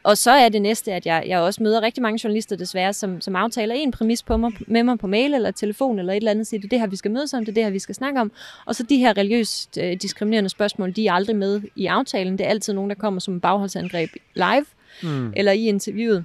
og 0.07 0.19
så 0.19 0.31
er 0.31 0.49
det 0.49 0.63
næste, 0.63 0.93
at 0.93 1.07
jeg, 1.07 1.25
jeg 1.27 1.41
også 1.41 1.63
møder 1.63 1.83
rigtig 1.83 2.03
mange 2.03 2.21
journalister 2.25 2.57
desværre, 2.57 2.93
som, 2.93 3.21
som 3.21 3.37
aftaler 3.37 3.75
en 3.75 3.91
præmis 3.91 4.23
på 4.23 4.37
mig, 4.37 4.53
med 4.67 4.83
mig 4.83 4.99
på 4.99 5.07
mail 5.07 5.35
eller 5.35 5.51
telefon 5.51 5.99
eller 5.99 6.13
et 6.13 6.17
eller 6.17 6.31
andet, 6.31 6.47
siger, 6.47 6.61
det 6.61 6.67
er 6.67 6.69
det 6.69 6.81
her, 6.81 6.87
vi 6.87 6.97
skal 6.97 7.11
mødes 7.11 7.35
om, 7.35 7.45
det 7.45 7.49
er 7.49 7.55
det 7.55 7.65
her, 7.65 7.71
vi 7.71 7.79
skal 7.79 7.95
snakke 7.95 8.21
om. 8.21 8.33
Og 8.67 8.75
så 8.75 8.83
de 8.83 8.97
her 8.97 9.17
religiøst 9.17 9.79
øh, 9.83 9.93
diskriminerende 10.03 10.51
spørgsmål, 10.51 10.93
de 10.97 11.07
er 11.07 11.13
aldrig 11.13 11.37
med 11.37 11.61
i 11.77 11.87
aftalen. 11.87 12.39
Det 12.39 12.47
er 12.47 12.51
altid 12.51 12.73
nogen, 12.73 12.91
der 12.91 12.97
kommer 12.97 13.21
som 13.21 13.41
bagholdsangreb 13.41 14.11
live 14.35 14.67
mm. 15.03 15.33
eller 15.37 15.53
i 15.53 15.67
interviewet 15.67 16.25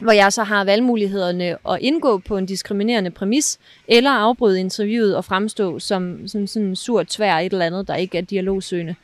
hvor 0.00 0.12
jeg 0.12 0.32
så 0.32 0.42
har 0.42 0.64
valgmulighederne 0.64 1.56
at 1.70 1.78
indgå 1.80 2.18
på 2.18 2.36
en 2.36 2.46
diskriminerende 2.46 3.10
præmis, 3.10 3.58
eller 3.88 4.10
afbryde 4.10 4.60
interviewet 4.60 5.16
og 5.16 5.24
fremstå 5.24 5.78
som, 5.78 6.28
som 6.28 6.46
sådan 6.46 6.68
en 6.68 6.76
sur 6.76 7.02
tvær 7.08 7.38
et 7.38 7.52
eller 7.52 7.66
andet, 7.66 7.88
der 7.88 7.94
ikke 7.94 8.18
er 8.18 8.22
dialogsøgende. 8.22 8.94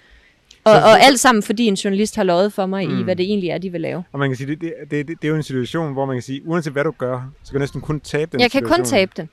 Og, 0.66 0.72
og 0.72 1.00
alt 1.00 1.20
sammen, 1.20 1.42
fordi 1.42 1.66
en 1.66 1.74
journalist 1.74 2.16
har 2.16 2.22
lovet 2.22 2.52
for 2.52 2.66
mig 2.66 2.88
mm. 2.88 3.00
i, 3.00 3.02
hvad 3.02 3.16
det 3.16 3.24
egentlig 3.24 3.50
er, 3.50 3.58
de 3.58 3.70
vil 3.70 3.80
lave. 3.80 4.04
Og 4.12 4.18
man 4.18 4.30
kan 4.30 4.36
sige, 4.36 4.46
det, 4.46 4.60
det, 4.60 4.90
det, 4.90 5.08
det 5.08 5.24
er 5.24 5.28
jo 5.28 5.36
en 5.36 5.42
situation, 5.42 5.92
hvor 5.92 6.06
man 6.06 6.16
kan 6.16 6.22
sige, 6.22 6.42
uanset 6.44 6.72
hvad 6.72 6.84
du 6.84 6.90
gør, 6.98 7.30
så 7.42 7.50
kan 7.50 7.58
du 7.58 7.62
næsten 7.62 7.80
kun 7.80 8.00
tabe 8.00 8.32
den 8.32 8.40
Jeg 8.40 8.50
situation. 8.50 8.68
kan 8.68 8.78
kun 8.78 8.84
tabe 8.84 9.12
den. 9.16 9.28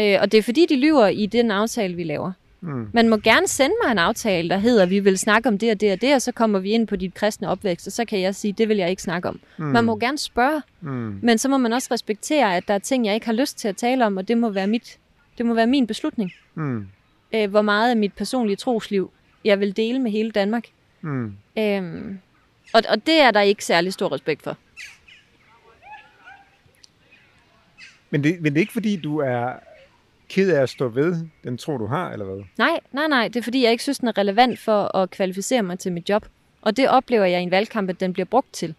Øh, 0.00 0.18
og 0.20 0.32
det 0.32 0.38
er 0.38 0.42
fordi, 0.42 0.66
de 0.68 0.76
lyver 0.76 1.06
i 1.06 1.26
den 1.26 1.50
aftale, 1.50 1.94
vi 1.94 2.04
laver. 2.04 2.32
Mm. 2.60 2.88
Man 2.92 3.08
må 3.08 3.16
gerne 3.16 3.48
sende 3.48 3.74
mig 3.84 3.92
en 3.92 3.98
aftale, 3.98 4.48
der 4.48 4.58
hedder, 4.58 4.86
vi 4.86 4.98
vil 4.98 5.18
snakke 5.18 5.48
om 5.48 5.58
det 5.58 5.70
og 5.70 5.80
det 5.80 5.92
og 5.92 6.00
det, 6.00 6.14
og 6.14 6.22
så 6.22 6.32
kommer 6.32 6.58
vi 6.58 6.70
ind 6.70 6.86
på 6.86 6.96
dit 6.96 7.14
kristne 7.14 7.48
opvækst, 7.48 7.86
og 7.86 7.92
så 7.92 8.04
kan 8.04 8.20
jeg 8.20 8.34
sige, 8.34 8.52
det 8.52 8.68
vil 8.68 8.76
jeg 8.76 8.90
ikke 8.90 9.02
snakke 9.02 9.28
om. 9.28 9.40
Mm. 9.58 9.64
Man 9.64 9.84
må 9.84 9.96
gerne 9.96 10.18
spørge, 10.18 10.62
mm. 10.80 11.18
men 11.22 11.38
så 11.38 11.48
må 11.48 11.58
man 11.58 11.72
også 11.72 11.88
respektere, 11.90 12.56
at 12.56 12.68
der 12.68 12.74
er 12.74 12.78
ting, 12.78 13.06
jeg 13.06 13.14
ikke 13.14 13.26
har 13.26 13.32
lyst 13.32 13.58
til 13.58 13.68
at 13.68 13.76
tale 13.76 14.06
om, 14.06 14.16
og 14.16 14.28
det 14.28 14.38
må 14.38 14.50
være, 14.50 14.66
mit, 14.66 14.98
det 15.38 15.46
må 15.46 15.54
være 15.54 15.66
min 15.66 15.86
beslutning. 15.86 16.32
Mm. 16.54 16.86
Øh, 17.34 17.50
hvor 17.50 17.62
meget 17.62 17.90
af 17.90 17.96
mit 17.96 18.12
personlige 18.12 18.56
trosliv 18.56 19.10
jeg 19.44 19.60
vil 19.60 19.76
dele 19.76 19.98
med 19.98 20.10
hele 20.10 20.30
Danmark. 20.30 20.64
Mm. 21.00 21.36
Øhm, 21.58 22.18
og, 22.72 22.82
og 22.88 23.06
det 23.06 23.20
er 23.20 23.30
der 23.30 23.40
ikke 23.40 23.64
særlig 23.64 23.92
stor 23.92 24.12
respekt 24.12 24.42
for. 24.42 24.56
Men 28.10 28.24
det, 28.24 28.40
men 28.40 28.52
det 28.52 28.58
er 28.58 28.60
ikke 28.60 28.72
fordi, 28.72 28.96
du 28.96 29.18
er 29.18 29.52
ked 30.28 30.52
af 30.52 30.62
at 30.62 30.68
stå 30.68 30.88
ved 30.88 31.16
den 31.44 31.58
tro, 31.58 31.78
du 31.78 31.86
har, 31.86 32.10
eller 32.10 32.24
hvad? 32.24 32.44
Nej, 32.58 32.80
nej, 32.92 33.08
nej. 33.08 33.28
Det 33.28 33.36
er 33.36 33.42
fordi, 33.42 33.62
jeg 33.62 33.70
ikke 33.70 33.82
synes, 33.82 33.98
den 33.98 34.08
er 34.08 34.18
relevant 34.18 34.58
for 34.58 34.96
at 34.96 35.10
kvalificere 35.10 35.62
mig 35.62 35.78
til 35.78 35.92
mit 35.92 36.08
job. 36.08 36.26
Og 36.62 36.76
det 36.76 36.88
oplever 36.88 37.24
jeg 37.24 37.40
i 37.40 37.42
en 37.42 37.50
valgkamp, 37.50 37.90
at 37.90 38.00
den 38.00 38.12
bliver 38.12 38.26
brugt 38.26 38.52
til. 38.52 38.74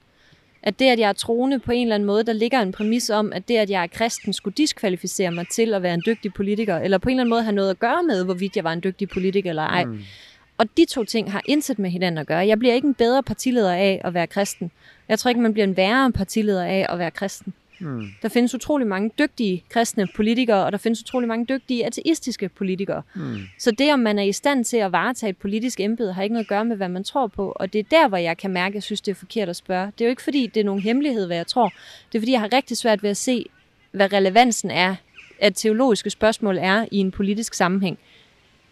At 0.63 0.79
det, 0.79 0.85
at 0.85 0.99
jeg 0.99 1.09
er 1.09 1.13
troende 1.13 1.59
på 1.59 1.71
en 1.71 1.81
eller 1.81 1.95
anden 1.95 2.07
måde, 2.07 2.23
der 2.23 2.33
ligger 2.33 2.61
en 2.61 2.71
præmis 2.71 3.09
om, 3.09 3.33
at 3.33 3.47
det, 3.47 3.57
at 3.57 3.69
jeg 3.69 3.83
er 3.83 3.87
kristen, 3.87 4.33
skulle 4.33 4.53
diskvalificere 4.57 5.31
mig 5.31 5.47
til 5.47 5.73
at 5.73 5.83
være 5.83 5.93
en 5.93 6.03
dygtig 6.05 6.33
politiker, 6.33 6.77
eller 6.77 6.97
på 6.97 7.09
en 7.09 7.13
eller 7.13 7.21
anden 7.21 7.29
måde 7.29 7.43
have 7.43 7.55
noget 7.55 7.69
at 7.69 7.79
gøre 7.79 8.03
med, 8.03 8.25
hvorvidt 8.25 8.55
jeg 8.55 8.63
var 8.63 8.73
en 8.73 8.83
dygtig 8.83 9.09
politiker 9.09 9.49
eller 9.49 9.63
ej. 9.63 9.85
Mm. 9.85 9.99
Og 10.61 10.77
de 10.77 10.85
to 10.85 11.03
ting 11.03 11.31
har 11.31 11.41
intet 11.45 11.79
med 11.79 11.89
hinanden 11.89 12.17
at 12.17 12.27
gøre. 12.27 12.47
Jeg 12.47 12.59
bliver 12.59 12.73
ikke 12.73 12.87
en 12.87 12.93
bedre 12.93 13.23
partileder 13.23 13.73
af 13.73 14.01
at 14.03 14.13
være 14.13 14.27
kristen. 14.27 14.71
Jeg 15.09 15.19
tror 15.19 15.29
ikke, 15.29 15.41
man 15.41 15.53
bliver 15.53 15.67
en 15.67 15.77
værre 15.77 16.11
partileder 16.11 16.63
af 16.63 16.85
at 16.89 16.99
være 16.99 17.11
kristen. 17.11 17.53
Mm. 17.79 18.07
Der 18.21 18.29
findes 18.29 18.55
utrolig 18.55 18.87
mange 18.87 19.11
dygtige 19.19 19.63
kristne 19.69 20.07
politikere, 20.15 20.65
og 20.65 20.71
der 20.71 20.77
findes 20.77 21.01
utrolig 21.01 21.27
mange 21.27 21.45
dygtige 21.45 21.85
ateistiske 21.85 22.49
politikere. 22.49 23.01
Mm. 23.15 23.37
Så 23.59 23.71
det, 23.71 23.93
om 23.93 23.99
man 23.99 24.19
er 24.19 24.23
i 24.23 24.31
stand 24.31 24.65
til 24.65 24.77
at 24.77 24.91
varetage 24.91 25.29
et 25.29 25.37
politisk 25.37 25.79
embede, 25.79 26.13
har 26.13 26.23
ikke 26.23 26.33
noget 26.33 26.45
at 26.45 26.49
gøre 26.49 26.65
med, 26.65 26.75
hvad 26.75 26.89
man 26.89 27.03
tror 27.03 27.27
på. 27.27 27.51
Og 27.55 27.73
det 27.73 27.79
er 27.79 27.83
der, 27.91 28.07
hvor 28.07 28.17
jeg 28.17 28.37
kan 28.37 28.51
mærke, 28.51 28.71
at 28.71 28.75
jeg 28.75 28.83
synes, 28.83 29.01
det 29.01 29.11
er 29.11 29.15
forkert 29.15 29.49
at 29.49 29.55
spørge. 29.55 29.85
Det 29.85 30.01
er 30.01 30.05
jo 30.05 30.09
ikke, 30.09 30.21
fordi 30.21 30.47
det 30.47 30.59
er 30.59 30.65
nogen 30.65 30.81
hemmelighed, 30.81 31.25
hvad 31.25 31.37
jeg 31.37 31.47
tror. 31.47 31.73
Det 32.11 32.17
er, 32.17 32.21
fordi 32.21 32.31
jeg 32.31 32.39
har 32.39 32.53
rigtig 32.53 32.77
svært 32.77 33.03
ved 33.03 33.09
at 33.09 33.17
se, 33.17 33.45
hvad 33.91 34.13
relevansen 34.13 34.71
er, 34.71 34.95
at 35.39 35.55
teologiske 35.55 36.09
spørgsmål 36.09 36.57
er 36.57 36.85
i 36.91 36.97
en 36.97 37.11
politisk 37.11 37.53
sammenhæng. 37.53 37.99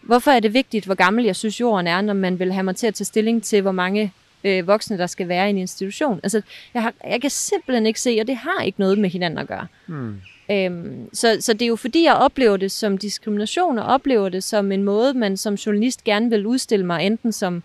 Hvorfor 0.02 0.32
er 0.32 0.40
det 0.40 0.54
vigtigt, 0.54 0.86
hvor 0.86 0.96
gammel 0.96 1.26
jeg 1.26 1.36
synes 1.36 1.60
jorden 1.60 1.88
er, 1.88 2.02
når 2.02 2.14
man 2.14 2.40
vil 2.40 2.54
have 2.54 2.64
mig 2.64 2.76
til 2.76 2.88
at 2.88 2.94
tage 2.94 3.06
stilling 3.06 3.44
til, 3.44 3.62
hvor 3.62 3.72
mange 3.72 4.14
øh, 4.44 4.68
voksne, 4.68 4.98
der 4.98 5.08
skal 5.08 5.28
være 5.28 5.48
i 5.48 5.50
en 5.50 5.58
institution? 5.58 6.20
Altså, 6.24 6.42
jeg, 6.74 6.82
har, 6.82 6.94
jeg 7.08 7.22
kan 7.22 7.30
simpelthen 7.30 7.86
ikke 7.86 8.02
se, 8.02 8.18
og 8.22 8.28
det 8.28 8.36
har 8.36 8.62
ikke 8.64 8.80
noget 8.80 8.98
med 8.98 9.10
hinanden 9.10 9.38
at 9.38 9.48
gøre. 9.48 9.68
Mm. 9.88 10.16
Øhm, 10.52 11.10
så, 11.14 11.38
så 11.40 11.54
det 11.54 11.62
er 11.62 11.68
jo 11.68 11.76
fordi, 11.76 12.04
jeg 12.04 12.16
oplever 12.16 12.58
det 12.58 12.72
som 12.72 12.98
diskrimination, 12.98 13.80
og 13.80 13.86
oplever 13.86 14.30
det 14.30 14.44
som 14.44 14.72
en 14.72 14.84
måde, 14.84 15.14
man 15.14 15.38
som 15.38 15.54
journalist 15.54 16.04
gerne 16.04 16.30
vil 16.30 16.46
udstille 16.46 16.86
mig, 16.86 17.06
enten 17.06 17.32
som 17.32 17.64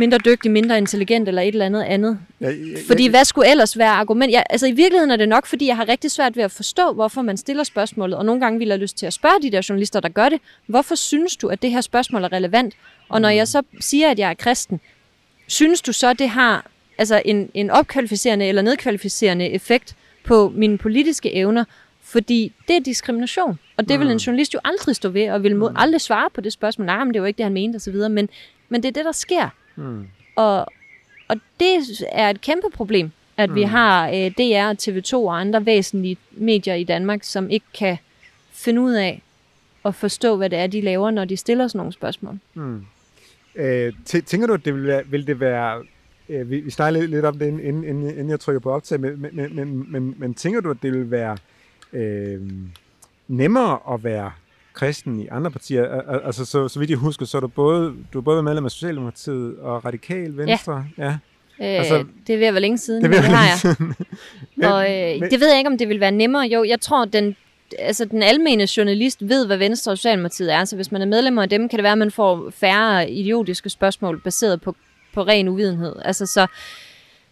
mindre 0.00 0.18
dygtig, 0.18 0.50
mindre 0.50 0.78
intelligent 0.78 1.28
eller 1.28 1.42
et 1.42 1.48
eller 1.48 1.66
andet 1.66 1.82
andet. 1.82 2.18
Ja, 2.40 2.50
ja, 2.50 2.54
Fordi 2.86 3.04
ja, 3.04 3.10
hvad 3.10 3.24
skulle 3.24 3.50
ellers 3.50 3.78
være 3.78 3.90
argument? 3.90 4.32
Ja, 4.32 4.42
altså 4.50 4.66
i 4.66 4.72
virkeligheden 4.72 5.10
er 5.10 5.16
det 5.16 5.28
nok, 5.28 5.46
fordi 5.46 5.66
jeg 5.66 5.76
har 5.76 5.88
rigtig 5.88 6.10
svært 6.10 6.36
ved 6.36 6.44
at 6.44 6.50
forstå, 6.50 6.92
hvorfor 6.92 7.22
man 7.22 7.36
stiller 7.36 7.64
spørgsmålet, 7.64 8.18
og 8.18 8.24
nogle 8.24 8.40
gange 8.40 8.58
vil 8.58 8.68
jeg 8.68 8.78
lyst 8.78 8.96
til 8.96 9.06
at 9.06 9.12
spørge 9.12 9.42
de 9.42 9.50
der 9.50 9.66
journalister, 9.68 10.00
der 10.00 10.08
gør 10.08 10.28
det, 10.28 10.40
hvorfor 10.66 10.94
synes 10.94 11.36
du, 11.36 11.48
at 11.48 11.62
det 11.62 11.70
her 11.70 11.80
spørgsmål 11.80 12.24
er 12.24 12.32
relevant? 12.32 12.74
Og 13.08 13.20
når 13.20 13.28
jeg 13.28 13.48
så 13.48 13.62
siger, 13.80 14.10
at 14.10 14.18
jeg 14.18 14.30
er 14.30 14.34
kristen, 14.34 14.80
synes 15.46 15.82
du 15.82 15.92
så, 15.92 16.12
det 16.12 16.28
har 16.28 16.66
altså 16.98 17.22
en, 17.24 17.50
en 17.54 17.70
opkvalificerende 17.70 18.46
eller 18.46 18.62
nedkvalificerende 18.62 19.50
effekt 19.50 19.96
på 20.24 20.52
mine 20.54 20.78
politiske 20.78 21.34
evner? 21.34 21.64
Fordi 22.02 22.52
det 22.68 22.76
er 22.76 22.80
diskrimination, 22.80 23.58
og 23.76 23.88
det 23.88 24.00
vil 24.00 24.10
en 24.10 24.18
journalist 24.18 24.54
jo 24.54 24.60
aldrig 24.64 24.96
stå 24.96 25.08
ved, 25.08 25.30
og 25.30 25.42
vil 25.42 25.56
mod, 25.56 25.72
aldrig 25.76 26.00
svare 26.00 26.30
på 26.34 26.40
det 26.40 26.52
spørgsmål. 26.52 26.86
Nej, 26.86 27.04
men 27.04 27.14
det 27.14 27.22
var 27.22 27.28
ikke 27.28 27.38
det, 27.38 27.44
han 27.44 27.52
mente 27.52 27.76
osv., 27.76 27.94
men, 27.94 28.28
men 28.68 28.82
det 28.82 28.88
er 28.88 28.92
det, 28.92 29.04
der 29.04 29.12
sker. 29.12 29.48
Mm. 29.80 30.06
Og, 30.36 30.66
og 31.28 31.36
det 31.60 32.02
er 32.12 32.30
et 32.30 32.40
kæmpe 32.40 32.66
problem, 32.74 33.10
at 33.36 33.50
mm. 33.50 33.54
vi 33.54 33.62
har 33.62 34.08
øh, 34.08 34.14
DR, 34.14 34.72
TV2 34.82 35.14
og 35.14 35.40
andre 35.40 35.66
væsentlige 35.66 36.16
medier 36.30 36.74
i 36.74 36.84
Danmark, 36.84 37.20
som 37.22 37.50
ikke 37.50 37.66
kan 37.74 37.98
finde 38.52 38.80
ud 38.80 38.92
af 38.92 39.22
at 39.84 39.94
forstå, 39.94 40.36
hvad 40.36 40.50
det 40.50 40.58
er, 40.58 40.66
de 40.66 40.80
laver, 40.80 41.10
når 41.10 41.24
de 41.24 41.36
stiller 41.36 41.68
sådan 41.68 41.78
nogle 41.78 41.92
spørgsmål. 41.92 42.38
Mm. 42.54 42.84
Øh, 43.54 43.92
tæ- 44.10 44.20
tænker 44.20 44.46
du, 44.46 44.54
at 44.54 44.64
det 44.64 44.74
vil, 44.74 44.86
være, 44.86 45.06
vil 45.06 45.26
det 45.26 45.40
være... 45.40 45.82
Øh, 46.28 46.50
vi, 46.50 46.60
vi 46.60 46.70
snakkede 46.70 47.06
lidt, 47.06 47.24
om 47.24 47.38
det, 47.38 47.46
inden, 47.46 47.84
inden, 47.84 48.10
inden 48.10 48.30
jeg 48.30 48.40
trykker 48.40 48.60
på 48.60 48.70
optag, 48.70 49.00
men, 49.00 49.22
men, 49.22 49.30
men, 49.36 49.54
men, 49.54 49.92
men, 49.92 50.14
men 50.18 50.34
tænker 50.34 50.60
du, 50.60 50.70
at 50.70 50.76
det 50.82 50.92
vil 50.92 51.10
være 51.10 51.36
øh, 51.92 52.40
nemmere 53.28 53.78
at 53.94 54.04
være 54.04 54.32
kristen 54.74 55.20
i 55.20 55.26
andre 55.30 55.50
partier? 55.50 55.84
Al- 55.84 56.14
al- 56.14 56.20
Altså, 56.24 56.44
så, 56.44 56.68
så 56.68 56.78
vidt 56.78 56.90
jeg 56.90 56.98
husker, 56.98 57.26
så 57.26 57.36
er 57.36 57.40
du 57.40 57.48
både, 57.48 57.94
du 58.12 58.18
er 58.18 58.22
både 58.22 58.42
medlem 58.42 58.64
af 58.64 58.70
Socialdemokratiet 58.70 59.56
og 59.58 59.84
Radikal 59.84 60.36
Venstre. 60.36 60.84
Ja. 60.98 61.04
ja. 61.04 61.10
Øh, 61.10 61.78
Altså, 61.78 61.94
altså, 61.94 62.12
det 62.26 62.34
er 62.34 62.38
ved 62.38 62.46
at 62.46 62.54
være 62.54 62.60
længe 62.60 62.78
siden, 62.78 63.02
Det 63.04 63.10
det, 63.10 63.20
har 63.24 63.44
jeg. 63.46 63.58
jeg 63.64 63.76
men, 64.56 64.66
Og 64.66 64.92
øh, 65.14 65.20
men- 65.20 65.30
det 65.30 65.40
ved 65.40 65.48
jeg 65.48 65.58
ikke, 65.58 65.70
om 65.70 65.78
det 65.78 65.88
vil 65.88 66.00
være 66.00 66.10
nemmere. 66.12 66.46
Jo, 66.46 66.64
jeg 66.64 66.80
tror, 66.80 67.04
den, 67.04 67.36
altså, 67.78 68.04
den 68.04 68.22
almene 68.22 68.66
journalist 68.76 69.28
ved, 69.28 69.46
hvad 69.46 69.56
Venstre 69.56 69.92
og 69.92 69.98
Socialdemokratiet 69.98 70.52
er. 70.54 70.64
Så 70.64 70.76
hvis 70.76 70.92
man 70.92 71.02
er 71.02 71.06
medlem 71.06 71.38
af 71.38 71.48
dem, 71.48 71.68
kan 71.68 71.76
det 71.76 71.82
være, 71.82 71.92
at 71.92 71.98
man 71.98 72.10
får 72.10 72.50
færre 72.50 73.10
idiotiske 73.10 73.70
spørgsmål 73.70 74.20
baseret 74.24 74.60
på, 74.60 74.74
på 75.14 75.22
ren 75.22 75.48
uvidenhed. 75.48 75.96
Altså, 76.04 76.26
så 76.26 76.46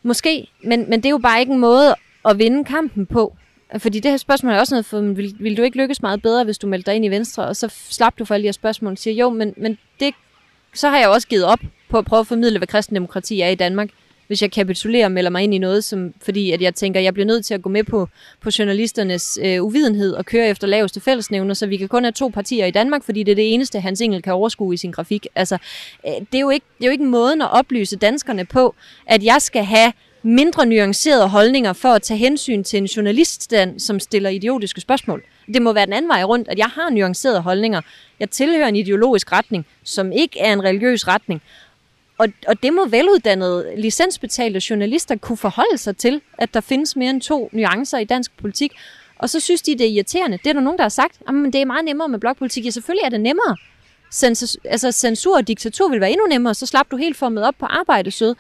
måske, 0.03 0.47
men, 0.65 0.91
men 0.91 1.01
det 1.01 1.07
er 1.07 1.11
jo 1.11 1.19
bare 1.19 1.41
ikke 1.41 1.53
en 1.53 1.59
måde 1.59 1.95
at 2.25 2.39
vinde 2.39 2.65
kampen 2.65 3.07
på. 3.07 3.37
Fordi 3.79 4.01
det 4.01 4.11
her 4.11 4.19
spørgsmål 4.19 4.53
er 4.53 4.59
også 4.59 4.75
noget 4.75 4.87
for, 4.87 5.01
vil, 5.01 5.35
vil 5.41 5.57
du 5.57 5.63
ikke 5.63 5.77
lykkes 5.77 6.03
meget 6.03 6.23
bedre, 6.23 6.45
hvis 6.45 6.59
du 6.59 6.67
melder 6.67 6.85
dig 6.85 6.97
ind 6.97 7.05
i 7.05 7.09
Venstre, 7.09 7.47
og 7.47 7.57
så 7.57 7.75
slap 7.91 8.19
du 8.19 8.25
for 8.25 8.35
alle 8.35 8.43
de 8.43 8.47
her 8.47 8.53
spørgsmål 8.53 8.93
og 8.93 8.99
siger, 8.99 9.15
jo, 9.15 9.31
men, 9.31 9.55
men 9.57 9.79
det, 10.01 10.15
så 10.75 10.89
har 10.89 10.99
jeg 10.99 11.09
også 11.09 11.29
givet 11.29 11.45
op 11.45 11.61
på 11.91 11.99
at 11.99 12.05
prøve 12.05 12.21
at 12.21 12.27
formidle, 12.27 12.59
hvad 12.59 12.69
kristendemokrati 12.69 13.41
er 13.41 13.49
i 13.49 13.55
Danmark 13.55 13.89
hvis 14.29 14.43
jeg 14.43 14.51
kapitulerer 14.51 15.05
og 15.05 15.13
melder 15.13 15.31
mig 15.31 15.43
ind 15.43 15.55
i 15.55 15.59
noget, 15.59 15.85
som, 15.85 16.15
fordi 16.23 16.53
at 16.53 16.63
jeg 16.63 16.75
tænker, 16.75 17.01
at 17.01 17.05
jeg 17.05 17.15
bliver 17.15 17.27
nødt 17.27 17.45
til 17.45 17.55
at 17.55 17.63
gå 17.63 17.69
med 17.69 17.85
på, 17.85 18.09
på 18.41 18.51
journalisternes 18.59 19.39
øh, 19.43 19.65
uvidenhed 19.65 20.13
og 20.13 20.27
køre 20.27 20.49
efter 20.49 20.67
laveste 20.67 21.01
fællesnævner, 21.01 21.55
så 21.55 21.67
vi 21.67 21.77
kan 21.77 21.89
kun 21.89 22.05
have 22.05 22.13
to 22.13 22.29
partier 22.29 22.67
i 22.67 22.71
Danmark, 22.71 23.05
fordi 23.05 23.23
det 23.23 23.31
er 23.33 23.37
det 23.37 23.55
eneste, 23.55 23.81
Hans 23.81 24.01
Engel 24.01 24.23
kan 24.23 24.33
overskue 24.33 24.75
i 24.75 24.77
sin 24.77 24.91
grafik. 24.91 25.27
Altså, 25.35 25.59
øh, 26.07 26.13
det, 26.13 26.35
er 26.35 26.41
jo 26.41 26.51
ikke, 26.51 26.67
det 26.79 26.85
er 26.85 26.89
jo 26.89 26.93
ikke 26.93 27.05
måden 27.05 27.43
at 27.43 27.53
oplyse 27.53 27.97
danskerne 27.97 28.45
på, 28.45 28.75
at 29.07 29.25
jeg 29.25 29.43
skal 29.43 29.65
have 29.65 29.93
mindre 30.23 30.67
nuancerede 30.67 31.29
holdninger 31.29 31.73
for 31.73 31.89
at 31.89 32.03
tage 32.03 32.19
hensyn 32.19 32.65
til 32.65 32.77
en 32.77 32.85
journaliststand, 32.85 33.81
som 33.81 34.01
stiller 34.01 34.31
idiotiske 34.31 34.81
spørgsmål. 34.81 35.25
Det 35.55 35.63
må 35.63 35.73
være 35.73 35.87
den 35.87 35.93
anden 35.93 36.09
vej 36.09 36.25
rundt, 36.25 36.49
at 36.49 36.59
jeg 36.59 36.67
har 36.67 36.91
nuancerede 36.91 37.41
holdninger. 37.41 37.81
Jeg 38.21 38.31
tilhører 38.31 38.69
en 38.69 38.77
ideologisk 38.77 39.33
retning, 39.33 39.67
som 39.85 40.13
ikke 40.13 40.41
er 40.41 40.53
en 40.53 40.65
religiøs 40.65 41.09
retning. 41.09 41.43
Og, 42.19 42.29
og 42.47 42.63
det 42.63 42.73
må 42.73 42.87
veluddannede, 42.87 43.73
licensbetalte 43.77 44.61
journalister 44.71 45.17
kunne 45.17 45.37
forholde 45.37 45.79
sig 45.79 45.97
til, 45.97 46.21
at 46.39 46.55
der 46.55 46.61
findes 46.61 46.97
mere 46.97 47.11
end 47.11 47.21
to 47.21 47.49
nuancer 47.53 47.99
i 47.99 48.05
dansk 48.05 48.37
politik. 48.37 48.73
Og 49.19 49.31
så 49.31 49.41
synes 49.41 49.63
de, 49.63 49.73
det 49.73 49.81
er 49.81 49.91
irriterende. 49.91 50.39
Det 50.39 50.47
er 50.47 50.53
der 50.53 50.61
nogen, 50.61 50.79
der 50.79 50.85
har 50.85 50.89
sagt, 50.89 51.15
at 51.29 51.35
det 51.53 51.55
er 51.55 51.65
meget 51.65 51.85
nemmere 51.85 52.09
med 52.09 52.19
blokpolitik. 52.19 52.65
Ja, 52.65 52.71
selvfølgelig 52.71 53.05
er 53.05 53.09
det 53.09 53.21
nemmere. 53.21 53.57
Censur, 54.13 54.61
altså 54.65 54.93
censur 54.93 55.37
og 55.37 55.49
diktatur 55.49 55.89
vil 55.89 56.01
være 56.01 56.11
endnu 56.11 56.27
nemmere, 56.27 56.55
så 56.55 56.67
slap 56.67 56.91
du 56.91 56.97
helt 56.97 57.17
formet 57.17 57.45
op 57.45 57.55
på 57.59 57.67
arbejdesød. 57.67 58.35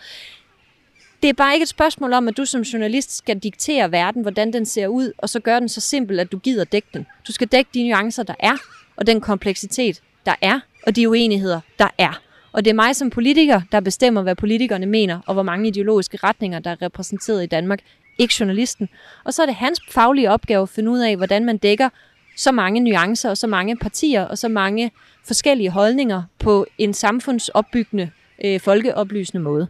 Det 1.22 1.28
er 1.28 1.32
bare 1.32 1.54
ikke 1.54 1.62
et 1.62 1.68
spørgsmål 1.68 2.12
om, 2.12 2.28
at 2.28 2.36
du 2.36 2.44
som 2.44 2.60
journalist 2.60 3.16
skal 3.16 3.38
diktere 3.38 3.92
verden, 3.92 4.22
hvordan 4.22 4.52
den 4.52 4.66
ser 4.66 4.86
ud, 4.86 5.12
og 5.18 5.28
så 5.28 5.40
gøre 5.40 5.60
den 5.60 5.68
så 5.68 5.80
simpel, 5.80 6.20
at 6.20 6.32
du 6.32 6.38
gider 6.38 6.64
dække 6.64 6.88
den. 6.94 7.06
Du 7.26 7.32
skal 7.32 7.48
dække 7.48 7.70
de 7.74 7.88
nuancer, 7.88 8.22
der 8.22 8.34
er, 8.38 8.56
og 8.96 9.06
den 9.06 9.20
kompleksitet, 9.20 10.02
der 10.26 10.34
er, 10.40 10.60
og 10.86 10.96
de 10.96 11.08
uenigheder, 11.08 11.60
der 11.78 11.88
er. 11.98 12.20
Og 12.52 12.64
det 12.64 12.70
er 12.70 12.74
mig 12.74 12.96
som 12.96 13.10
politiker, 13.10 13.60
der 13.72 13.80
bestemmer, 13.80 14.22
hvad 14.22 14.34
politikerne 14.34 14.86
mener, 14.86 15.20
og 15.26 15.34
hvor 15.34 15.42
mange 15.42 15.68
ideologiske 15.68 16.16
retninger, 16.16 16.58
der 16.58 16.70
er 16.70 16.82
repræsenteret 16.82 17.42
i 17.42 17.46
Danmark. 17.46 17.78
Ikke 18.18 18.34
journalisten. 18.40 18.88
Og 19.24 19.34
så 19.34 19.42
er 19.42 19.46
det 19.46 19.54
hans 19.54 19.80
faglige 19.90 20.30
opgave 20.30 20.62
at 20.62 20.68
finde 20.68 20.90
ud 20.90 20.98
af, 20.98 21.16
hvordan 21.16 21.44
man 21.44 21.58
dækker 21.58 21.88
så 22.36 22.52
mange 22.52 22.80
nuancer, 22.80 23.30
og 23.30 23.36
så 23.36 23.46
mange 23.46 23.76
partier, 23.76 24.22
og 24.24 24.38
så 24.38 24.48
mange 24.48 24.90
forskellige 25.26 25.70
holdninger 25.70 26.22
på 26.38 26.66
en 26.78 26.94
samfundsopbyggende, 26.94 28.10
øh, 28.44 28.60
folkeoplysende 28.60 29.42
måde. 29.42 29.68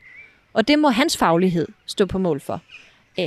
Og 0.53 0.69
det 0.69 0.79
må 0.79 0.89
hans 0.89 1.17
faglighed 1.17 1.69
stå 1.87 2.07
på 2.07 2.19
mål 2.19 2.41
for. 2.41 2.61
Øh, 3.19 3.27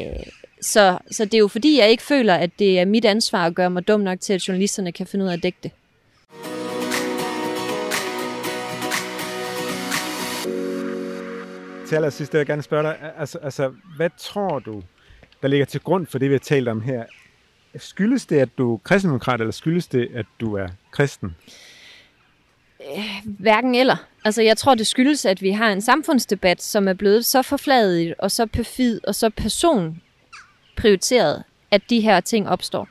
så, 0.61 0.97
så 1.11 1.25
det 1.25 1.33
er 1.33 1.39
jo 1.39 1.47
fordi, 1.47 1.79
jeg 1.79 1.89
ikke 1.89 2.03
føler, 2.03 2.35
at 2.35 2.49
det 2.59 2.79
er 2.79 2.85
mit 2.85 3.05
ansvar 3.05 3.45
at 3.45 3.55
gøre 3.55 3.69
mig 3.69 3.87
dum 3.87 3.99
nok 3.99 4.19
til, 4.19 4.33
at 4.33 4.47
journalisterne 4.47 4.91
kan 4.91 5.07
finde 5.07 5.25
ud 5.25 5.29
af 5.29 5.33
at 5.33 5.43
dække 5.43 5.57
det. 5.63 5.71
Til 11.87 11.95
allersidst, 11.95 12.33
vil 12.33 12.39
jeg 12.39 12.47
gerne 12.47 12.61
spørge 12.61 12.83
dig, 12.83 13.13
altså, 13.17 13.37
altså, 13.37 13.73
hvad 13.95 14.09
tror 14.17 14.59
du, 14.59 14.83
der 15.41 15.47
ligger 15.47 15.65
til 15.65 15.81
grund 15.81 16.05
for 16.07 16.19
det, 16.19 16.29
vi 16.29 16.33
har 16.33 16.39
talt 16.39 16.67
om 16.67 16.81
her? 16.81 17.03
Skyldes 17.75 18.25
det, 18.25 18.39
at 18.39 18.49
du 18.57 18.73
er 18.73 18.77
kristendemokrat, 18.77 19.39
eller 19.41 19.51
skyldes 19.51 19.87
det, 19.87 20.09
at 20.13 20.25
du 20.39 20.53
er 20.53 20.67
kristen? 20.91 21.35
Øh, 22.89 23.05
hverken 23.23 23.75
eller. 23.75 23.95
Altså, 24.25 24.41
jeg 24.41 24.57
tror, 24.57 24.75
det 24.75 24.87
skyldes, 24.87 25.25
at 25.25 25.41
vi 25.41 25.51
har 25.51 25.71
en 25.71 25.81
samfundsdebat, 25.81 26.63
som 26.63 26.87
er 26.87 26.93
blevet 26.93 27.25
så 27.25 27.41
forfladet 27.41 28.13
og 28.19 28.31
så 28.31 28.45
perfid 28.45 29.01
og 29.03 29.15
så 29.15 29.29
personprioriteret, 29.29 31.43
at 31.71 31.81
de 31.89 31.99
her 31.99 32.19
ting 32.19 32.49
opstår. 32.49 32.87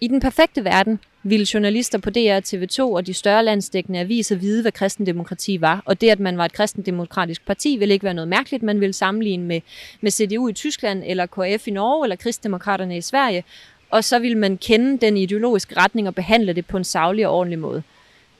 I 0.00 0.08
den 0.08 0.20
perfekte 0.20 0.64
verden 0.64 1.00
ville 1.22 1.46
journalister 1.54 1.98
på 1.98 2.10
DR, 2.10 2.40
TV2 2.46 2.80
og 2.80 3.06
de 3.06 3.14
større 3.14 3.44
landsdækkende 3.44 4.00
aviser 4.00 4.36
vide, 4.36 4.62
hvad 4.62 4.72
kristendemokrati 4.72 5.60
var. 5.60 5.82
Og 5.84 6.00
det, 6.00 6.10
at 6.10 6.20
man 6.20 6.38
var 6.38 6.44
et 6.44 6.52
kristendemokratisk 6.52 7.46
parti, 7.46 7.76
ville 7.76 7.94
ikke 7.94 8.04
være 8.04 8.14
noget 8.14 8.28
mærkeligt. 8.28 8.62
Man 8.62 8.80
ville 8.80 8.92
sammenligne 8.92 9.44
med, 9.44 9.60
med 10.00 10.10
CDU 10.10 10.48
i 10.48 10.52
Tyskland, 10.52 11.02
eller 11.06 11.26
KF 11.26 11.68
i 11.68 11.70
Norge, 11.70 12.04
eller 12.04 12.16
kristdemokraterne 12.16 12.96
i 12.96 13.00
Sverige. 13.00 13.44
Og 13.90 14.04
så 14.04 14.18
ville 14.18 14.38
man 14.38 14.56
kende 14.56 14.98
den 14.98 15.16
ideologiske 15.16 15.76
retning 15.76 16.08
og 16.08 16.14
behandle 16.14 16.52
det 16.52 16.66
på 16.66 16.76
en 16.76 16.84
savlig 16.84 17.26
og 17.26 17.34
ordentlig 17.34 17.58
måde. 17.58 17.82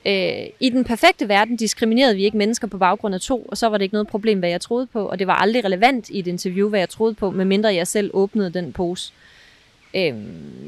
Øh, 0.07 0.47
I 0.61 0.69
den 0.69 0.85
perfekte 0.85 1.29
verden 1.29 1.57
diskriminerede 1.57 2.17
vi 2.17 2.25
ikke 2.25 2.37
mennesker 2.37 2.67
på 2.69 2.79
baggrund 2.79 3.15
af 3.15 3.21
to, 3.21 3.43
og 3.43 3.57
så 3.57 3.69
var 3.69 3.79
det 3.79 3.85
ikke 3.85 3.95
noget 3.95 4.09
problem, 4.09 4.39
hvad 4.39 4.49
jeg 4.49 4.61
troede 4.61 4.87
på, 4.87 5.07
og 5.07 5.19
det 5.19 5.27
var 5.27 5.35
aldrig 5.35 5.65
relevant 5.65 6.11
i 6.11 6.19
et 6.19 6.27
interview, 6.27 6.69
hvad 6.69 6.79
jeg 6.79 6.89
troede 6.89 7.15
på, 7.15 7.31
medmindre 7.31 7.75
jeg 7.75 7.87
selv 7.87 8.11
åbnede 8.15 8.51
den 8.51 8.73
pose. 8.73 9.13
Øh, 9.97 10.15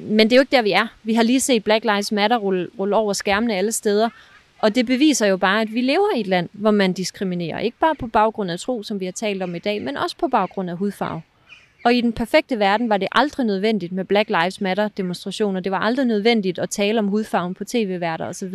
men 0.08 0.18
det 0.18 0.32
er 0.32 0.36
jo 0.36 0.40
ikke 0.40 0.56
der, 0.56 0.62
vi 0.62 0.72
er. 0.72 0.86
Vi 1.02 1.14
har 1.14 1.22
lige 1.22 1.40
set 1.40 1.64
Black 1.64 1.84
Lives 1.84 2.12
Matter 2.12 2.36
rulle, 2.36 2.68
rulle 2.78 2.96
over 2.96 3.12
skærmene 3.12 3.56
alle 3.56 3.72
steder, 3.72 4.08
og 4.58 4.74
det 4.74 4.86
beviser 4.86 5.26
jo 5.26 5.36
bare, 5.36 5.60
at 5.60 5.74
vi 5.74 5.80
lever 5.80 6.16
i 6.16 6.20
et 6.20 6.26
land, 6.26 6.48
hvor 6.52 6.70
man 6.70 6.92
diskriminerer. 6.92 7.58
Ikke 7.58 7.78
bare 7.80 7.94
på 7.94 8.06
baggrund 8.06 8.50
af 8.50 8.58
tro, 8.60 8.82
som 8.82 9.00
vi 9.00 9.04
har 9.04 9.12
talt 9.12 9.42
om 9.42 9.54
i 9.54 9.58
dag, 9.58 9.82
men 9.82 9.96
også 9.96 10.16
på 10.16 10.28
baggrund 10.28 10.70
af 10.70 10.76
hudfarve. 10.76 11.22
Og 11.84 11.94
i 11.94 12.00
den 12.00 12.12
perfekte 12.12 12.58
verden 12.58 12.88
var 12.88 12.96
det 12.96 13.08
aldrig 13.12 13.46
nødvendigt 13.46 13.92
med 13.92 14.04
Black 14.04 14.28
Lives 14.28 14.60
Matter 14.60 14.88
demonstrationer. 14.88 15.60
Det 15.60 15.72
var 15.72 15.78
aldrig 15.78 16.06
nødvendigt 16.06 16.58
at 16.58 16.70
tale 16.70 16.98
om 16.98 17.08
hudfarven 17.08 17.54
på 17.54 17.64
tv-værter 17.64 18.26
osv. 18.26 18.54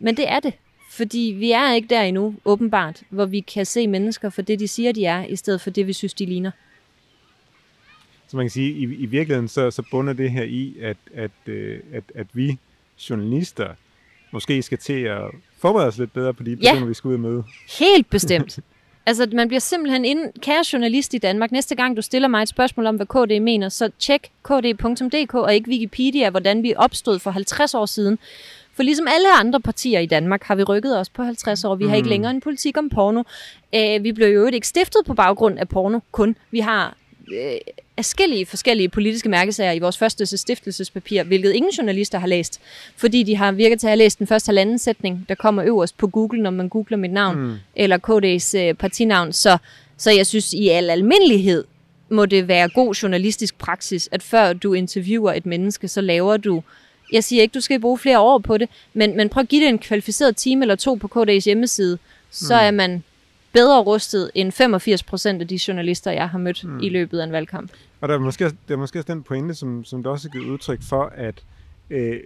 Men 0.00 0.16
det 0.16 0.28
er 0.28 0.40
det. 0.40 0.52
Fordi 0.90 1.34
vi 1.38 1.52
er 1.52 1.72
ikke 1.72 1.88
der 1.88 2.02
endnu, 2.02 2.34
åbenbart, 2.44 3.02
hvor 3.10 3.26
vi 3.26 3.40
kan 3.40 3.66
se 3.66 3.86
mennesker 3.86 4.30
for 4.30 4.42
det, 4.42 4.60
de 4.60 4.68
siger, 4.68 4.92
de 4.92 5.04
er, 5.04 5.24
i 5.24 5.36
stedet 5.36 5.60
for 5.60 5.70
det, 5.70 5.86
vi 5.86 5.92
synes, 5.92 6.14
de 6.14 6.26
ligner. 6.26 6.50
Så 8.28 8.36
man 8.36 8.44
kan 8.44 8.50
sige, 8.50 8.72
i, 8.72 8.82
i 8.82 9.06
virkeligheden 9.06 9.48
så, 9.48 9.70
så 9.70 9.82
bunder 9.90 10.12
det 10.12 10.30
her 10.30 10.42
i, 10.42 10.74
at, 10.80 10.96
at, 11.14 11.30
øh, 11.46 11.80
at, 11.92 12.04
at 12.14 12.26
vi 12.32 12.58
journalister 13.10 13.74
måske 14.30 14.62
skal 14.62 14.78
til 14.78 15.00
at 15.02 15.22
forberede 15.58 15.88
os 15.88 15.98
lidt 15.98 16.12
bedre 16.12 16.34
på 16.34 16.42
de 16.42 16.50
Ja. 16.62 16.70
personer, 16.70 16.86
vi 16.86 16.94
skal 16.94 17.08
ud 17.08 17.14
og 17.14 17.20
møde. 17.20 17.44
Helt 17.78 18.10
bestemt. 18.10 18.58
Altså, 19.08 19.26
man 19.32 19.48
bliver 19.48 19.60
simpelthen 19.60 20.04
inden, 20.04 20.32
kære 20.40 20.64
journalist 20.72 21.14
i 21.14 21.18
Danmark, 21.18 21.52
næste 21.52 21.74
gang 21.74 21.96
du 21.96 22.02
stiller 22.02 22.28
mig 22.28 22.42
et 22.42 22.48
spørgsmål 22.48 22.86
om, 22.86 22.96
hvad 22.96 23.06
KD 23.06 23.42
mener, 23.42 23.68
så 23.68 23.90
tjek 23.98 24.30
kd.dk 24.42 25.34
og 25.34 25.54
ikke 25.54 25.70
Wikipedia, 25.70 26.30
hvordan 26.30 26.62
vi 26.62 26.74
opstod 26.76 27.18
for 27.18 27.30
50 27.30 27.74
år 27.74 27.86
siden. 27.86 28.18
For 28.74 28.82
ligesom 28.82 29.06
alle 29.08 29.32
andre 29.32 29.60
partier 29.60 30.00
i 30.00 30.06
Danmark 30.06 30.42
har 30.42 30.54
vi 30.54 30.62
rykket 30.62 30.98
os 30.98 31.08
på 31.08 31.22
50 31.22 31.64
år. 31.64 31.74
Vi 31.74 31.86
har 31.86 31.96
ikke 31.96 32.08
længere 32.08 32.30
en 32.30 32.40
politik 32.40 32.78
om 32.78 32.88
porno. 32.88 33.22
Øh, 33.74 34.04
vi 34.04 34.12
blev 34.12 34.28
jo 34.28 34.46
ikke 34.46 34.68
stiftet 34.68 35.00
på 35.06 35.14
baggrund 35.14 35.58
af 35.58 35.68
porno 35.68 35.98
kun. 36.12 36.36
Vi 36.50 36.60
har 36.60 36.96
øh, 37.32 37.56
afskillige 37.98 38.46
forskellige 38.46 38.88
politiske 38.88 39.28
mærkesager 39.28 39.72
i 39.72 39.78
vores 39.78 39.98
første 39.98 40.36
stiftelsespapir, 40.36 41.22
hvilket 41.22 41.52
ingen 41.52 41.72
journalister 41.72 42.18
har 42.18 42.26
læst, 42.26 42.60
fordi 42.96 43.22
de 43.22 43.36
har 43.36 43.52
virket 43.52 43.80
til 43.80 43.86
at 43.86 43.90
have 43.90 43.98
læst 43.98 44.18
den 44.18 44.26
første 44.26 44.48
halvanden 44.48 44.78
sætning, 44.78 45.26
der 45.28 45.34
kommer 45.34 45.64
øverst 45.64 45.98
på 45.98 46.06
Google, 46.06 46.42
når 46.42 46.50
man 46.50 46.68
googler 46.68 46.96
mit 46.96 47.12
navn, 47.12 47.38
mm. 47.38 47.54
eller 47.76 47.98
KD's 48.08 48.58
øh, 48.58 48.74
partinavn. 48.74 49.32
Så, 49.32 49.58
så 49.96 50.10
jeg 50.10 50.26
synes 50.26 50.52
i 50.52 50.68
al 50.68 50.90
almindelighed, 50.90 51.64
må 52.10 52.26
det 52.26 52.48
være 52.48 52.68
god 52.68 52.94
journalistisk 52.94 53.58
praksis, 53.58 54.08
at 54.12 54.22
før 54.22 54.52
du 54.52 54.72
interviewer 54.72 55.32
et 55.32 55.46
menneske, 55.46 55.88
så 55.88 56.00
laver 56.00 56.36
du 56.36 56.62
jeg 57.12 57.24
siger 57.24 57.42
ikke, 57.42 57.54
du 57.54 57.60
skal 57.60 57.80
bruge 57.80 57.98
flere 57.98 58.20
år 58.20 58.38
på 58.38 58.58
det, 58.58 58.68
men, 58.94 59.16
men 59.16 59.28
prøv 59.28 59.40
at 59.40 59.48
give 59.48 59.62
det 59.62 59.68
en 59.68 59.78
kvalificeret 59.78 60.36
time 60.36 60.64
eller 60.64 60.76
to 60.76 60.94
på 60.94 61.10
KD's 61.16 61.44
hjemmeside, 61.44 61.98
så 62.30 62.54
mm. 62.54 62.66
er 62.66 62.70
man 62.70 63.02
bedre 63.58 63.82
rustet 63.82 64.30
end 64.34 64.52
85 64.52 65.02
procent 65.02 65.42
af 65.42 65.48
de 65.48 65.58
journalister, 65.68 66.10
jeg 66.10 66.28
har 66.28 66.38
mødt 66.38 66.64
mm. 66.64 66.80
i 66.80 66.88
løbet 66.88 67.18
af 67.18 67.24
en 67.24 67.32
valgkamp. 67.32 67.70
Og 68.00 68.08
der 68.08 68.14
er 68.14 68.18
måske, 68.18 68.44
der 68.44 68.74
er 68.74 68.76
måske 68.76 68.98
også 68.98 69.12
den 69.12 69.22
pointe, 69.22 69.54
som, 69.54 69.84
som 69.84 70.02
der 70.02 70.10
også 70.10 70.28
er 70.28 70.32
givet 70.32 70.50
udtryk 70.50 70.82
for, 70.82 71.12
at 71.16 71.34
øh, 71.90 72.20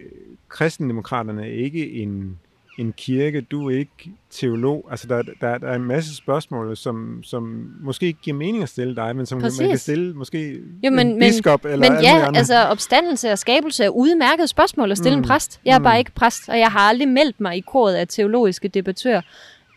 kristendemokraterne 0.49 1.41
er 1.41 1.53
ikke 1.53 1.91
en 1.91 2.39
en 2.77 2.93
kirke, 2.97 3.41
du 3.41 3.69
er 3.69 3.77
ikke 3.77 4.11
teolog. 4.29 4.87
Altså, 4.91 5.07
der, 5.07 5.21
der, 5.41 5.57
der 5.57 5.67
er 5.67 5.75
en 5.75 5.83
masse 5.83 6.15
spørgsmål, 6.15 6.77
som, 6.77 7.23
som 7.23 7.71
måske 7.81 8.05
ikke 8.05 8.19
giver 8.21 8.37
mening 8.37 8.63
at 8.63 8.69
stille 8.69 8.95
dig, 8.95 9.15
men 9.15 9.25
som 9.25 9.41
Præcis. 9.41 9.59
man 9.59 9.69
kan 9.69 9.77
stille 9.77 10.13
måske 10.13 10.59
jo, 10.83 10.91
men, 10.91 11.07
en 11.07 11.19
biskop 11.19 11.63
men, 11.63 11.73
eller 11.73 11.91
Men 11.91 12.01
ja, 12.01 12.25
andet. 12.25 12.37
altså 12.37 12.55
opstandelse 12.55 13.31
og 13.31 13.39
skabelse 13.39 13.83
er 13.83 13.89
udmærket 13.89 14.49
spørgsmål 14.49 14.91
at 14.91 14.97
stille 14.97 15.15
mm. 15.15 15.23
en 15.23 15.27
præst. 15.27 15.59
Jeg 15.65 15.73
er 15.73 15.79
mm. 15.79 15.83
bare 15.83 15.99
ikke 15.99 16.11
præst, 16.11 16.49
og 16.49 16.59
jeg 16.59 16.71
har 16.71 16.79
aldrig 16.79 17.07
meldt 17.07 17.39
mig 17.39 17.57
i 17.57 17.59
koret 17.59 17.93
af 17.93 18.07
teologiske 18.07 18.67
debattører. 18.67 19.21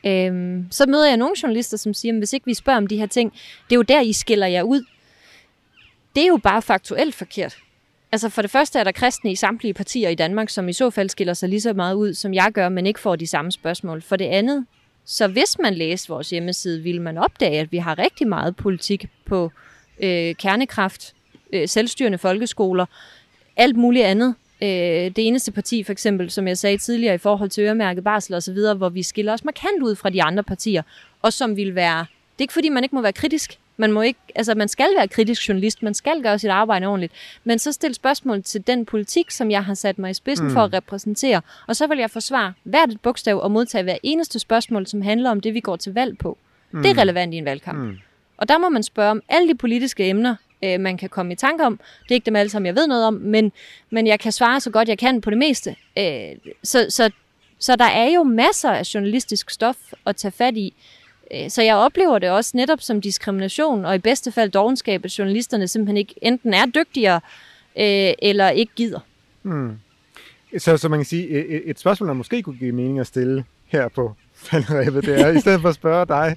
Øhm, 0.07 0.67
så 0.71 0.87
møder 0.87 1.09
jeg 1.09 1.17
nogle 1.17 1.35
journalister, 1.43 1.77
som 1.77 1.95
siger, 1.95 2.13
at 2.13 2.19
hvis 2.19 2.33
ikke 2.33 2.47
vi 2.47 2.55
spørger 2.55 2.77
om 2.77 2.87
de 2.87 2.97
her 2.97 3.07
ting, 3.07 3.33
det 3.65 3.73
er 3.73 3.77
jo 3.77 3.83
der, 3.83 4.01
I 4.01 4.13
skiller 4.13 4.47
jer 4.47 4.63
ud. 4.63 4.85
Det 6.15 6.23
er 6.23 6.27
jo 6.27 6.37
bare 6.37 6.63
faktuelt 6.63 7.15
forkert. 7.15 7.57
Altså 8.13 8.29
for 8.29 8.43
det 8.43 8.51
første 8.51 8.79
er 8.79 8.85
der 8.85 8.93
kristne 8.93 9.33
i 9.33 9.35
samtlige 9.35 9.75
partier 9.75 10.09
i 10.09 10.15
Danmark, 10.15 10.51
som 10.51 10.69
i 10.69 10.73
så 10.73 10.91
fald 10.91 11.09
skiller 11.09 11.35
sig 11.35 11.49
lige 11.49 11.61
så 11.61 11.73
meget 11.73 11.95
ud, 11.95 12.15
som 12.15 12.35
jeg 12.35 12.53
gør, 12.55 12.69
men 12.69 12.87
ikke 12.87 13.01
får 13.01 13.17
de 13.17 13.27
samme 13.27 13.53
spørgsmål. 13.53 14.03
For 14.03 14.17
det 14.17 14.25
andet, 14.25 14.67
så 15.05 15.29
hvis 15.29 15.59
man 15.59 15.75
læste 15.75 16.09
vores 16.09 16.31
hjemmeside, 16.31 16.83
ville 16.83 17.03
man 17.03 17.19
opdage, 17.19 17.61
at 17.61 17.73
vi 17.73 17.79
har 17.79 17.99
rigtig 17.99 18.29
meget 18.29 18.57
politik 18.57 19.07
på 19.25 19.53
øh, 20.01 20.35
kernekraft, 20.35 21.15
øh, 21.53 21.69
selvstyrende 21.69 22.19
folkeskoler, 22.19 22.87
alt 23.57 23.77
muligt 23.77 24.05
andet. 24.05 24.35
Øh, 24.63 24.69
det 24.69 25.19
eneste 25.19 25.53
parti, 25.53 25.83
for 25.83 25.93
eksempel, 25.93 26.31
som 26.31 26.49
jeg 26.49 26.59
sagde 26.59 26.79
tidligere, 26.79 27.15
i 27.15 27.19
forhold 27.19 27.51
til 27.51 27.65
øremærket 27.65 28.05
barsel 28.05 28.35
og 28.35 28.43
så 28.43 28.53
videre, 28.53 28.75
hvor 28.75 28.89
vi 28.89 29.03
skiller 29.03 29.33
os 29.33 29.45
markant 29.45 29.83
ud 29.83 29.95
fra 29.95 30.11
de 30.11 30.23
andre 30.23 30.43
partier, 30.43 30.83
og 31.23 31.33
som 31.33 31.57
vil 31.57 31.75
være... 31.75 31.99
Det 31.99 32.41
er 32.41 32.45
ikke 32.45 32.53
fordi, 32.53 32.69
man 32.69 32.83
ikke 32.83 32.95
må 32.95 33.03
være 33.03 33.13
kritisk, 33.13 33.59
man, 33.77 33.93
må 33.93 34.03
ikke, 34.03 34.21
altså, 34.35 34.55
man 34.55 34.69
skal 34.69 34.89
være 34.97 35.09
kritisk 35.09 35.49
journalist, 35.49 35.83
man 35.83 35.95
skal 35.95 36.23
gøre 36.23 36.39
sit 36.39 36.51
arbejde 36.51 36.87
ordentligt, 36.87 37.13
men 37.45 37.59
så 37.59 37.73
stille 37.73 37.95
spørgsmål 37.95 38.43
til 38.43 38.67
den 38.67 38.87
politik, 38.87 39.31
som 39.31 39.51
jeg 39.51 39.65
har 39.65 39.75
sat 39.75 39.99
mig 39.99 40.11
i 40.11 40.15
spidsen 40.15 40.47
mm. 40.47 40.53
for 40.53 40.61
at 40.61 40.73
repræsentere, 40.73 41.41
og 41.67 41.77
så 41.77 41.87
vil 41.87 41.99
jeg 41.99 42.11
forsvare 42.11 42.53
hvert 42.63 42.91
et 42.91 43.01
bogstav 43.01 43.43
og 43.43 43.51
modtage 43.51 43.85
hver 43.85 43.97
eneste 44.03 44.39
spørgsmål, 44.39 44.87
som 44.87 45.03
handler 45.03 45.31
om 45.31 45.41
det, 45.41 45.55
vi 45.55 45.61
går 45.61 45.77
til 45.77 45.95
valg 45.95 46.19
på. 46.19 46.39
Mm. 46.71 46.83
Det 46.83 46.91
er 46.91 46.99
relevant 46.99 47.35
i 47.35 47.37
en 47.37 47.45
valgkamp. 47.45 47.79
Mm. 47.79 47.99
Og 48.37 48.49
der 48.49 48.59
må 48.59 48.69
man 48.69 48.83
spørge 48.83 49.11
om 49.11 49.23
alle 49.29 49.49
de 49.49 49.55
politiske 49.55 50.09
emner, 50.09 50.37
øh, 50.63 50.81
man 50.81 50.97
kan 50.97 51.09
komme 51.09 51.33
i 51.33 51.37
tanke 51.37 51.65
om. 51.65 51.77
Det 51.77 52.11
er 52.11 52.15
ikke 52.15 52.27
dem 52.27 52.37
alle 52.37 52.51
sammen, 52.51 52.67
jeg 52.67 52.75
ved 52.77 52.87
noget 52.87 53.05
om, 53.05 53.15
men, 53.15 53.53
men 53.91 54.07
jeg 54.07 54.21
kan 54.21 54.33
svare 54.33 54.61
så 54.61 54.71
godt, 54.71 54.89
jeg 54.89 54.99
kan 54.99 55.21
på 55.21 55.31
det 55.31 55.39
meste. 55.39 55.77
Øh, 55.99 56.53
så, 56.63 56.87
så, 56.89 57.11
så 57.59 57.77
der 57.77 57.85
er 57.85 58.11
jo 58.15 58.23
masser 58.23 58.71
af 58.71 58.95
journalistisk 58.95 59.51
stof 59.51 59.77
at 60.07 60.17
tage 60.17 60.33
fat 60.33 60.57
i. 60.57 60.75
Øh, 61.35 61.51
så 61.51 61.63
jeg 61.63 61.77
oplever 61.77 62.19
det 62.19 62.31
også 62.31 62.57
netop 62.57 62.81
som 62.81 63.01
diskrimination, 63.01 63.85
og 63.85 63.95
i 63.95 63.99
bedste 63.99 64.33
fald 64.33 64.51
dogenskab, 64.51 65.05
at 65.05 65.19
journalisterne 65.19 65.69
simpelthen 65.69 65.97
ikke 65.97 66.15
enten 66.23 66.55
er 66.55 66.67
dygtigere, 66.67 67.21
øh, 67.77 68.13
eller 68.19 68.49
ikke 68.49 68.73
gider. 68.77 69.01
Hmm. 69.43 69.79
Så, 70.59 70.77
så 70.77 70.89
man 70.89 70.99
kan 70.99 71.07
sige, 71.07 71.29
et 71.65 71.79
spørgsmål, 71.79 72.09
der 72.09 72.15
måske 72.15 72.43
kunne 72.43 72.59
give 72.59 72.73
mening 72.73 73.01
at 73.01 73.07
stille 73.07 73.45
her 73.67 73.89
på 73.89 74.15
faldrebet, 74.35 75.05
det 75.05 75.21
er, 75.21 75.29
i 75.29 75.41
stedet 75.41 75.61
for 75.61 75.69
at 75.69 75.75
spørge 75.75 76.07
dig, 76.07 76.37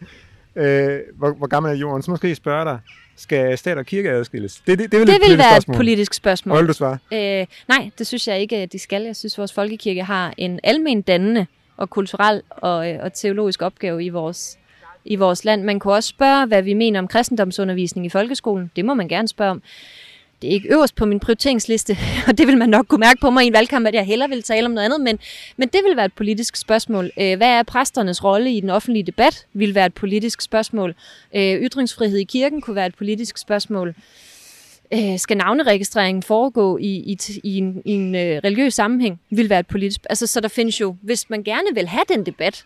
øh, 0.55 0.99
hvor, 1.15 1.31
hvor 1.31 1.47
gammel 1.47 1.71
er 1.71 1.75
jorden, 1.75 2.01
så 2.01 2.11
måske 2.11 2.35
spørge 2.35 2.65
dig, 2.65 2.79
skal 3.21 3.57
stat 3.57 3.77
og 3.77 3.85
kirke 3.85 4.09
adskilles? 4.09 4.61
Det, 4.67 4.79
det, 4.79 4.91
det, 4.91 4.99
vil, 4.99 5.07
det 5.07 5.17
vil 5.29 5.37
være 5.37 5.47
spørgsmål. 5.49 5.75
et 5.75 5.77
politisk 5.77 6.13
spørgsmål. 6.13 6.53
Hvad 6.53 6.63
vil 6.63 6.67
du 6.67 6.73
svare? 6.73 6.97
Øh, 7.41 7.47
nej, 7.67 7.89
det 7.97 8.07
synes 8.07 8.27
jeg 8.27 8.39
ikke, 8.39 8.65
de 8.65 8.79
skal. 8.79 9.01
Jeg 9.01 9.15
synes, 9.15 9.37
vores 9.37 9.53
folkekirke 9.53 10.03
har 10.03 10.33
en 10.37 10.59
almen 10.63 11.01
dannende 11.01 11.45
og 11.77 11.89
kulturel 11.89 12.41
og, 12.49 12.91
øh, 12.91 12.99
og 13.03 13.13
teologisk 13.13 13.61
opgave 13.61 14.03
i 14.03 14.09
vores 14.09 14.57
i 15.05 15.15
vores 15.15 15.45
land. 15.45 15.63
Man 15.63 15.79
kunne 15.79 15.93
også 15.93 16.09
spørge, 16.09 16.45
hvad 16.45 16.61
vi 16.61 16.73
mener 16.73 16.99
om 16.99 17.07
kristendomsundervisning 17.07 18.05
i 18.05 18.09
folkeskolen. 18.09 18.71
Det 18.75 18.85
må 18.85 18.93
man 18.93 19.07
gerne 19.07 19.27
spørge 19.27 19.51
om. 19.51 19.61
Det 20.41 20.47
er 20.47 20.51
ikke 20.51 20.73
øverst 20.73 20.95
på 20.95 21.05
min 21.05 21.19
prioriteringsliste, 21.19 21.97
og 22.27 22.37
det 22.37 22.47
vil 22.47 22.57
man 22.57 22.69
nok 22.69 22.85
kunne 22.87 22.99
mærke 22.99 23.19
på 23.21 23.29
mig 23.29 23.43
i 23.43 23.47
en 23.47 23.53
valgkamp, 23.53 23.87
at 23.87 23.93
jeg 23.93 24.05
hellere 24.05 24.29
vil 24.29 24.43
tale 24.43 24.65
om 24.65 24.71
noget 24.71 24.85
andet, 24.85 25.01
men, 25.01 25.19
men 25.57 25.67
det 25.67 25.81
vil 25.87 25.97
være 25.97 26.05
et 26.05 26.13
politisk 26.13 26.55
spørgsmål. 26.55 27.11
Øh, 27.19 27.37
hvad 27.37 27.47
er 27.47 27.63
præsternes 27.63 28.23
rolle 28.23 28.53
i 28.53 28.59
den 28.59 28.69
offentlige 28.69 29.03
debat? 29.03 29.45
Vil 29.53 29.75
være 29.75 29.85
et 29.85 29.93
politisk 29.93 30.41
spørgsmål. 30.41 30.95
Øh, 31.35 31.61
ytringsfrihed 31.61 32.17
i 32.17 32.23
kirken 32.23 32.61
kunne 32.61 32.75
være 32.75 32.85
et 32.85 32.95
politisk 32.95 33.37
spørgsmål. 33.37 33.95
Øh, 34.93 35.19
skal 35.19 35.37
navneregistreringen 35.37 36.23
foregå 36.23 36.77
i, 36.77 36.87
i, 36.87 37.17
i 37.43 37.57
en, 37.57 37.81
i 37.85 37.91
en 37.91 38.15
øh, 38.15 38.41
religiøs 38.43 38.73
sammenhæng? 38.73 39.21
Vil 39.31 39.49
være 39.49 39.59
et 39.59 39.67
politisk... 39.67 40.01
Altså, 40.09 40.27
så 40.27 40.39
der 40.39 40.47
findes 40.47 40.81
jo, 40.81 40.95
hvis 41.01 41.29
man 41.29 41.43
gerne 41.43 41.67
vil 41.73 41.87
have 41.87 42.03
den 42.09 42.25
debat, 42.25 42.65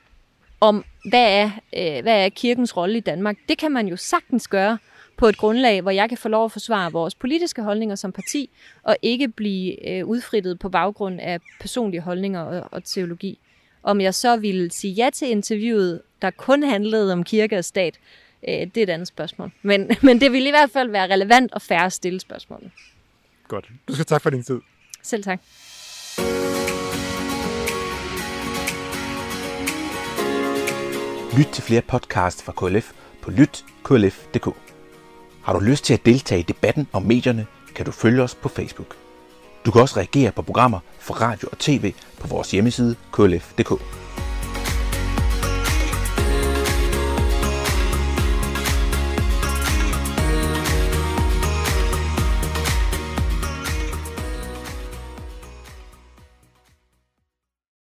om, 0.62 0.86
hvad 1.10 1.32
er, 1.32 1.50
øh, 1.78 2.04
hvad 2.04 2.26
er 2.26 2.30
kirkens 2.30 2.78
rolle 2.78 2.98
i 2.98 3.02
Danmark. 3.02 3.38
Det 3.50 3.58
kan 3.58 3.72
man 3.72 3.88
jo 3.88 3.98
sagtens 3.98 4.48
gøre 4.48 4.78
på 5.18 5.28
et 5.28 5.38
grundlag, 5.38 5.82
hvor 5.82 5.92
jeg 5.92 6.10
kan 6.10 6.18
få 6.18 6.30
lov 6.30 6.46
at 6.46 6.52
forsvare 6.52 6.92
vores 6.92 7.16
politiske 7.16 7.62
holdninger 7.62 7.96
som 7.96 8.12
parti, 8.12 8.50
og 8.84 8.98
ikke 9.02 9.28
blive 9.28 9.90
øh, 9.90 10.06
udfrittet 10.06 10.60
på 10.60 10.70
baggrund 10.70 11.20
af 11.22 11.40
personlige 11.60 12.02
holdninger 12.02 12.42
og, 12.42 12.70
og 12.72 12.84
teologi. 12.84 13.40
Om 13.84 14.02
jeg 14.02 14.14
så 14.14 14.38
ville 14.38 14.72
sige 14.72 14.94
ja 14.94 15.10
til 15.14 15.30
interviewet, 15.30 16.02
der 16.22 16.32
kun 16.32 16.64
handlede 16.64 17.14
om 17.14 17.24
kirke 17.24 17.58
og 17.58 17.66
stat, 17.66 18.00
øh, 18.48 18.54
det 18.54 18.78
er 18.78 18.84
et 18.84 18.90
andet 18.90 19.08
spørgsmål. 19.08 19.52
Men, 19.62 19.92
men 20.08 20.22
det 20.22 20.32
vil 20.32 20.48
i 20.48 20.50
hvert 20.50 20.72
fald 20.72 20.90
være 20.90 21.14
relevant 21.14 21.54
og 21.54 21.62
færre 21.62 21.86
at 21.86 21.94
stille 21.94 22.20
spørgsmålet. 22.20 22.72
Godt. 23.48 23.70
Du 23.88 23.94
skal 23.94 24.06
tak 24.06 24.22
for 24.22 24.30
din 24.30 24.44
tid. 24.44 24.60
Selv 25.04 25.24
tak. 25.24 25.40
Lyt 31.38 31.48
til 31.48 31.64
flere 31.64 31.82
podcasts 31.82 32.44
fra 32.44 32.52
KLF 32.52 32.92
på 33.22 33.32
lytklf.dk. 33.32 34.73
Har 35.44 35.54
du 35.54 35.60
lyst 35.60 35.86
til 35.86 35.94
at 35.94 36.06
deltage 36.06 36.40
i 36.40 36.44
debatten 36.44 36.88
om 36.94 37.04
medierne, 37.04 37.46
kan 37.76 37.86
du 37.86 37.92
følge 37.92 38.24
os 38.24 38.36
på 38.36 38.50
Facebook. 38.50 38.96
Du 39.66 39.72
kan 39.72 39.82
også 39.82 39.98
reagere 39.98 40.32
på 40.32 40.42
programmer 40.42 40.80
fra 41.00 41.14
radio 41.14 41.48
og 41.52 41.58
tv 41.58 41.94
på 42.20 42.28
vores 42.28 42.52
hjemmeside 42.52 42.96
klf.dk. 43.12 43.72